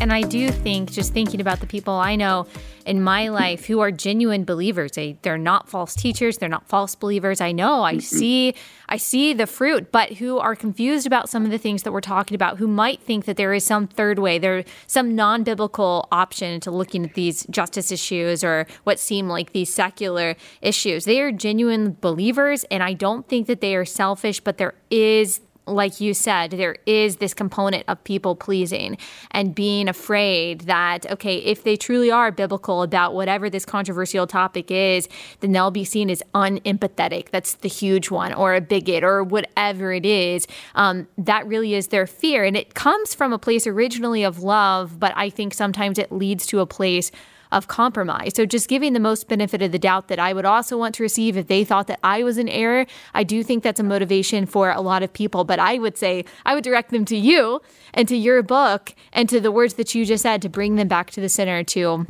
And 0.00 0.12
I 0.12 0.22
do 0.22 0.50
think, 0.50 0.92
just 0.92 1.12
thinking 1.12 1.40
about 1.40 1.60
the 1.60 1.66
people 1.66 1.94
I 1.94 2.16
know 2.16 2.46
in 2.86 3.02
my 3.02 3.28
life 3.28 3.66
who 3.66 3.80
are 3.80 3.90
genuine 3.90 4.44
believers, 4.44 4.92
they, 4.92 5.18
they're 5.22 5.36
not 5.36 5.68
false 5.68 5.94
teachers, 5.94 6.38
they're 6.38 6.48
not 6.48 6.66
false 6.66 6.94
believers. 6.94 7.40
I 7.40 7.52
know, 7.52 7.82
I 7.82 7.98
see, 7.98 8.54
I 8.88 8.96
see 8.96 9.34
the 9.34 9.46
fruit, 9.46 9.92
but 9.92 10.14
who 10.14 10.38
are 10.38 10.56
confused 10.56 11.06
about 11.06 11.28
some 11.28 11.44
of 11.44 11.50
the 11.50 11.58
things 11.58 11.82
that 11.82 11.92
we're 11.92 12.00
talking 12.00 12.34
about, 12.34 12.56
who 12.56 12.66
might 12.66 13.02
think 13.02 13.26
that 13.26 13.36
there 13.36 13.52
is 13.52 13.64
some 13.64 13.86
third 13.86 14.18
way, 14.18 14.38
there 14.38 14.64
some 14.86 15.14
non-biblical 15.14 16.08
option 16.10 16.60
to 16.60 16.70
looking 16.70 17.04
at 17.04 17.14
these 17.14 17.44
justice 17.50 17.92
issues 17.92 18.42
or 18.42 18.66
what 18.84 18.98
seem 18.98 19.28
like 19.28 19.52
these 19.52 19.74
secular 19.74 20.36
issues. 20.62 21.04
They 21.04 21.20
are 21.20 21.32
genuine 21.32 21.96
believers, 22.00 22.64
and 22.70 22.82
I 22.82 22.94
don't 22.94 23.28
think 23.28 23.48
that 23.48 23.60
they 23.60 23.74
are 23.74 23.84
selfish, 23.84 24.40
but 24.40 24.56
there 24.56 24.74
is 24.90 25.40
like 25.68 26.00
you 26.00 26.14
said, 26.14 26.52
there 26.52 26.76
is 26.86 27.16
this 27.16 27.34
component 27.34 27.84
of 27.88 28.02
people 28.04 28.34
pleasing 28.34 28.96
and 29.30 29.54
being 29.54 29.88
afraid 29.88 30.62
that, 30.62 31.10
okay, 31.10 31.36
if 31.36 31.64
they 31.64 31.76
truly 31.76 32.10
are 32.10 32.30
biblical 32.32 32.82
about 32.82 33.14
whatever 33.14 33.48
this 33.50 33.64
controversial 33.64 34.26
topic 34.26 34.70
is, 34.70 35.08
then 35.40 35.52
they'll 35.52 35.70
be 35.70 35.84
seen 35.84 36.10
as 36.10 36.22
unempathetic. 36.34 37.30
That's 37.30 37.54
the 37.54 37.68
huge 37.68 38.10
one, 38.10 38.32
or 38.32 38.54
a 38.54 38.60
bigot, 38.60 39.04
or 39.04 39.22
whatever 39.22 39.92
it 39.92 40.06
is. 40.06 40.46
Um, 40.74 41.06
that 41.18 41.46
really 41.46 41.74
is 41.74 41.88
their 41.88 42.06
fear. 42.06 42.44
And 42.44 42.56
it 42.56 42.74
comes 42.74 43.14
from 43.14 43.32
a 43.32 43.38
place 43.38 43.66
originally 43.66 44.24
of 44.24 44.42
love, 44.42 44.98
but 44.98 45.12
I 45.16 45.30
think 45.30 45.54
sometimes 45.54 45.98
it 45.98 46.10
leads 46.10 46.46
to 46.46 46.60
a 46.60 46.66
place 46.66 47.10
of 47.52 47.68
compromise. 47.68 48.32
So 48.34 48.46
just 48.46 48.68
giving 48.68 48.92
the 48.92 49.00
most 49.00 49.28
benefit 49.28 49.62
of 49.62 49.72
the 49.72 49.78
doubt 49.78 50.08
that 50.08 50.18
I 50.18 50.32
would 50.32 50.44
also 50.44 50.76
want 50.76 50.94
to 50.96 51.02
receive 51.02 51.36
if 51.36 51.46
they 51.46 51.64
thought 51.64 51.86
that 51.86 52.00
I 52.02 52.22
was 52.22 52.38
in 52.38 52.48
error. 52.48 52.86
I 53.14 53.24
do 53.24 53.42
think 53.42 53.62
that's 53.62 53.80
a 53.80 53.84
motivation 53.84 54.46
for 54.46 54.70
a 54.70 54.80
lot 54.80 55.02
of 55.02 55.12
people, 55.12 55.44
but 55.44 55.58
I 55.58 55.78
would 55.78 55.96
say 55.96 56.24
I 56.44 56.54
would 56.54 56.64
direct 56.64 56.90
them 56.90 57.04
to 57.06 57.16
you 57.16 57.60
and 57.94 58.06
to 58.08 58.16
your 58.16 58.42
book 58.42 58.94
and 59.12 59.28
to 59.28 59.40
the 59.40 59.52
words 59.52 59.74
that 59.74 59.94
you 59.94 60.04
just 60.04 60.22
said 60.22 60.42
to 60.42 60.48
bring 60.48 60.76
them 60.76 60.88
back 60.88 61.10
to 61.12 61.20
the 61.20 61.28
center 61.28 61.62
to 61.64 62.06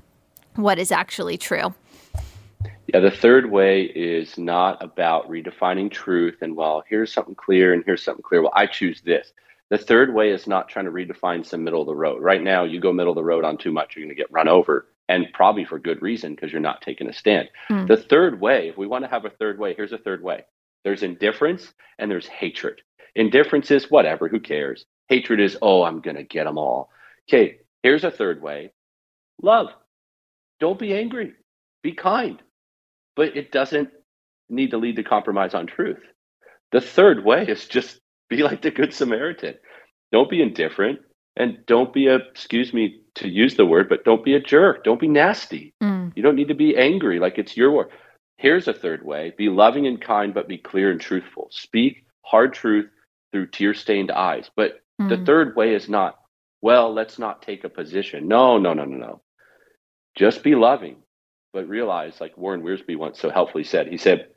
what 0.56 0.78
is 0.78 0.90
actually 0.90 1.38
true. 1.38 1.74
Yeah, 2.92 3.00
the 3.00 3.10
third 3.10 3.50
way 3.50 3.82
is 3.82 4.38
not 4.38 4.82
about 4.82 5.30
redefining 5.30 5.90
truth 5.90 6.38
and, 6.40 6.56
well, 6.56 6.82
here's 6.88 7.12
something 7.12 7.34
clear 7.34 7.74
and 7.74 7.84
here's 7.84 8.02
something 8.02 8.22
clear. 8.22 8.42
Well, 8.42 8.52
I 8.54 8.66
choose 8.66 9.02
this. 9.02 9.32
The 9.68 9.76
third 9.76 10.14
way 10.14 10.30
is 10.30 10.46
not 10.46 10.70
trying 10.70 10.86
to 10.86 10.90
redefine 10.90 11.44
some 11.44 11.62
middle 11.62 11.82
of 11.82 11.86
the 11.86 11.94
road. 11.94 12.22
Right 12.22 12.42
now, 12.42 12.64
you 12.64 12.80
go 12.80 12.90
middle 12.90 13.12
of 13.12 13.16
the 13.16 13.22
road 13.22 13.44
on 13.44 13.58
too 13.58 13.70
much, 13.70 13.94
you're 13.94 14.06
going 14.06 14.16
to 14.16 14.20
get 14.20 14.32
run 14.32 14.48
over 14.48 14.86
and 15.08 15.26
probably 15.32 15.64
for 15.64 15.78
good 15.78 16.02
reason 16.02 16.34
because 16.34 16.52
you're 16.52 16.60
not 16.60 16.82
taking 16.82 17.08
a 17.08 17.12
stand. 17.12 17.48
Mm. 17.70 17.88
The 17.88 17.96
third 17.96 18.40
way, 18.40 18.68
if 18.68 18.76
we 18.76 18.86
want 18.86 19.04
to 19.04 19.10
have 19.10 19.24
a 19.24 19.30
third 19.30 19.58
way, 19.58 19.74
here's 19.74 19.92
a 19.92 19.98
third 19.98 20.22
way 20.22 20.44
there's 20.84 21.02
indifference 21.02 21.72
and 21.98 22.10
there's 22.10 22.26
hatred. 22.26 22.80
Indifference 23.14 23.70
is 23.70 23.90
whatever, 23.90 24.28
who 24.28 24.40
cares? 24.40 24.84
Hatred 25.08 25.40
is, 25.40 25.56
oh, 25.60 25.82
I'm 25.82 26.00
going 26.00 26.16
to 26.16 26.22
get 26.22 26.44
them 26.44 26.58
all. 26.58 26.90
Okay, 27.28 27.58
here's 27.82 28.04
a 28.04 28.10
third 28.10 28.42
way 28.42 28.72
love. 29.42 29.68
Don't 30.60 30.78
be 30.78 30.94
angry, 30.94 31.32
be 31.82 31.92
kind. 31.92 32.42
But 33.16 33.36
it 33.36 33.50
doesn't 33.50 33.90
need 34.48 34.70
to 34.70 34.78
lead 34.78 34.96
to 34.96 35.02
compromise 35.02 35.54
on 35.54 35.66
truth. 35.66 36.00
The 36.70 36.80
third 36.80 37.24
way 37.24 37.44
is 37.46 37.66
just 37.66 38.00
be 38.28 38.42
like 38.42 38.62
the 38.62 38.70
Good 38.70 38.92
Samaritan. 38.92 39.54
Don't 40.12 40.30
be 40.30 40.42
indifferent 40.42 41.00
and 41.38 41.64
don't 41.66 41.92
be 41.92 42.08
a, 42.08 42.16
excuse 42.16 42.74
me 42.74 43.00
to 43.14 43.28
use 43.28 43.54
the 43.54 43.64
word, 43.64 43.88
but 43.88 44.04
don't 44.04 44.24
be 44.24 44.34
a 44.34 44.40
jerk. 44.40 44.82
Don't 44.82 45.00
be 45.00 45.08
nasty. 45.08 45.72
Mm. 45.80 46.12
You 46.16 46.22
don't 46.22 46.34
need 46.34 46.48
to 46.48 46.54
be 46.54 46.76
angry 46.76 47.20
like 47.20 47.38
it's 47.38 47.56
your 47.56 47.70
word. 47.70 47.90
Here's 48.36 48.68
a 48.68 48.74
third 48.74 49.04
way 49.04 49.32
be 49.38 49.48
loving 49.48 49.86
and 49.86 50.00
kind, 50.00 50.34
but 50.34 50.48
be 50.48 50.58
clear 50.58 50.90
and 50.90 51.00
truthful. 51.00 51.48
Speak 51.50 52.04
hard 52.22 52.52
truth 52.52 52.90
through 53.32 53.46
tear 53.46 53.72
stained 53.72 54.10
eyes. 54.10 54.50
But 54.54 54.80
mm. 55.00 55.08
the 55.08 55.24
third 55.24 55.54
way 55.54 55.74
is 55.74 55.88
not, 55.88 56.18
well, 56.60 56.92
let's 56.92 57.18
not 57.18 57.40
take 57.40 57.62
a 57.62 57.68
position. 57.68 58.26
No, 58.26 58.58
no, 58.58 58.74
no, 58.74 58.84
no, 58.84 58.96
no. 58.96 59.22
Just 60.16 60.42
be 60.42 60.56
loving, 60.56 60.96
but 61.52 61.68
realize, 61.68 62.20
like 62.20 62.36
Warren 62.36 62.62
Wiersbe 62.62 62.98
once 62.98 63.20
so 63.20 63.30
helpfully 63.30 63.62
said, 63.62 63.86
he 63.86 63.96
said, 63.96 64.28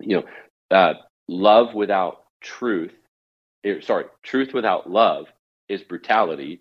you 0.00 0.16
know, 0.16 0.76
uh, 0.76 0.94
love 1.28 1.74
without 1.74 2.24
truth, 2.40 2.94
er, 3.64 3.80
sorry, 3.82 4.06
truth 4.24 4.52
without 4.52 4.90
love 4.90 5.26
is 5.70 5.82
brutality 5.82 6.60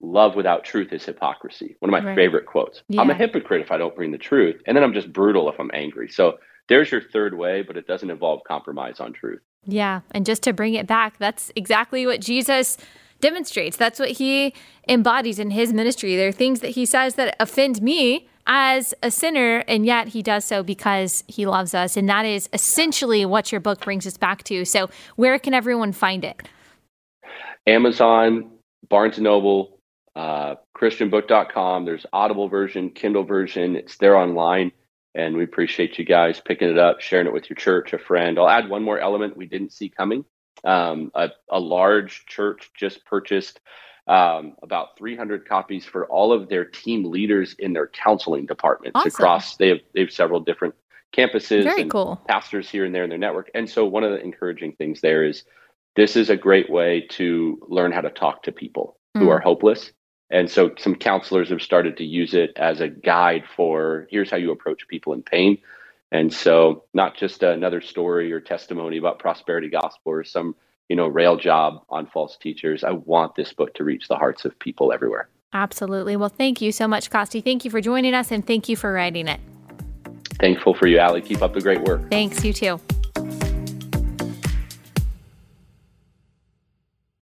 love 0.00 0.34
without 0.34 0.64
truth 0.64 0.92
is 0.92 1.04
hypocrisy. 1.04 1.76
One 1.80 1.88
of 1.88 1.92
my 2.02 2.06
right. 2.08 2.16
favorite 2.16 2.46
quotes. 2.46 2.82
Yeah. 2.88 3.00
I'm 3.00 3.10
a 3.10 3.14
hypocrite 3.14 3.62
if 3.62 3.70
I 3.70 3.78
don't 3.78 3.94
bring 3.94 4.12
the 4.12 4.18
truth, 4.18 4.60
and 4.66 4.76
then 4.76 4.84
I'm 4.84 4.92
just 4.92 5.12
brutal 5.12 5.48
if 5.48 5.58
I'm 5.58 5.70
angry. 5.72 6.08
So 6.10 6.38
there's 6.68 6.90
your 6.90 7.00
third 7.00 7.34
way, 7.34 7.62
but 7.62 7.76
it 7.76 7.86
doesn't 7.86 8.10
involve 8.10 8.42
compromise 8.46 9.00
on 9.00 9.12
truth. 9.12 9.40
Yeah. 9.64 10.00
And 10.12 10.26
just 10.26 10.42
to 10.44 10.52
bring 10.52 10.74
it 10.74 10.86
back, 10.86 11.18
that's 11.18 11.50
exactly 11.56 12.06
what 12.06 12.20
Jesus 12.20 12.76
demonstrates. 13.20 13.76
That's 13.76 13.98
what 13.98 14.10
he 14.10 14.54
embodies 14.88 15.38
in 15.38 15.50
his 15.50 15.72
ministry. 15.72 16.16
There 16.16 16.28
are 16.28 16.32
things 16.32 16.60
that 16.60 16.70
he 16.70 16.84
says 16.84 17.14
that 17.14 17.34
offend 17.40 17.82
me 17.82 18.28
as 18.46 18.94
a 19.02 19.10
sinner, 19.10 19.64
and 19.66 19.84
yet 19.84 20.08
he 20.08 20.22
does 20.22 20.44
so 20.44 20.62
because 20.62 21.24
he 21.26 21.46
loves 21.46 21.74
us. 21.74 21.96
And 21.96 22.08
that 22.08 22.24
is 22.24 22.48
essentially 22.52 23.24
what 23.24 23.50
your 23.50 23.60
book 23.60 23.80
brings 23.80 24.06
us 24.06 24.16
back 24.16 24.44
to. 24.44 24.64
So, 24.64 24.88
where 25.16 25.38
can 25.38 25.54
everyone 25.54 25.92
find 25.92 26.24
it? 26.24 26.48
Amazon, 27.66 28.50
Barnes 28.88 29.16
and 29.16 29.24
Noble, 29.24 29.80
uh, 30.14 30.56
christianbook.com. 30.76 31.84
There's 31.84 32.06
Audible 32.12 32.48
version, 32.48 32.90
Kindle 32.90 33.24
version. 33.24 33.76
It's 33.76 33.96
there 33.98 34.16
online. 34.16 34.72
And 35.14 35.36
we 35.36 35.44
appreciate 35.44 35.98
you 35.98 36.04
guys 36.04 36.40
picking 36.44 36.68
it 36.68 36.78
up, 36.78 37.00
sharing 37.00 37.26
it 37.26 37.32
with 37.32 37.48
your 37.48 37.56
church, 37.56 37.92
a 37.92 37.98
friend. 37.98 38.38
I'll 38.38 38.48
add 38.48 38.68
one 38.68 38.82
more 38.82 38.98
element 38.98 39.36
we 39.36 39.46
didn't 39.46 39.72
see 39.72 39.88
coming. 39.88 40.24
Um, 40.64 41.10
a, 41.14 41.30
a, 41.50 41.60
large 41.60 42.26
church 42.26 42.70
just 42.74 43.04
purchased 43.04 43.60
um, 44.06 44.56
about 44.62 44.96
300 44.98 45.48
copies 45.48 45.84
for 45.84 46.06
all 46.06 46.32
of 46.32 46.48
their 46.48 46.64
team 46.64 47.04
leaders 47.04 47.54
in 47.58 47.72
their 47.72 47.88
counseling 47.88 48.46
departments 48.46 48.96
awesome. 48.96 49.08
across. 49.08 49.56
They 49.56 49.68
have 49.68 49.78
they 49.94 50.00
have 50.00 50.10
several 50.10 50.40
different 50.40 50.74
campuses 51.16 51.64
Very 51.64 51.82
and 51.82 51.90
cool. 51.90 52.20
pastors 52.28 52.68
here 52.68 52.84
and 52.84 52.94
there 52.94 53.04
in 53.04 53.10
their 53.10 53.18
network. 53.18 53.50
And 53.54 53.68
so 53.68 53.84
one 53.84 54.04
of 54.04 54.12
the 54.12 54.20
encouraging 54.20 54.72
things 54.72 55.00
there 55.00 55.24
is 55.24 55.44
this 55.96 56.16
is 56.16 56.30
a 56.30 56.36
great 56.36 56.70
way 56.70 57.06
to 57.10 57.58
learn 57.68 57.92
how 57.92 58.02
to 58.02 58.10
talk 58.10 58.42
to 58.44 58.52
people 58.52 58.98
who 59.14 59.24
hmm. 59.24 59.30
are 59.30 59.40
hopeless. 59.40 59.92
And 60.30 60.50
so 60.50 60.72
some 60.78 60.94
counselors 60.94 61.50
have 61.50 61.62
started 61.62 61.96
to 61.98 62.04
use 62.04 62.34
it 62.34 62.52
as 62.56 62.80
a 62.80 62.88
guide 62.88 63.44
for 63.54 64.06
here's 64.10 64.30
how 64.30 64.36
you 64.36 64.50
approach 64.50 64.88
people 64.88 65.12
in 65.12 65.22
pain. 65.22 65.58
And 66.12 66.32
so 66.32 66.84
not 66.94 67.16
just 67.16 67.42
another 67.42 67.80
story 67.80 68.32
or 68.32 68.40
testimony 68.40 68.96
about 68.96 69.18
prosperity 69.18 69.68
gospel 69.68 70.12
or 70.12 70.24
some, 70.24 70.54
you 70.88 70.96
know, 70.96 71.06
rail 71.06 71.36
job 71.36 71.84
on 71.90 72.06
false 72.06 72.36
teachers. 72.36 72.84
I 72.84 72.90
want 72.92 73.34
this 73.34 73.52
book 73.52 73.74
to 73.74 73.84
reach 73.84 74.08
the 74.08 74.16
hearts 74.16 74.44
of 74.44 74.58
people 74.58 74.92
everywhere. 74.92 75.28
Absolutely. 75.52 76.16
Well, 76.16 76.28
thank 76.28 76.60
you 76.60 76.72
so 76.72 76.86
much, 76.86 77.10
Costi. 77.10 77.40
Thank 77.40 77.64
you 77.64 77.70
for 77.70 77.80
joining 77.80 78.14
us 78.14 78.30
and 78.30 78.46
thank 78.46 78.68
you 78.68 78.76
for 78.76 78.92
writing 78.92 79.28
it. 79.28 79.40
Thankful 80.40 80.74
for 80.74 80.86
you, 80.86 80.98
Allie. 80.98 81.22
Keep 81.22 81.42
up 81.42 81.54
the 81.54 81.60
great 81.60 81.82
work. 81.82 82.10
Thanks, 82.10 82.44
you 82.44 82.52
too. 82.52 82.80